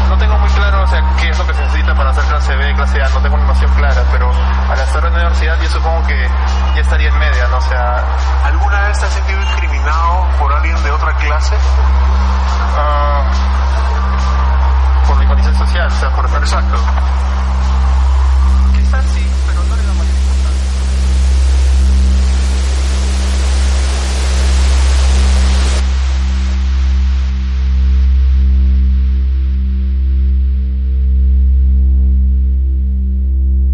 [0.09, 2.57] no tengo muy claro, o sea, qué es lo que se necesita para hacer clase
[2.57, 4.31] B, clase A, no tengo una noción clara, pero
[4.71, 6.29] al estar en la universidad yo supongo que
[6.75, 7.59] ya estaría en media, ¿no?
[7.59, 8.05] O sea...
[8.45, 11.57] ¿Alguna vez te has sentido discriminado por alguien de otra clase?
[12.77, 13.23] ah,
[15.07, 16.77] por mi condición social, o sea, por Exacto.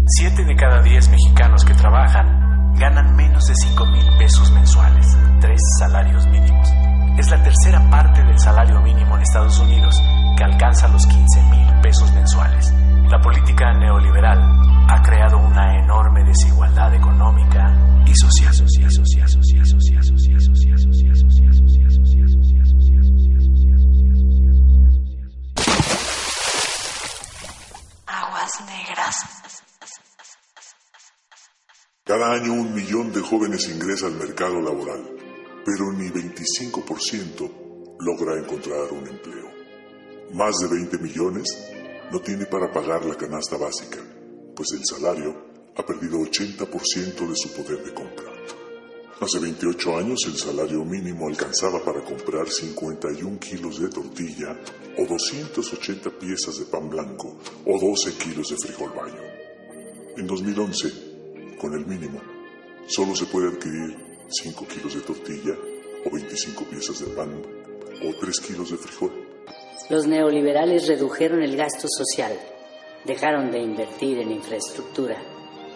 [0.07, 5.07] Siete de cada diez mexicanos que trabajan ganan menos de 5 mil pesos mensuales,
[5.41, 6.69] tres salarios mínimos.
[7.17, 9.99] Es la tercera parte del salario mínimo en Estados Unidos,
[10.37, 12.71] que alcanza los 15 mil pesos mensuales.
[13.09, 14.39] La política neoliberal
[14.87, 17.73] ha creado una enorme desigualdad económica
[18.05, 18.53] y social.
[18.53, 19.25] social, social,
[32.07, 35.09] Cada año un millón de jóvenes ingresa al mercado laboral,
[35.65, 39.49] pero ni 25% logra encontrar un empleo.
[40.33, 41.47] Más de 20 millones
[42.11, 43.97] no tiene para pagar la canasta básica,
[44.55, 45.35] pues el salario
[45.75, 48.31] ha perdido 80% de su poder de compra.
[49.19, 54.55] Hace 28 años el salario mínimo alcanzaba para comprar 51 kilos de tortilla
[54.99, 59.23] o 280 piezas de pan blanco o 12 kilos de frijol baño.
[60.17, 61.14] En 2011,
[61.59, 62.21] con el mínimo,
[62.87, 63.97] solo se puede adquirir
[64.29, 65.53] 5 kilos de tortilla
[66.05, 67.41] o 25 piezas de pan
[68.03, 69.11] o 3 kilos de frijol.
[69.89, 72.37] Los neoliberales redujeron el gasto social,
[73.05, 75.21] dejaron de invertir en infraestructura,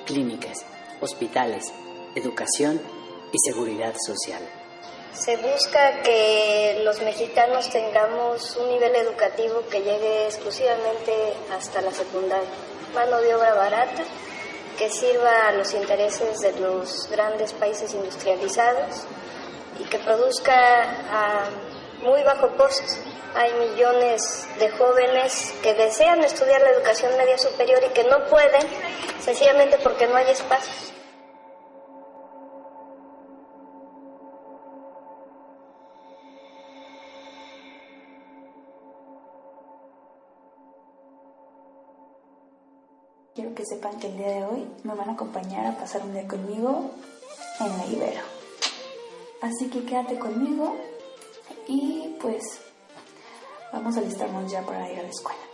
[0.05, 0.65] clínicas,
[1.01, 1.71] hospitales,
[2.15, 2.81] educación
[3.31, 4.41] y seguridad social.
[5.13, 11.11] Se busca que los mexicanos tengamos un nivel educativo que llegue exclusivamente
[11.51, 12.49] hasta la secundaria.
[12.93, 14.03] Mano de obra barata
[14.79, 19.03] que sirva a los intereses de los grandes países industrializados
[19.77, 20.55] y que produzca
[21.11, 21.49] a
[22.01, 22.93] muy bajo costo.
[23.35, 28.65] Hay millones de jóvenes que desean estudiar la educación media superior y que no pueden
[29.19, 30.93] sencillamente porque no hay espacios.
[43.59, 46.25] Que sepan que el día de hoy me van a acompañar a pasar un día
[46.25, 46.91] conmigo
[47.59, 48.21] en la Ibero.
[49.41, 50.77] Así que quédate conmigo
[51.67, 52.61] y pues
[53.73, 55.48] vamos a alistarnos ya para ir a la escuela.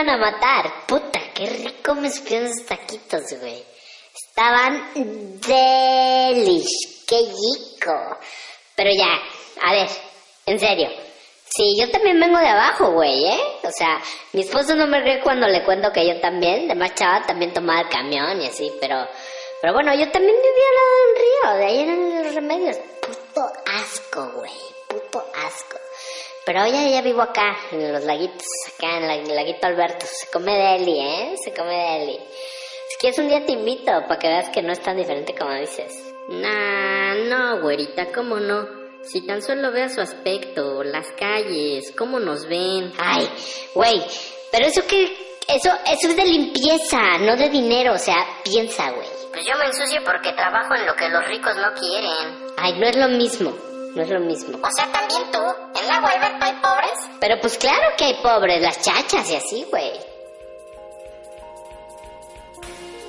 [0.00, 0.86] Iban a matar.
[0.86, 3.62] Puta, qué rico me supieron esos taquitos, güey.
[4.14, 4.92] Estaban
[5.40, 8.18] delish, qué rico.
[8.74, 9.88] Pero ya, a ver,
[10.46, 10.88] en serio.
[11.44, 13.40] Sí, yo también vengo de abajo, güey, ¿eh?
[13.64, 14.00] O sea,
[14.32, 17.52] mi esposo no me ríe cuando le cuento que yo también, de más chava, también
[17.52, 18.96] tomaba el camión y así, pero...
[19.60, 22.76] Pero bueno, yo también vivía al lado del río, de ahí en los remedios.
[23.02, 24.52] Puto asco, güey,
[24.88, 25.76] puto asco.
[26.52, 28.44] Pero ya, ya vivo acá, en los laguitos,
[28.74, 30.04] acá en el laguito Alberto.
[30.04, 31.34] Se come deli, ¿eh?
[31.40, 32.18] Se come deli.
[32.88, 35.54] Si quieres un día te invito para que veas que no es tan diferente como
[35.54, 36.12] dices.
[36.28, 38.66] Nah, no, güerita, ¿cómo no?
[39.04, 42.94] Si tan solo veas su aspecto, las calles, cómo nos ven.
[42.98, 43.30] Ay,
[43.72, 44.02] güey,
[44.50, 45.30] pero eso que...
[45.46, 49.06] Eso, eso es de limpieza, no de dinero, o sea, piensa, güey.
[49.32, 52.52] Pues yo me ensucio porque trabajo en lo que los ricos no quieren.
[52.56, 53.52] Ay, no es lo mismo,
[53.94, 54.58] no es lo mismo.
[54.58, 55.38] O sea, también tú,
[55.80, 56.92] en la web hay pobres.
[57.20, 59.92] Pero pues claro que hay pobres, las chachas y así, güey.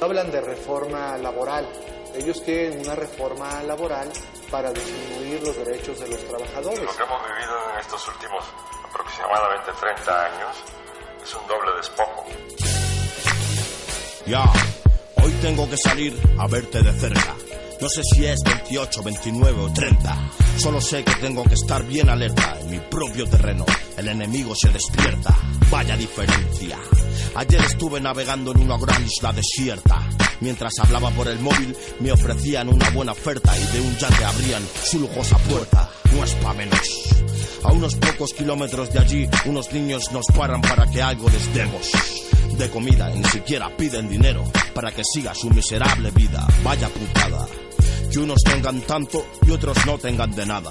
[0.02, 1.68] Hablan de reforma laboral.
[2.16, 4.12] Ellos quieren una reforma laboral
[4.49, 6.82] para disminuir los derechos de los trabajadores.
[6.82, 8.44] Lo que hemos vivido en estos últimos
[8.90, 10.56] aproximadamente 30 años
[11.24, 12.26] es un doble despojo.
[14.26, 14.44] Ya,
[15.24, 17.36] hoy tengo que salir a verte de cerca.
[17.82, 20.32] No sé si es 28, 29 o 30.
[20.58, 23.66] Solo sé que tengo que estar bien alerta en mi propio terreno.
[23.98, 25.36] El enemigo se despierta.
[25.72, 26.78] Vaya diferencia.
[27.34, 30.08] Ayer estuve navegando en una gran isla desierta.
[30.41, 34.64] Mientras hablaba por el móvil, me ofrecían una buena oferta y de un yate abrían
[34.84, 35.90] su lujosa puerta.
[36.16, 36.88] No es pa' menos.
[37.64, 41.90] A unos pocos kilómetros de allí, unos niños nos paran para que algo les demos.
[42.60, 44.44] De comida ni siquiera piden dinero
[44.76, 46.45] para que siga su miserable vida.
[46.64, 47.48] Vaya putada.
[48.12, 50.70] Que unos tengan tanto y otros no tengan de nada.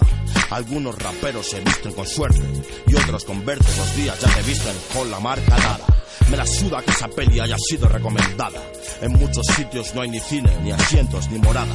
[0.50, 2.42] Algunos raperos se visten con suerte
[2.86, 5.86] y otros con verte los días ya te visten con la marca dada.
[6.30, 8.60] Me la suda que esa peli haya sido recomendada.
[9.00, 11.74] En muchos sitios no hay ni cine, ni asientos, ni morada.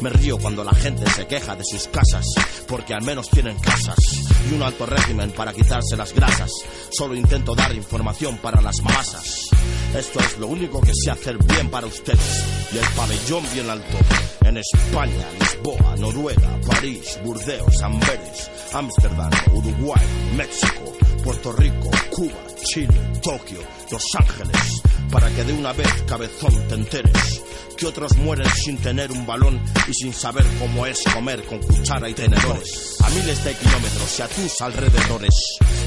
[0.00, 2.26] Me río cuando la gente se queja de sus casas,
[2.66, 3.96] porque al menos tienen casas
[4.50, 6.50] y un alto régimen para quitarse las grasas.
[6.90, 9.50] Solo intento dar información para las masas.
[9.96, 12.44] Esto es lo único que sé hacer bien para ustedes.
[12.72, 13.96] Y el pabellón bien alto.
[14.46, 20.02] En España, Lisboa, Noruega, París, Burdeos, Amberes, Ámsterdam, Uruguay,
[20.36, 20.92] México,
[21.24, 23.58] Puerto Rico, Cuba, Chile, Tokio,
[23.90, 24.82] Los Ángeles.
[25.10, 27.42] Para que de una vez, cabezón, te enteres
[27.76, 32.08] que otros mueren sin tener un balón y sin saber cómo es comer con cuchara
[32.08, 32.96] y tenedores.
[33.04, 35.34] A miles de kilómetros y a tus alrededores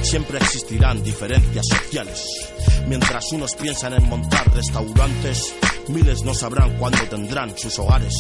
[0.04, 2.26] siempre existirán diferencias sociales.
[2.88, 5.54] Mientras unos piensan en montar restaurantes,
[5.90, 8.14] miles no sabrán cuándo tendrán sus hogares.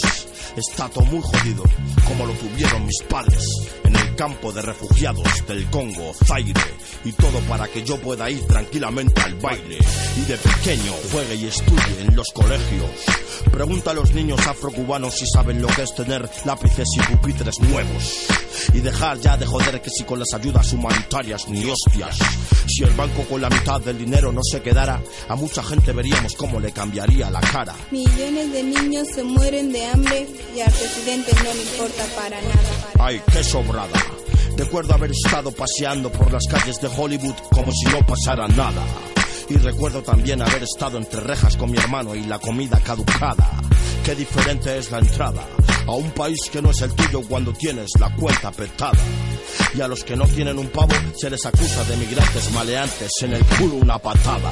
[0.56, 1.64] Está todo muy jodido,
[2.08, 3.46] como lo tuvieron mis padres,
[3.84, 6.62] en el campo de refugiados del Congo, Zaire,
[7.06, 9.78] y todo para que yo pueda ir tranquilamente al baile
[10.18, 12.90] y de pequeño juegue y estudie en los colegios.
[13.52, 18.28] Pregunta a los niños afrocubanos si saben lo que es tener lápices y pupitres nuevos.
[18.74, 22.18] Y dejar ya de joder que si con las ayudas humanitarias ni hostias.
[22.68, 26.36] Si el banco con la mitad del dinero no se quedara, a mucha gente veríamos
[26.36, 27.59] cómo le cambiaría la cara.
[27.92, 32.92] Millones de niños se mueren de hambre y al presidente no le importa para nada.
[33.00, 34.00] Ay, qué sobrada.
[34.58, 38.84] Recuerdo haber estado paseando por las calles de Hollywood como si no pasara nada.
[39.50, 43.52] Y recuerdo también haber estado entre rejas con mi hermano y la comida caducada.
[44.04, 45.44] Qué diferente es la entrada
[45.90, 48.98] a un país que no es el tuyo cuando tienes la cuenta petada.
[49.76, 53.34] Y a los que no tienen un pavo se les acusa de migrantes maleantes en
[53.34, 54.52] el culo una patada.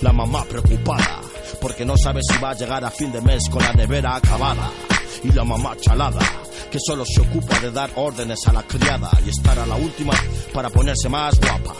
[0.00, 1.22] La mamá preocupada
[1.60, 4.70] porque no sabe si va a llegar a fin de mes con la nevera acabada.
[5.24, 6.20] Y la mamá chalada
[6.70, 10.12] que solo se ocupa de dar órdenes a la criada y estar a la última
[10.52, 11.74] para ponerse más guapa.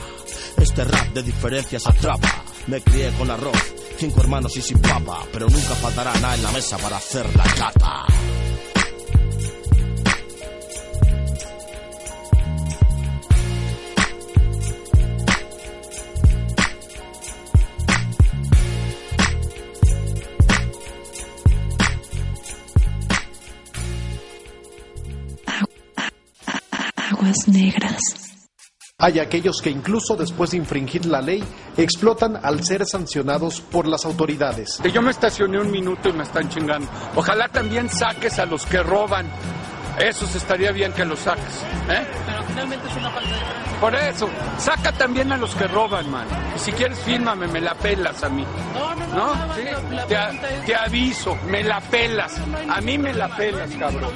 [0.59, 2.45] Este rap de diferencias atrapa.
[2.67, 3.63] Me crié con arroz,
[3.99, 7.45] cinco hermanos y sin papa, pero nunca faltará nada en la mesa para hacer la
[7.45, 8.07] cata.
[27.27, 27.99] Aguas negras.
[28.99, 31.43] Hay aquellos que incluso después de infringir la ley
[31.77, 34.79] explotan al ser sancionados por las autoridades.
[34.81, 36.89] Que yo me estacioné un minuto y me están chingando.
[37.17, 39.27] Ojalá también saques a los que roban.
[39.99, 41.63] Eso estaría bien que los saques.
[41.91, 42.07] ¿eh?
[42.27, 44.29] Pero finalmente es una falta de Por eso,
[44.59, 46.27] saca también a los que roban, man.
[46.55, 48.47] Y si quieres, fírmame, me la pelas a mí.
[48.73, 49.35] No, no, no.
[49.47, 49.55] ¿No?
[49.57, 49.63] Sí.
[49.91, 52.35] la- la Te, te aviso, me la pelas.
[52.71, 54.13] A mí me la pelas, cabrón.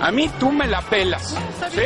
[0.00, 1.34] A mí tú me la pelas.
[1.70, 1.80] ¿Sí?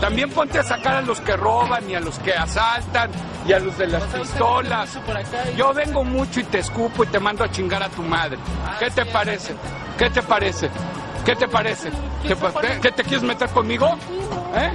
[0.00, 3.10] También ponte a sacar a los que roban y a los que asaltan
[3.46, 4.98] y a los de las pistolas.
[5.56, 8.38] Yo vengo mucho y te escupo y te mando a chingar a tu madre.
[8.78, 9.54] ¿Qué te parece?
[9.98, 10.70] ¿Qué te parece?
[11.24, 11.90] ¿Qué te parece?
[12.26, 13.88] ¿Te pa- ¿Qué, qué te quieres meter conmigo?
[14.54, 14.70] ¿Eh?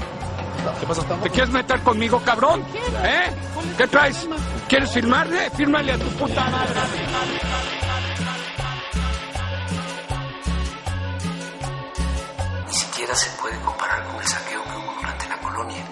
[1.24, 2.64] ¿Te quieres meter conmigo, cabrón?
[3.04, 3.32] ¿Eh?
[3.78, 4.28] ¿Qué traes?
[4.68, 5.50] ¿Quieres firmarle?
[5.52, 6.74] Fírmale a tu puta madre.
[13.04, 15.84] Siquiera se puede comparar con el saqueo que hubo durante la colonia,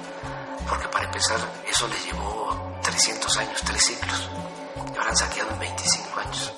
[0.69, 1.39] porque para empezar
[1.69, 4.29] eso le llevó 300 años, tres siglos,
[4.93, 6.53] y ahora han saqueado en 25 años.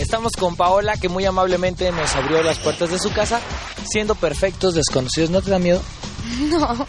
[0.00, 3.40] Estamos con Paola, que muy amablemente nos abrió las puertas de su casa,
[3.86, 5.28] siendo perfectos desconocidos.
[5.28, 5.82] ¿No te da miedo?
[6.40, 6.86] No.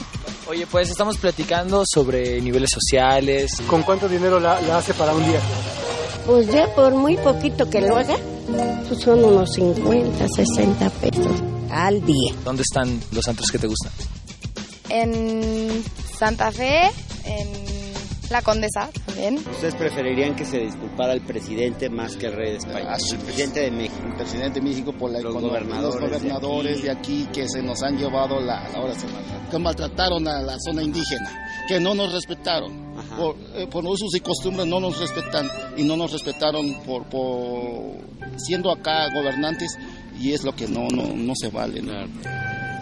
[0.51, 3.53] Oye, pues estamos platicando sobre niveles sociales.
[3.67, 5.39] ¿Con cuánto dinero la, la hace para un día?
[6.25, 8.17] Pues ya por muy poquito que lo haga,
[8.85, 11.41] pues son unos 50, 60 pesos
[11.71, 12.33] al día.
[12.43, 13.93] ¿Dónde están los antros que te gustan?
[14.89, 15.85] En
[16.19, 16.91] Santa Fe,
[17.23, 17.70] en
[18.31, 19.35] La Condesa también.
[19.37, 22.95] ¿Ustedes preferirían que se disculpara el presidente más que el rey de España?
[23.11, 24.05] El presidente de México.
[24.07, 27.27] El presidente de México por la Los economía, gobernadores los gobernadores de de aquí.
[27.33, 29.07] que se nos han llevado la, la hora se-
[29.51, 31.29] que maltrataron a la zona indígena,
[31.67, 32.89] que no nos respetaron.
[33.17, 37.97] Por, eh, por usos y costumbres no nos respetan y no nos respetaron por, por
[38.37, 39.77] siendo acá gobernantes
[40.19, 41.81] y es lo que no, no, no se vale.
[41.81, 41.91] ¿no?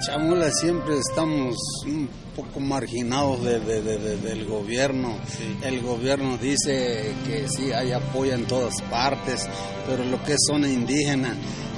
[0.05, 1.55] Chamula, siempre estamos
[1.85, 5.17] un poco marginados de- de- de- de- del gobierno.
[5.61, 9.47] El gobierno dice que sí hay apoyo en todas partes,
[9.85, 11.35] pero lo que es zona indígena,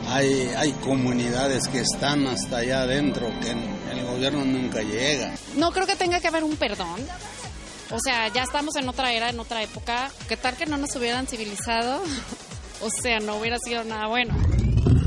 [0.08, 5.34] hay, hay comunidades que están hasta allá adentro, que el gobierno nunca llega.
[5.56, 7.00] No creo que tenga que haber un perdón.
[7.90, 10.12] O sea, ya estamos en otra era, en otra época.
[10.30, 12.02] ¿Qué tal que no nos hubieran civilizado?
[12.84, 14.34] O sea, no hubiera sido nada bueno.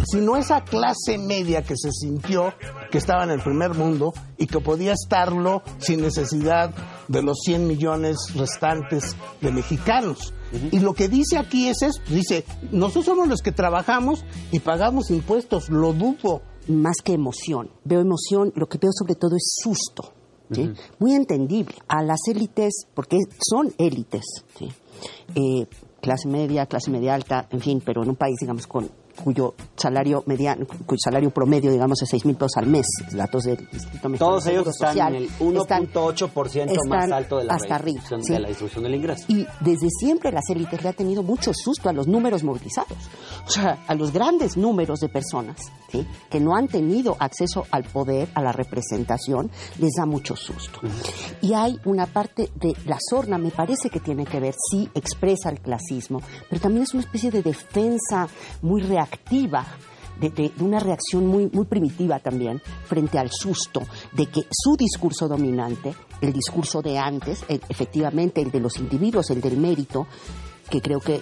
[0.06, 2.54] Sino esa clase media que se sintió
[2.90, 6.74] que estaba en el primer mundo y que podía estarlo sin necesidad
[7.08, 10.32] de los 100 millones restantes de mexicanos.
[10.70, 15.10] Y lo que dice aquí es esto, dice, nosotros somos los que trabajamos y pagamos
[15.10, 16.42] impuestos, lo dudo.
[16.66, 20.14] Más que emoción, veo emoción, lo que veo sobre todo es susto.
[20.50, 20.72] ¿sí?
[20.98, 21.74] Muy entendible.
[21.88, 24.24] A las élites, porque son élites,
[24.58, 24.70] ¿sí?
[25.34, 25.66] Eh,
[26.00, 28.90] clase media, clase media alta, en fin, pero en un país, digamos, con
[29.22, 33.60] cuyo salario mediano, cuyo salario promedio, digamos, es 6 mil pesos al mes, datos del
[33.72, 35.28] Instituto Mexicano Todos ellos están Social, en el
[35.58, 38.32] están- 1.8% más alto de la, hasta arriba, sí.
[38.32, 39.24] de la distribución del ingreso.
[39.28, 42.96] Y desde siempre las élites le ha tenido mucho susto a los números movilizados.
[43.46, 45.56] O sea, a los grandes números de personas
[45.90, 46.06] ¿sí?
[46.30, 50.80] que no han tenido acceso al poder, a la representación, les da mucho susto.
[51.40, 55.50] Y hay una parte de la sorna, me parece que tiene que ver, sí, expresa
[55.50, 58.28] el clasismo, pero también es una especie de defensa
[58.62, 59.64] muy reactiva
[60.20, 65.94] de, una reacción muy, muy primitiva también frente al susto de que su discurso dominante,
[66.20, 70.06] el discurso de antes, efectivamente el de los individuos, el del mérito,
[70.70, 71.20] que creo que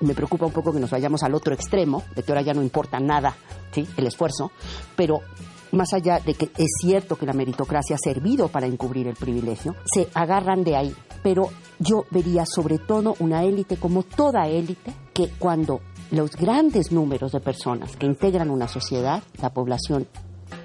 [0.00, 2.62] me preocupa un poco que nos vayamos al otro extremo, de que ahora ya no
[2.62, 3.36] importa nada
[3.70, 3.86] ¿sí?
[3.96, 4.50] el esfuerzo,
[4.96, 5.20] pero
[5.70, 9.76] más allá de que es cierto que la meritocracia ha servido para encubrir el privilegio,
[9.94, 15.30] se agarran de ahí pero yo vería sobre todo una élite como toda élite que
[15.38, 15.80] cuando
[16.12, 20.06] los grandes números de personas que integran una sociedad, la población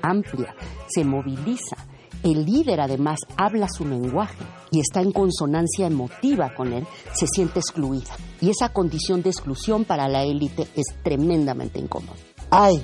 [0.01, 0.53] amplia,
[0.87, 1.77] se moviliza,
[2.21, 7.59] el líder además habla su lenguaje y está en consonancia emotiva con él, se siente
[7.59, 8.11] excluida.
[8.41, 12.17] Y esa condición de exclusión para la élite es tremendamente incómoda.
[12.51, 12.83] Hay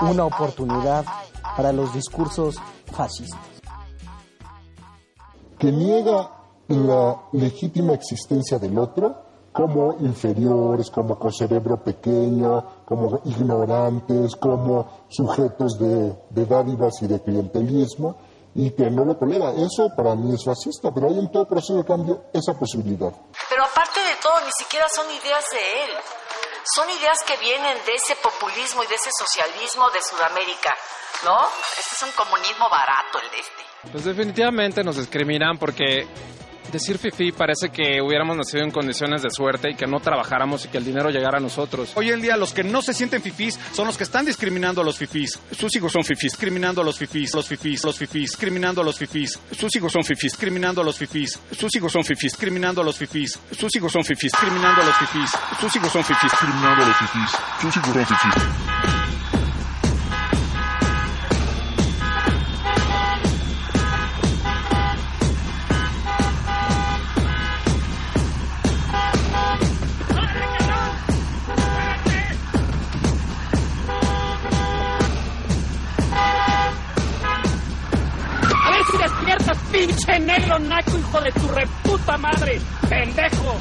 [0.00, 1.04] una oportunidad
[1.56, 3.40] para los discursos fascistas.
[5.58, 6.30] que niega
[6.68, 9.23] la legítima existencia del otro
[9.54, 17.22] como inferiores, como con cerebro pequeño, como ignorantes, como sujetos de, de dádivas y de
[17.22, 18.16] clientelismo,
[18.56, 19.52] y que no lo tolera.
[19.52, 23.12] Eso para mí es fascista, pero hay en todo proceso de cambio esa posibilidad.
[23.48, 25.90] Pero aparte de todo, ni siquiera son ideas de él.
[26.74, 30.74] Son ideas que vienen de ese populismo y de ese socialismo de Sudamérica,
[31.24, 31.38] ¿no?
[31.78, 33.92] Este es un comunismo barato el de este.
[33.92, 36.08] Pues definitivamente nos discriminan porque
[36.74, 40.68] decir fifi parece que hubiéramos nacido en condiciones de suerte y que no trabajáramos y
[40.68, 41.92] que el dinero llegara a nosotros.
[41.94, 44.84] Hoy en día los que no se sienten fifís son los que están discriminando a
[44.84, 45.38] los fifís.
[45.52, 48.98] Sus hijos son fifís, discriminando a los fifís, los fifís, los fifís, discriminando a los
[48.98, 49.38] fifís.
[49.52, 51.38] Sus hijos son fifís, discriminando a los fifís.
[51.52, 53.38] Sus hijos son fifís, discriminando a los fifís.
[53.58, 55.30] Sus hijos son fifís, discriminando a los fifís.
[55.60, 57.30] Sus hijos son fifís, discriminando a los fifís.
[57.60, 59.03] Sus hijos son fifís.
[79.74, 83.56] Pinche negro naco, hijo de tu reputa madre, pendejo.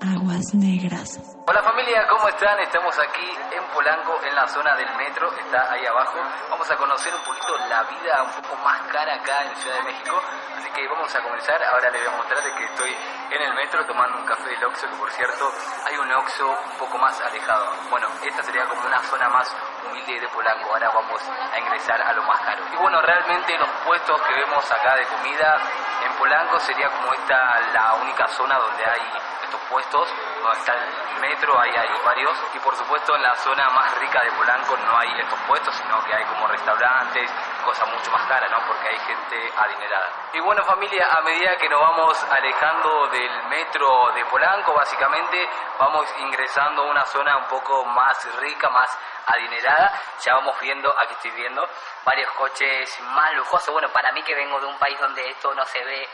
[0.00, 1.37] Aguas negras.
[1.50, 2.60] Hola familia, ¿cómo están?
[2.60, 6.18] Estamos aquí en Polanco, en la zona del metro, está ahí abajo.
[6.50, 9.82] Vamos a conocer un poquito la vida un poco más cara acá en Ciudad de
[9.84, 10.20] México.
[10.58, 11.62] Así que vamos a comenzar.
[11.64, 12.94] Ahora les voy a mostrar de que estoy
[13.30, 15.50] en el metro tomando un café del Oxxo, que por cierto
[15.86, 17.64] hay un Oxxo un poco más alejado.
[17.88, 19.56] Bueno, esta sería como una zona más
[19.88, 20.68] humilde de Polanco.
[20.70, 22.62] Ahora vamos a ingresar a lo más caro.
[22.74, 25.56] Y bueno, realmente los puestos que vemos acá de comida
[26.04, 30.08] en Polanco sería como esta la única zona donde hay estos puestos,
[30.42, 34.22] donde está el metro, ahí hay varios, y por supuesto en la zona más rica
[34.22, 37.30] de Polanco no hay estos puestos, sino que hay como restaurantes,
[37.64, 38.58] cosas mucho más caras, ¿no?
[38.66, 40.06] Porque hay gente adinerada.
[40.34, 46.06] Y bueno familia, a medida que nos vamos alejando del metro de Polanco, básicamente vamos
[46.18, 51.30] ingresando a una zona un poco más rica, más adinerada, ya vamos viendo, aquí estoy
[51.32, 51.66] viendo,
[52.04, 55.64] varios coches más lujosos, bueno, para mí que vengo de un país donde esto no
[55.64, 56.08] se ve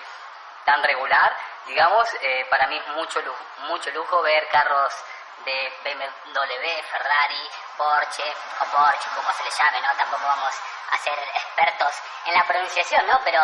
[0.64, 1.36] tan regular,
[1.66, 4.92] digamos, eh, para mí es mucho lujo, mucho lujo ver carros
[5.44, 8.24] de BMW, Ferrari, Porsche
[8.60, 9.88] o Porsche, como se le llame, ¿no?
[9.96, 10.54] Tampoco vamos
[10.90, 11.94] a ser expertos
[12.26, 13.20] en la pronunciación, ¿no?
[13.24, 13.40] Pero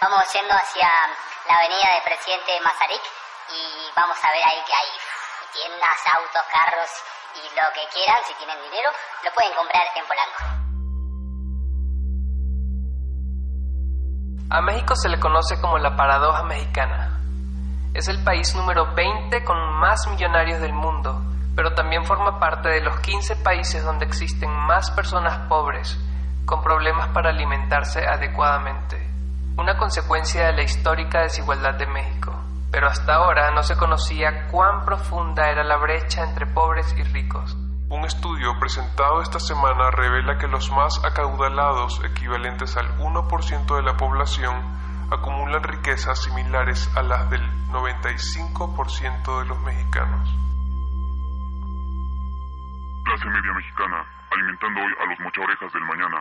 [0.00, 0.90] vamos yendo hacia
[1.46, 3.02] la avenida de Presidente Mazarik
[3.50, 5.00] y vamos a ver ahí que hay
[5.52, 6.90] tiendas, autos, carros
[7.34, 10.67] y lo que quieran, si tienen dinero, lo pueden comprar en Polanco.
[14.50, 17.20] A México se le conoce como la paradoja mexicana.
[17.92, 21.22] Es el país número 20 con más millonarios del mundo,
[21.54, 25.98] pero también forma parte de los 15 países donde existen más personas pobres,
[26.46, 28.96] con problemas para alimentarse adecuadamente.
[29.58, 32.32] Una consecuencia de la histórica desigualdad de México.
[32.70, 37.54] Pero hasta ahora no se conocía cuán profunda era la brecha entre pobres y ricos.
[37.90, 43.96] Un estudio presentado esta semana revela que los más acaudalados, equivalentes al 1% de la
[43.96, 44.54] población,
[45.10, 50.28] acumulan riquezas similares a las del 95% de los mexicanos.
[53.04, 56.18] Clase media mexicana, alimentando hoy a los mochaorejas del mañana.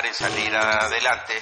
[0.00, 1.41] En salir adelante.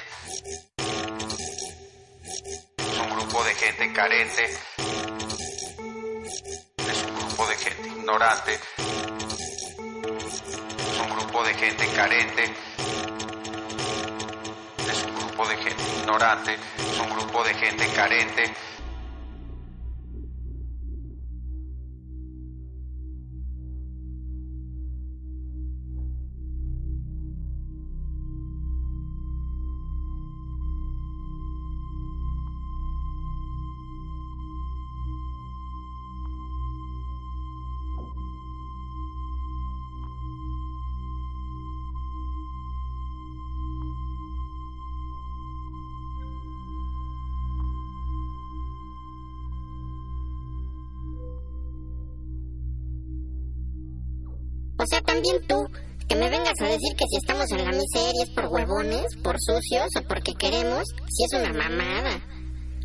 [54.81, 55.68] O sea, también tú,
[56.09, 59.36] que me vengas a decir que si estamos en la miseria es por huevones, por
[59.39, 62.18] sucios o porque queremos, si es una mamada.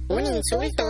[0.09, 0.83] Un insulto.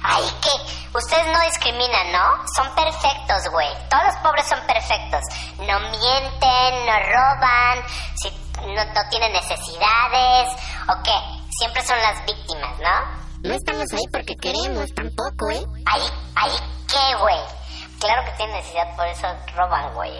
[0.00, 0.96] Ay, ¿qué?
[0.96, 2.46] Ustedes no discriminan, ¿no?
[2.54, 3.66] Son perfectos, güey.
[3.90, 5.22] Todos los pobres son perfectos.
[5.58, 7.82] No mienten, no roban,
[8.14, 8.30] si
[8.62, 10.54] no, no tienen necesidades.
[10.86, 11.18] ¿O qué?
[11.58, 13.48] Siempre son las víctimas, ¿no?
[13.48, 15.64] No estamos ahí porque queremos tampoco, ¿eh?
[15.86, 16.02] Ahí,
[16.36, 17.57] ahí, ¿qué, güey?
[18.00, 20.12] Claro que tienen necesidad, por eso roban, güey.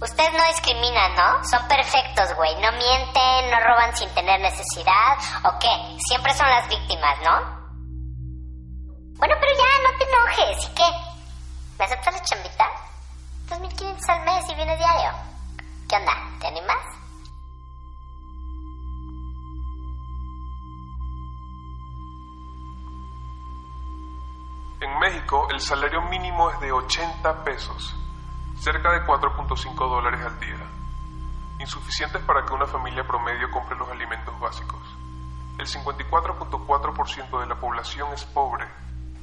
[0.00, 1.44] Ustedes no discriminan, ¿no?
[1.44, 2.54] Son perfectos, güey.
[2.56, 5.16] No mienten, no roban sin tener necesidad.
[5.44, 5.68] ¿O qué?
[6.08, 7.62] Siempre son las víctimas, ¿no?
[9.18, 10.64] Bueno, pero ya, no te enojes.
[10.64, 10.84] ¿Y qué?
[11.78, 12.68] ¿Me aceptas la chambita?
[13.48, 15.10] 2.500 al mes y vienes diario.
[15.88, 16.12] ¿Qué onda?
[16.40, 17.01] ¿Te animas?
[24.82, 27.94] En México el salario mínimo es de 80 pesos,
[28.58, 30.58] cerca de 4.5 dólares al día,
[31.60, 34.80] insuficientes para que una familia promedio compre los alimentos básicos.
[35.56, 38.66] El 54.4% de la población es pobre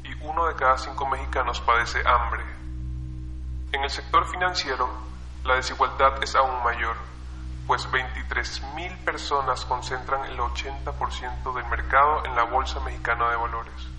[0.06, 2.46] y uno de cada cinco mexicanos padece hambre.
[3.74, 4.88] En el sector financiero,
[5.44, 6.96] la desigualdad es aún mayor,
[7.68, 13.99] pues 23.000 personas concentran el 80% del mercado en la Bolsa Mexicana de Valores.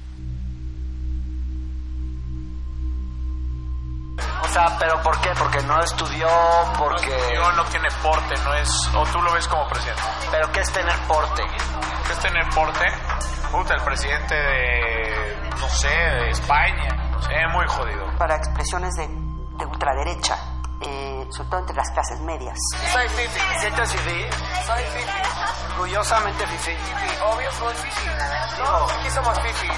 [4.43, 5.31] O sea, ¿pero por qué?
[5.39, 6.29] Porque no estudió,
[6.79, 7.11] porque...
[7.11, 8.91] No estudió, no tiene porte, no es...
[8.95, 10.03] O tú lo ves como presidente.
[10.31, 11.43] ¿Pero qué es tener porte?
[12.07, 12.85] ¿Qué es tener porte?
[13.51, 15.51] Puta, el presidente de...
[15.61, 16.89] No sé, de España.
[17.13, 18.07] No sé, muy jodido.
[18.19, 20.37] Para expresiones de, de ultraderecha,
[20.81, 22.59] eh, sobre todo entre las clases medias.
[22.93, 23.41] Soy fifi.
[23.61, 24.27] ¿Sientes fifi?
[24.67, 25.73] Soy fifi.
[25.79, 26.77] Orgullosamente fifi.
[27.23, 28.07] Obvio soy fifi.
[28.59, 29.69] No, aquí somos fifi.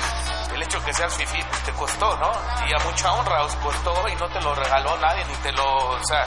[0.55, 2.33] El hecho de que seas fifi pues, te costó, ¿no?
[2.69, 5.91] Y a mucha honra os costó y no te lo regaló nadie, ni te lo...
[5.91, 6.25] O sea...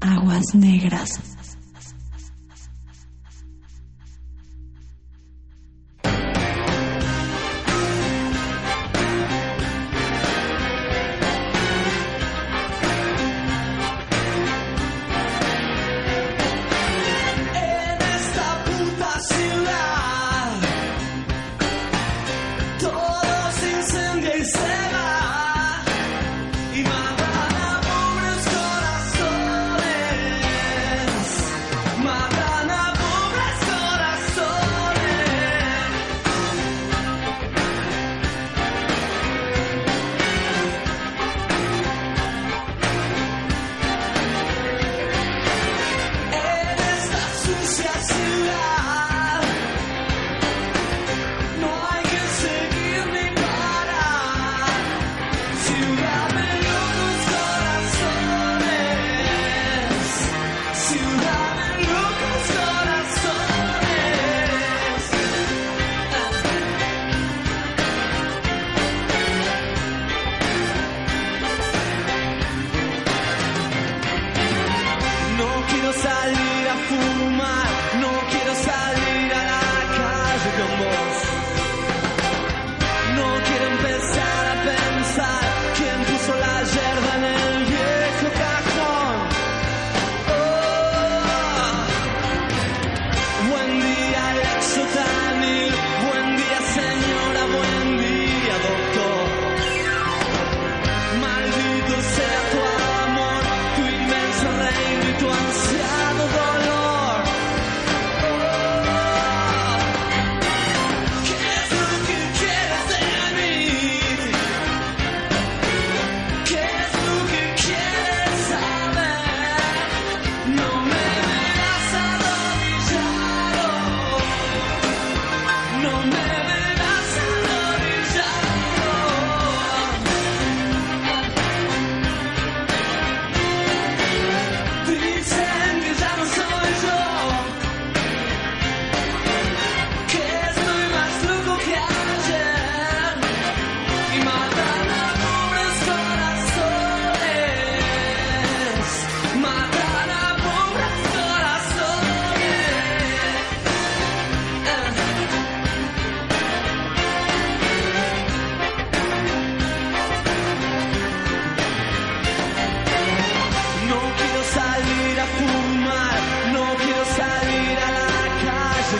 [0.00, 1.39] Aguas negras.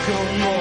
[0.05, 0.60] come on.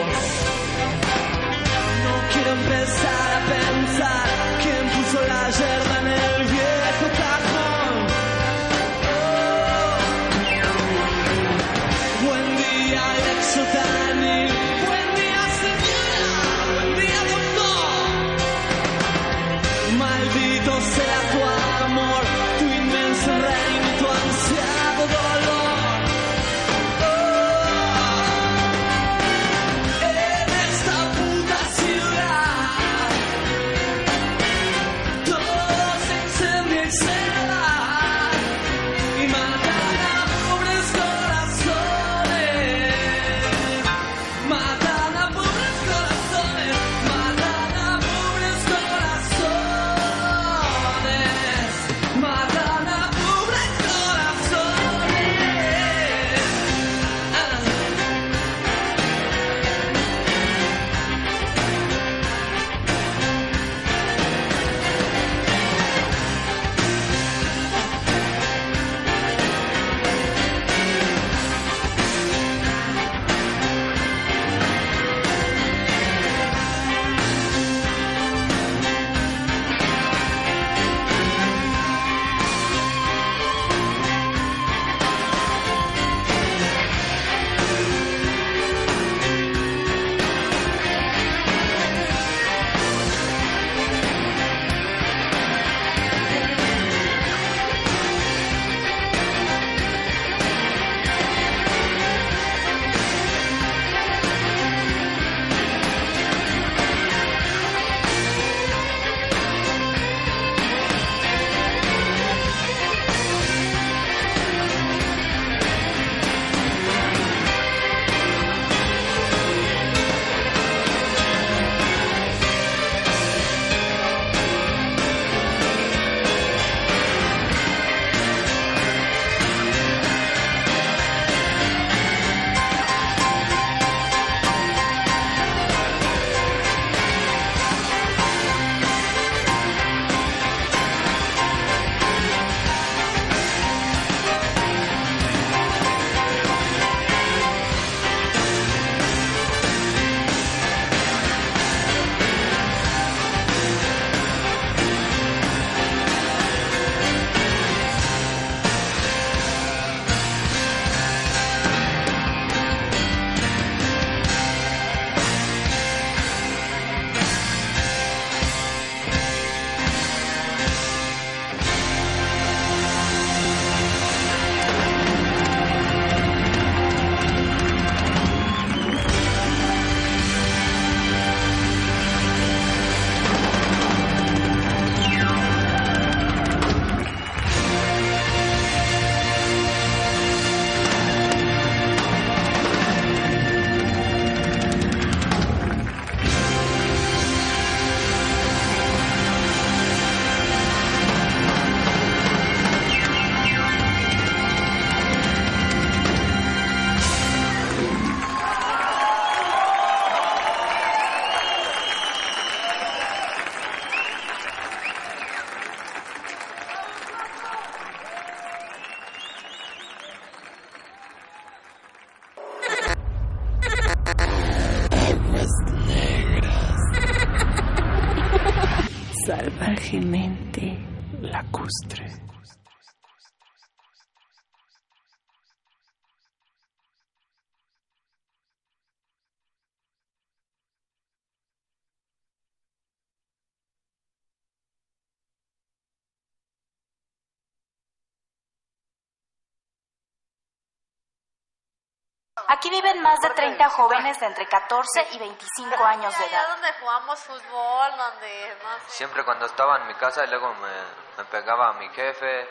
[252.60, 256.48] Aquí viven más de 30 jóvenes de entre 14 y 25 años de Allá edad.
[256.50, 258.90] donde jugamos fútbol, donde no sé.
[258.90, 260.68] Siempre cuando estaba en mi casa y luego me,
[261.16, 262.50] me pegaba a mi jefe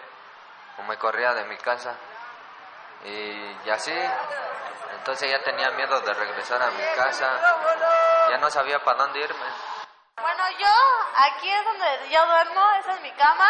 [0.79, 1.93] o me corría de mi casa.
[3.03, 3.93] Y, y así,
[4.93, 7.29] entonces ya tenía miedo de regresar a mi casa.
[8.31, 9.45] Ya no sabía para dónde irme.
[10.19, 10.73] Bueno, yo,
[11.17, 13.47] aquí es donde yo duermo, esa es mi cama,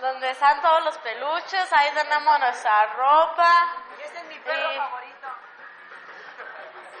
[0.00, 3.76] donde están todos los peluches, ahí tenemos nuestra ropa.
[3.96, 4.99] Y ese es mi perro favorito.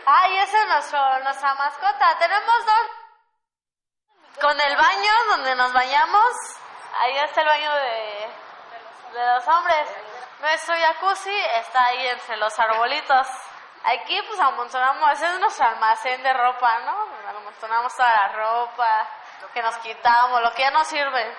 [0.06, 2.18] Ah, y esa es nuestro, nuestra mascota.
[2.18, 4.40] Tenemos dos.
[4.40, 6.34] Con el baño donde nos bañamos,
[7.00, 8.30] ahí está el baño de,
[9.12, 9.88] de los hombres.
[10.40, 13.26] Nuestro jacuzzi está ahí entre los arbolitos.
[13.84, 17.06] Aquí pues amontonamos, ese es nuestro almacén de ropa, ¿no?
[17.28, 19.08] Amontonamos toda la ropa
[19.52, 21.36] que nos quitamos, lo que ya no sirve.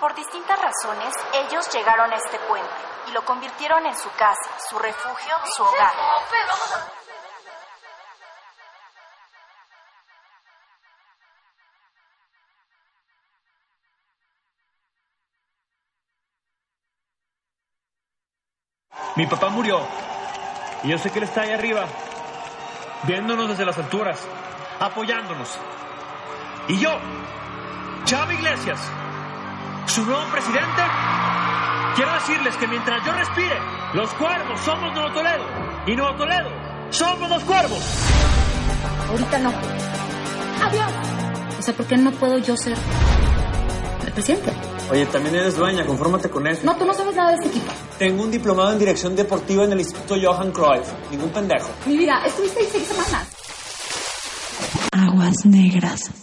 [0.00, 4.78] Por distintas razones, ellos llegaron a este puente y lo convirtieron en su casa, su
[4.78, 5.92] refugio, su hogar.
[19.14, 19.80] Mi papá murió.
[20.84, 21.86] Y yo sé que él está ahí arriba,
[23.04, 24.18] viéndonos desde las alturas,
[24.80, 25.58] apoyándonos.
[26.68, 26.90] Y yo,
[28.04, 28.80] Chava Iglesias,
[29.86, 30.82] su nuevo presidente,
[31.94, 33.58] quiero decirles que mientras yo respire,
[33.94, 35.44] los cuervos somos Nuevo Toledo.
[35.86, 36.50] Y Nuevo Toledo
[36.90, 37.80] somos los cuervos.
[39.08, 39.52] Ahorita no.
[40.64, 40.92] Adiós.
[41.58, 42.76] O sea, ¿por qué no puedo yo ser
[44.06, 44.52] el presidente?
[44.90, 46.60] Oye, también eres dueña, confórmate con eso.
[46.64, 47.72] No, tú no sabes nada de este equipo.
[47.98, 50.88] Tengo un diplomado en dirección deportiva en el Instituto Johan Cruyff.
[51.10, 51.70] Ningún pendejo.
[51.86, 53.28] Mi vida, estuviste ahí seis semanas.
[54.92, 56.21] Aguas negras.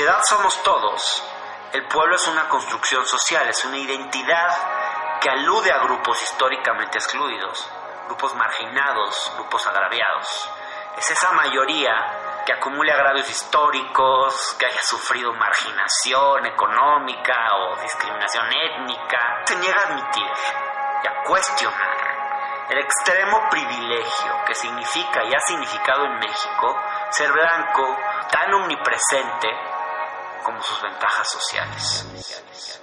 [0.00, 1.22] Sociedad somos todos,
[1.74, 7.68] el pueblo es una construcción social, es una identidad que alude a grupos históricamente excluidos,
[8.06, 10.50] grupos marginados, grupos agraviados.
[10.96, 19.42] Es esa mayoría que acumule agravios históricos, que haya sufrido marginación económica o discriminación étnica,
[19.44, 20.32] se niega a admitir
[21.04, 21.98] y a cuestionar
[22.70, 27.98] el extremo privilegio que significa y ha significado en México ser blanco
[28.30, 29.79] tan omnipresente
[30.44, 32.79] como sus ventajas sociales.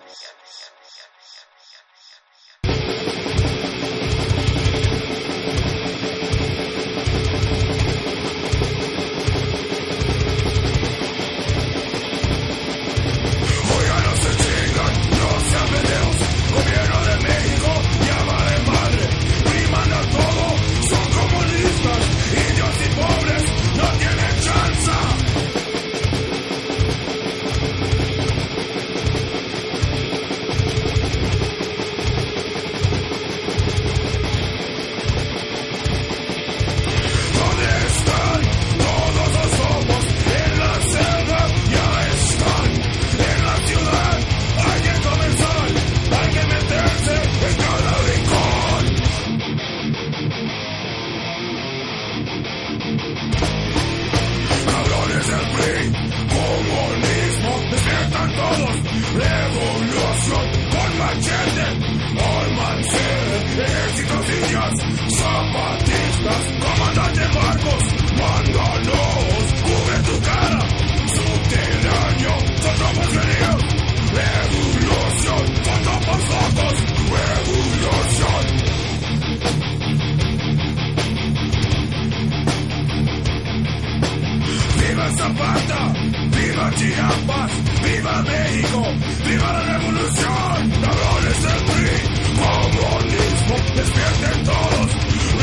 [85.38, 85.94] Zapata!
[86.32, 87.52] ¡Viva Chiapas!
[87.84, 88.82] ¡Viva México!
[89.28, 90.72] ¡Viva la revolución!
[90.82, 91.96] ¡Cabrones del PRI!
[92.42, 93.56] ¡Comunismo!
[93.76, 94.90] ¡Despierten todos!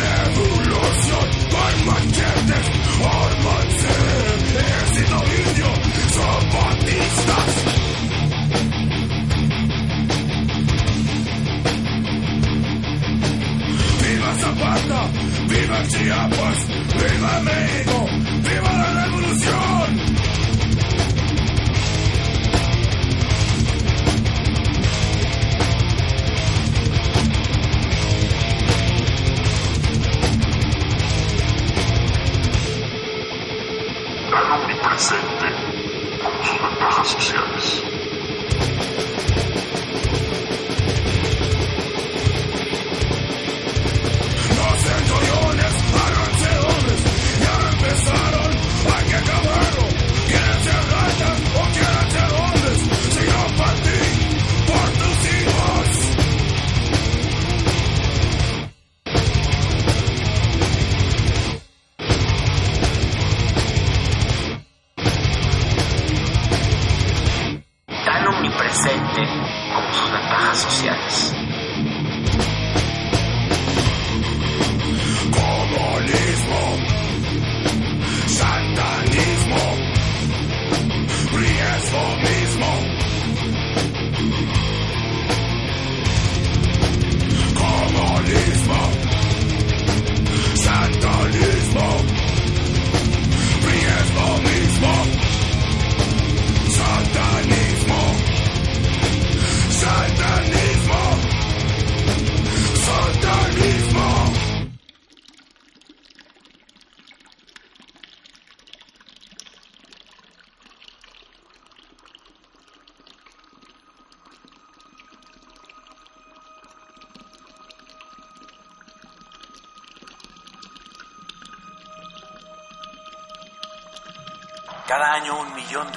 [0.02, 1.26] ¡Revolución!
[1.54, 2.66] ¡Con machetes!
[3.04, 3.94] ¡Ármanse!
[4.58, 5.70] ¡Ejército indio!
[6.16, 7.52] ¡Zapatistas!
[14.02, 15.00] ¡Viva Zapata!
[15.48, 16.58] ¡Viva Chiapas!
[16.94, 20.13] ¡Viva omnipresente ¡Viva la revolución!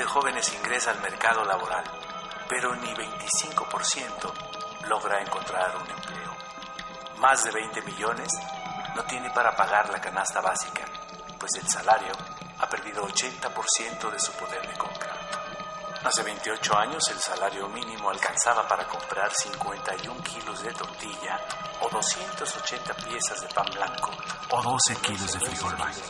[0.07, 1.83] Jóvenes ingresa al mercado laboral,
[2.47, 4.33] pero ni 25%
[4.87, 6.35] logra encontrar un empleo.
[7.17, 8.29] Más de 20 millones
[8.95, 10.85] no tiene para pagar la canasta básica,
[11.39, 12.13] pues el salario
[12.59, 15.13] ha perdido 80% de su poder de compra.
[16.03, 21.39] Hace 28 años el salario mínimo alcanzaba para comprar 51 kilos de tortilla
[21.81, 24.11] o 280 piezas de pan blanco
[24.51, 26.01] o 12 kilos de frijol blanco.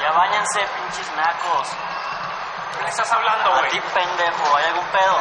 [0.00, 1.68] Ya váyanse, pinches nacos.
[2.76, 3.70] ¿Qué le estás hablando, A güey?
[3.70, 5.16] ti, pendejo, ¿hay algún pedo?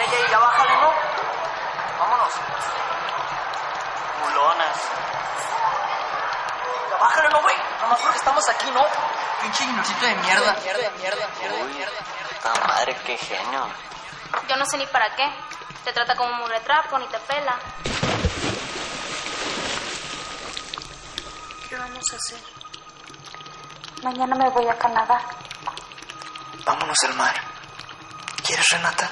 [0.00, 0.92] Ey, ey, ya bájale, ¿no?
[2.00, 2.32] Vámonos.
[4.22, 4.76] Culonas.
[6.90, 7.56] Ya bájale, ¿no, güey?
[7.82, 8.84] Nomás porque estamos aquí, ¿no?
[9.42, 10.52] Pinche ignorcito de mierda.
[10.62, 11.92] Mierda, mierda, mierda, mierda.
[12.42, 13.66] Puta madre, qué genio.
[14.48, 15.28] Yo no sé ni para qué.
[15.84, 17.56] Te trata como un mugretrapo, ni te pela.
[21.68, 22.38] ¿Qué vamos a hacer?
[24.02, 25.18] Mañana me voy a Canadá.
[26.64, 27.34] Vámonos al mar.
[28.44, 29.08] ¿Quieres, Renata?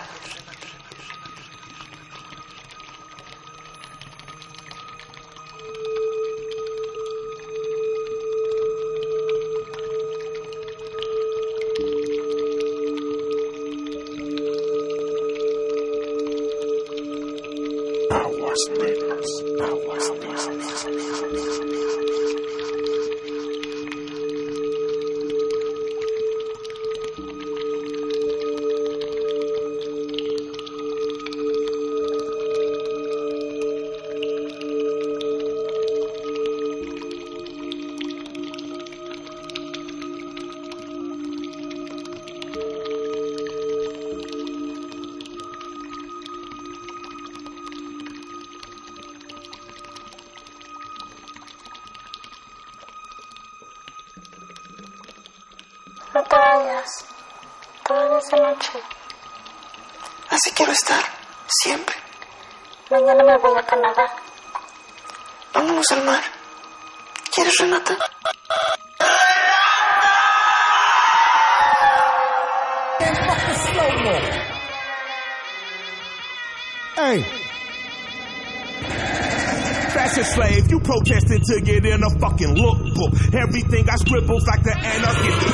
[81.44, 83.34] To get in a fucking lookbook.
[83.34, 85.53] Everything I scribbles like the anarchist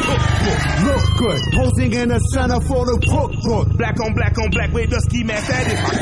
[1.21, 3.77] good, posing in the center for the cookbook.
[3.77, 5.93] Black on black on black with the ski mask, that is my.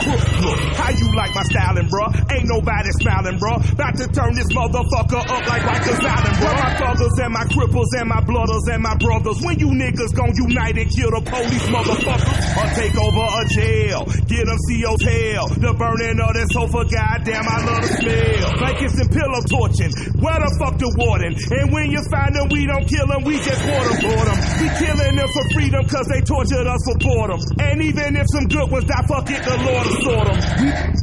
[0.78, 2.14] How you like my styling, bruh?
[2.30, 3.58] Ain't nobody smiling, bruh.
[3.74, 6.54] About to turn this motherfucker up like Rikers Island, bruh.
[6.54, 9.42] My thuggers and my cripples and my blooders and my brothers.
[9.42, 14.00] When you niggas gon' unite and kill the police, motherfuckers, or take over a jail,
[14.30, 15.46] get them CO's hell.
[15.50, 18.48] The burning of this sofa, goddamn, I love the smell.
[18.62, 19.90] Blankets and pillow torching.
[20.18, 21.30] Where the fuck the warden?
[21.38, 24.38] And when you find them, we don't kill them, we just waterboard them.
[24.58, 27.38] We killing them for freedom cause they tortured us for boredom.
[27.62, 30.38] And even if some good ones die, fuck it, the Lord will sort them.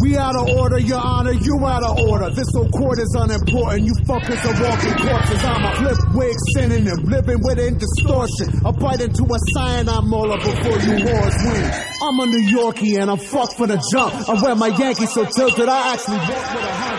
[0.03, 2.27] We, we out of order, your honor, you out of order.
[2.35, 3.87] This whole court is unimportant.
[3.87, 5.43] You fuckers are walking corpses.
[5.47, 8.51] I'm a flip wig synonym, living within distortion.
[8.67, 11.65] I bite into a cyanide molar before you whores win.
[12.03, 14.11] I'm a New Yorkie and I'm fucked for the jump.
[14.27, 16.94] I wear my Yankees so tilted, I actually walk with a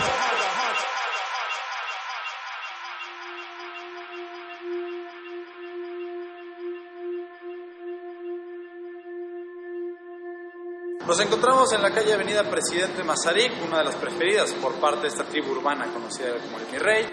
[11.67, 15.25] Encontramos en la calle Avenida Presidente Mazarik, una de las preferidas por parte de esta
[15.25, 17.05] tribu urbana conocida como el Mi Rey.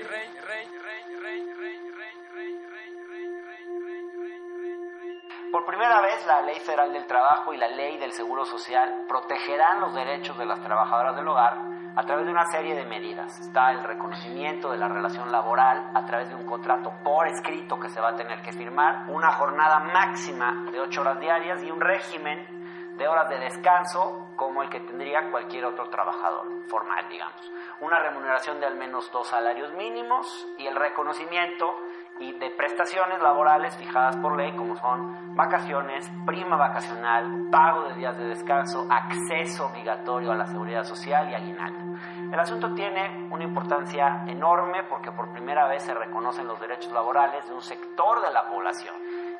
[5.51, 9.81] Por primera vez, la Ley Federal del Trabajo y la Ley del Seguro Social protegerán
[9.81, 11.59] los derechos de las trabajadoras del hogar
[11.97, 13.41] a través de una serie de medidas.
[13.41, 17.89] Está el reconocimiento de la relación laboral a través de un contrato por escrito que
[17.89, 21.81] se va a tener que firmar, una jornada máxima de ocho horas diarias y un
[21.81, 22.64] régimen
[22.97, 27.53] de horas de descanso como el que tendría cualquier otro trabajador formal, digamos.
[27.81, 31.77] Una remuneración de al menos dos salarios mínimos y el reconocimiento
[32.21, 38.17] y de prestaciones laborales fijadas por ley como son vacaciones, prima vacacional, pago de días
[38.17, 41.99] de descanso, acceso obligatorio a la seguridad social y aguinaldo.
[42.33, 47.47] El asunto tiene una importancia enorme porque por primera vez se reconocen los derechos laborales
[47.49, 48.95] de un sector de la población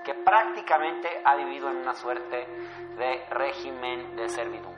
[0.05, 2.47] que prácticamente ha vivido en una suerte
[2.97, 4.75] de régimen de servidumbre.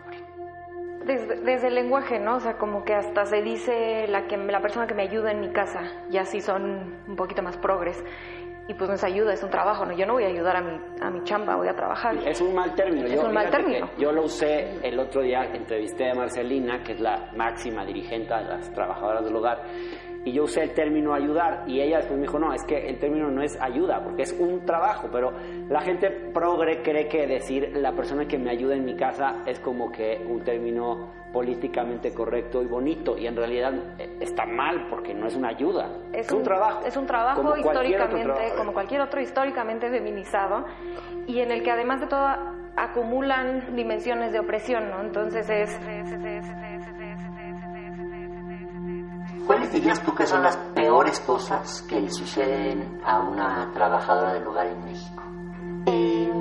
[1.04, 2.36] Desde, desde, el lenguaje, ¿no?
[2.36, 5.40] O sea, como que hasta se dice la, que, la persona que me ayuda en
[5.40, 8.02] mi casa, ya sí son un poquito más progres.
[8.68, 9.92] Y pues nos ayuda, es un trabajo, ¿no?
[9.92, 12.16] Yo no voy a ayudar a mi, a mi chamba, voy a trabajar.
[12.26, 13.06] Es un mal término.
[13.06, 13.88] Es yo, un mal término.
[13.96, 18.42] Yo lo usé el otro día, entrevisté a Marcelina, que es la máxima dirigente de
[18.42, 19.62] las trabajadoras del hogar,
[20.26, 22.98] y yo usé el término ayudar y ella después me dijo, no, es que el
[22.98, 25.32] término no es ayuda, porque es un trabajo, pero
[25.68, 29.60] la gente progre cree que decir la persona que me ayuda en mi casa es
[29.60, 33.72] como que un término políticamente correcto y bonito y en realidad
[34.18, 36.84] está mal porque no es una ayuda, es, es un, trabajo.
[36.84, 38.56] Es un trabajo como históricamente, trabajo.
[38.56, 40.64] como cualquier otro históricamente feminizado
[41.28, 42.26] y en el que además de todo
[42.76, 45.00] acumulan dimensiones de opresión, ¿no?
[45.02, 45.80] Entonces es...
[49.46, 54.46] ¿Cuáles dirías tú que son las peores cosas que le suceden a una trabajadora del
[54.46, 55.22] hogar en México?
[55.86, 56.32] Eh,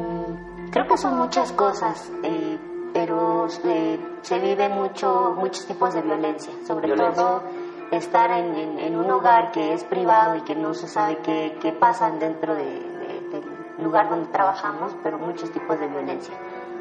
[0.71, 2.57] creo que son muchas cosas, eh,
[2.93, 7.23] pero eh, se vive mucho, muchos tipos de violencia, sobre violencia.
[7.23, 7.43] todo
[7.91, 11.57] estar en, en, en, un hogar que es privado y que no se sabe qué,
[11.61, 16.33] qué pasan dentro de, de, del lugar donde trabajamos, pero muchos tipos de violencia.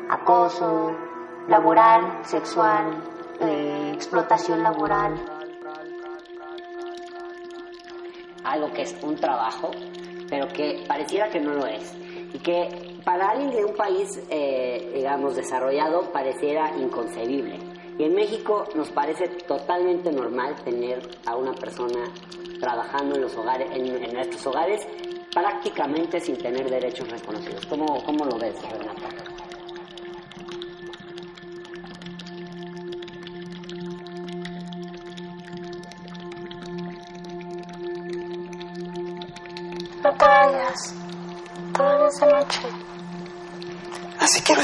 [0.09, 0.93] Acoso,
[1.49, 3.03] laboral, sexual,
[3.41, 5.44] eh, explotación laboral.
[8.55, 9.71] Algo que es un trabajo,
[10.29, 11.95] pero que pareciera que no lo es.
[12.33, 17.59] Y que para alguien de un país, eh, digamos, desarrollado, pareciera inconcebible.
[17.99, 22.05] Y en México nos parece totalmente normal tener a una persona
[22.59, 24.87] trabajando en, los hogares, en, nuestros hogares
[25.33, 27.67] prácticamente sin tener derechos reconocidos.
[27.67, 29.24] ¿Cómo, cómo lo ves, Renata?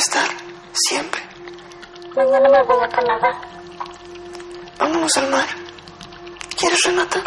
[0.01, 0.29] Estar,
[0.73, 1.21] siempre.
[2.17, 3.41] Mañana me voy a Canadá.
[4.79, 5.47] Vámonos al mar.
[6.57, 7.23] ¿Quieres, Renata?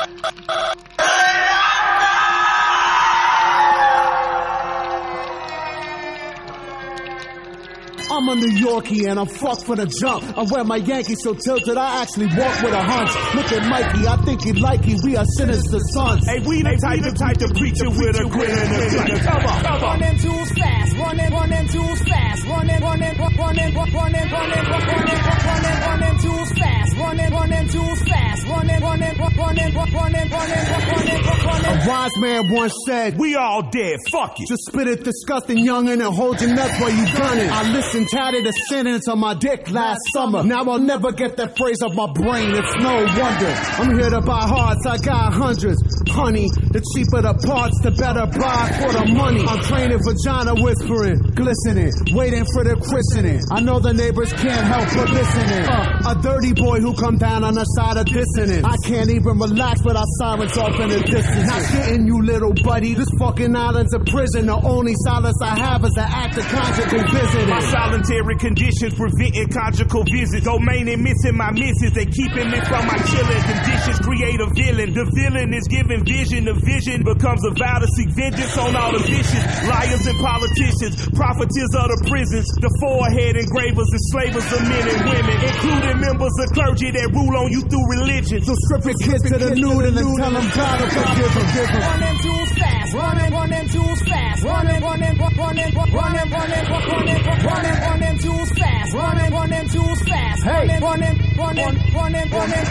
[8.11, 10.37] I'm a New Yorkie and I'm fucked for the jump.
[10.37, 13.09] I wear my Yankee so tilted I actually walk with a hunch.
[13.35, 14.97] Look at Mikey, I think he'd like you.
[15.03, 16.21] We are sinister sons.
[16.27, 19.19] Hey, we the type, the type to preach it with a grin and a grin.
[19.19, 19.99] Come on, come on.
[19.99, 22.47] Running too fast, running, running too fast, fast.
[22.47, 26.97] Running, running, running, running, running, running, running, running too fast.
[26.97, 28.47] Running, running too fast.
[28.47, 31.23] Running, running, running, running, running, running, running.
[31.65, 33.99] A wise man once said, "We all dead.
[34.11, 34.47] Fuck it.
[34.47, 38.09] Just spit it, disgusting youngin, and hold your nuts while you gun it." I listened,
[38.09, 40.43] tatted a sentence on my dick last summer.
[40.43, 42.51] Now I'll never get that phrase off my brain.
[42.51, 44.85] It's no wonder I'm here to buy hearts.
[44.85, 45.81] I got hundreds.
[46.13, 49.41] Honey, the cheaper the parts, the better buy for the money.
[49.49, 53.41] I'm training vagina whispering, glistening, waiting for the christening.
[53.49, 55.65] I know the neighbors can't help but listening.
[55.65, 58.61] Uh, a dirty boy who come down on the side of dissonance.
[58.61, 61.49] I can't even relax without sirens off in the distance.
[61.49, 62.93] Not getting you, little buddy.
[62.93, 64.45] This fucking island's a prison.
[64.45, 67.49] The only solace I have is the act of conjugal visiting.
[67.49, 70.45] My solitary conditions preventing conjugal visits.
[70.45, 71.89] Domain and missing my misses.
[71.97, 73.97] They keeping me from my chilling conditions.
[74.05, 74.93] Create a villain.
[74.93, 76.45] The villain is giving vision.
[76.45, 80.93] The vision becomes a vow to seek vengeance on all the vicious liars and politicians.
[81.11, 82.47] Profiteers of the prisons.
[82.59, 87.47] The forehead engravers, enslavers of men and women, including members of clergy that rule on
[87.51, 88.39] you through religion.
[88.43, 91.83] So strip your kids to the nude and then tell them God will forgive them.
[91.83, 97.77] Running too fast, running, running too fast, running, running, running, running, running, running, running, running,
[97.81, 101.33] running too fast, running, running too fast, running, running.
[101.37, 102.65] running, running, running.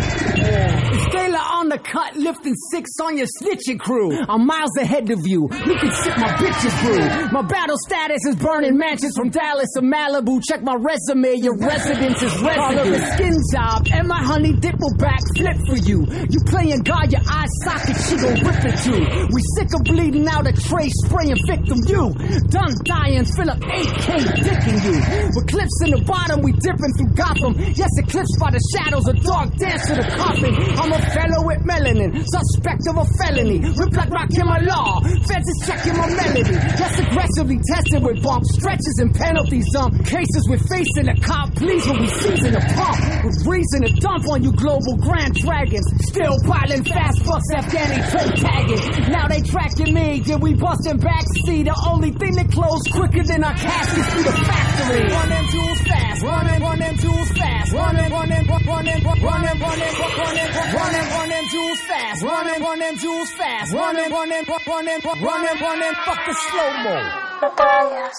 [1.08, 4.16] Stella on cut, lifting six on your snitching crew.
[4.28, 5.42] I'm miles ahead of you.
[5.42, 7.30] We can sip my bitches brew.
[7.32, 10.40] My battle status is burning mansions from Dallas to Malibu.
[10.48, 12.94] Check my resume, your residence is residue.
[12.94, 16.06] a skin job, and my honey dip will back flip for you.
[16.30, 19.00] You playing God, your eye socket, she gon' rip it too.
[19.32, 22.12] We sick of bleeding out a tray, spraying victim you.
[22.48, 24.06] Done dying, fill up 8K
[24.44, 24.96] dicking you.
[25.34, 27.54] With clips in the bottom, we dipping through Gotham.
[27.74, 30.54] Yes, eclipsed by the shadows, a dark dance to the coffin.
[30.78, 33.58] I'm a fellow with melanin, suspect of a felony.
[33.60, 35.00] Rip like rock in my law.
[35.00, 36.56] Feds is checking my melody.
[36.76, 39.66] Just aggressively tested with bump stretches and penalties.
[39.76, 42.98] Um, cases we're facing a cop, please, when we season a pump.
[43.24, 45.86] With reason to dump on you global grand dragons.
[46.08, 49.12] Still piling fast bucks, Afghani toe tagging.
[49.12, 51.64] Now they tracking me, did we busting backseat?
[51.64, 55.02] The only thing that closed quicker than our caskets through the factory.
[55.08, 61.51] Running too fast, running, running too fast, running, running, running, running, running, running, running, running
[61.52, 66.96] too fast, running, running too fast, running, running, running, running, running, fuck the slow mo.
[67.42, 68.18] No te vayas.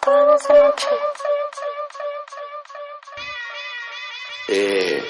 [0.00, 0.88] Toda esa noche.
[4.48, 5.02] Eh,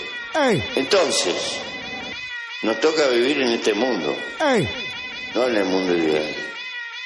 [0.77, 1.59] Entonces,
[2.62, 4.15] nos toca vivir en este mundo,
[5.35, 6.36] no en el mundo ideal.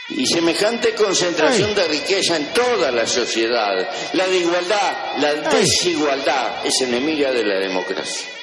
[0.09, 3.73] Y semejante concentración de riqueza en toda la sociedad,
[4.13, 8.36] la de igualdad, la desigualdad, es enemiga de la democracia.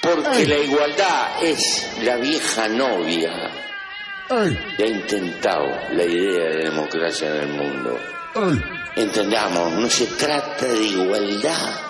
[0.00, 3.32] Porque la igualdad es la vieja novia
[4.76, 7.98] que ha intentado la idea de democracia en el mundo.
[8.96, 11.80] Entendamos, no se trata de igualdad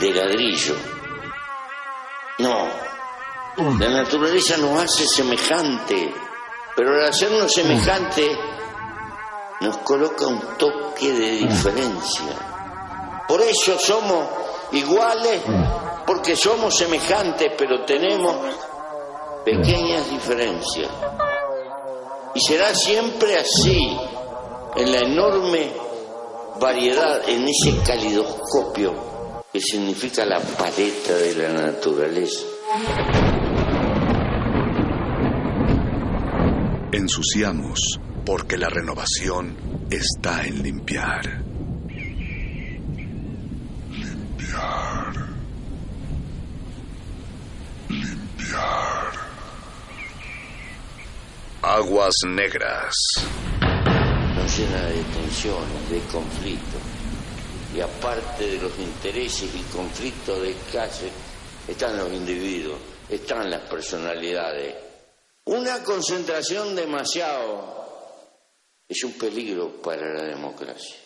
[0.00, 0.76] de ladrillo.
[2.38, 2.68] No,
[3.78, 6.14] la naturaleza nos hace semejante,
[6.74, 8.38] pero al hacernos semejante
[9.60, 12.32] nos coloca un toque de diferencia.
[13.28, 14.28] Por eso somos
[14.72, 15.42] iguales,
[16.06, 18.36] porque somos semejantes, pero tenemos
[19.44, 20.90] pequeñas diferencias.
[22.34, 23.96] Y será siempre así,
[24.76, 25.72] en la enorme
[26.58, 29.12] variedad, en ese calidoscopio
[29.52, 32.46] que significa la paleta de la naturaleza.
[36.92, 37.78] Ensuciamos
[38.24, 41.42] porque la renovación está en limpiar.
[43.90, 44.91] Limpiar.
[51.62, 52.94] Aguas negras.
[54.34, 56.80] Nos llena de tensiones, de conflictos.
[57.74, 61.10] Y aparte de los intereses y conflictos de clase,
[61.66, 64.74] están los individuos, están las personalidades.
[65.44, 67.82] Una concentración demasiado
[68.88, 71.01] es un peligro para la democracia.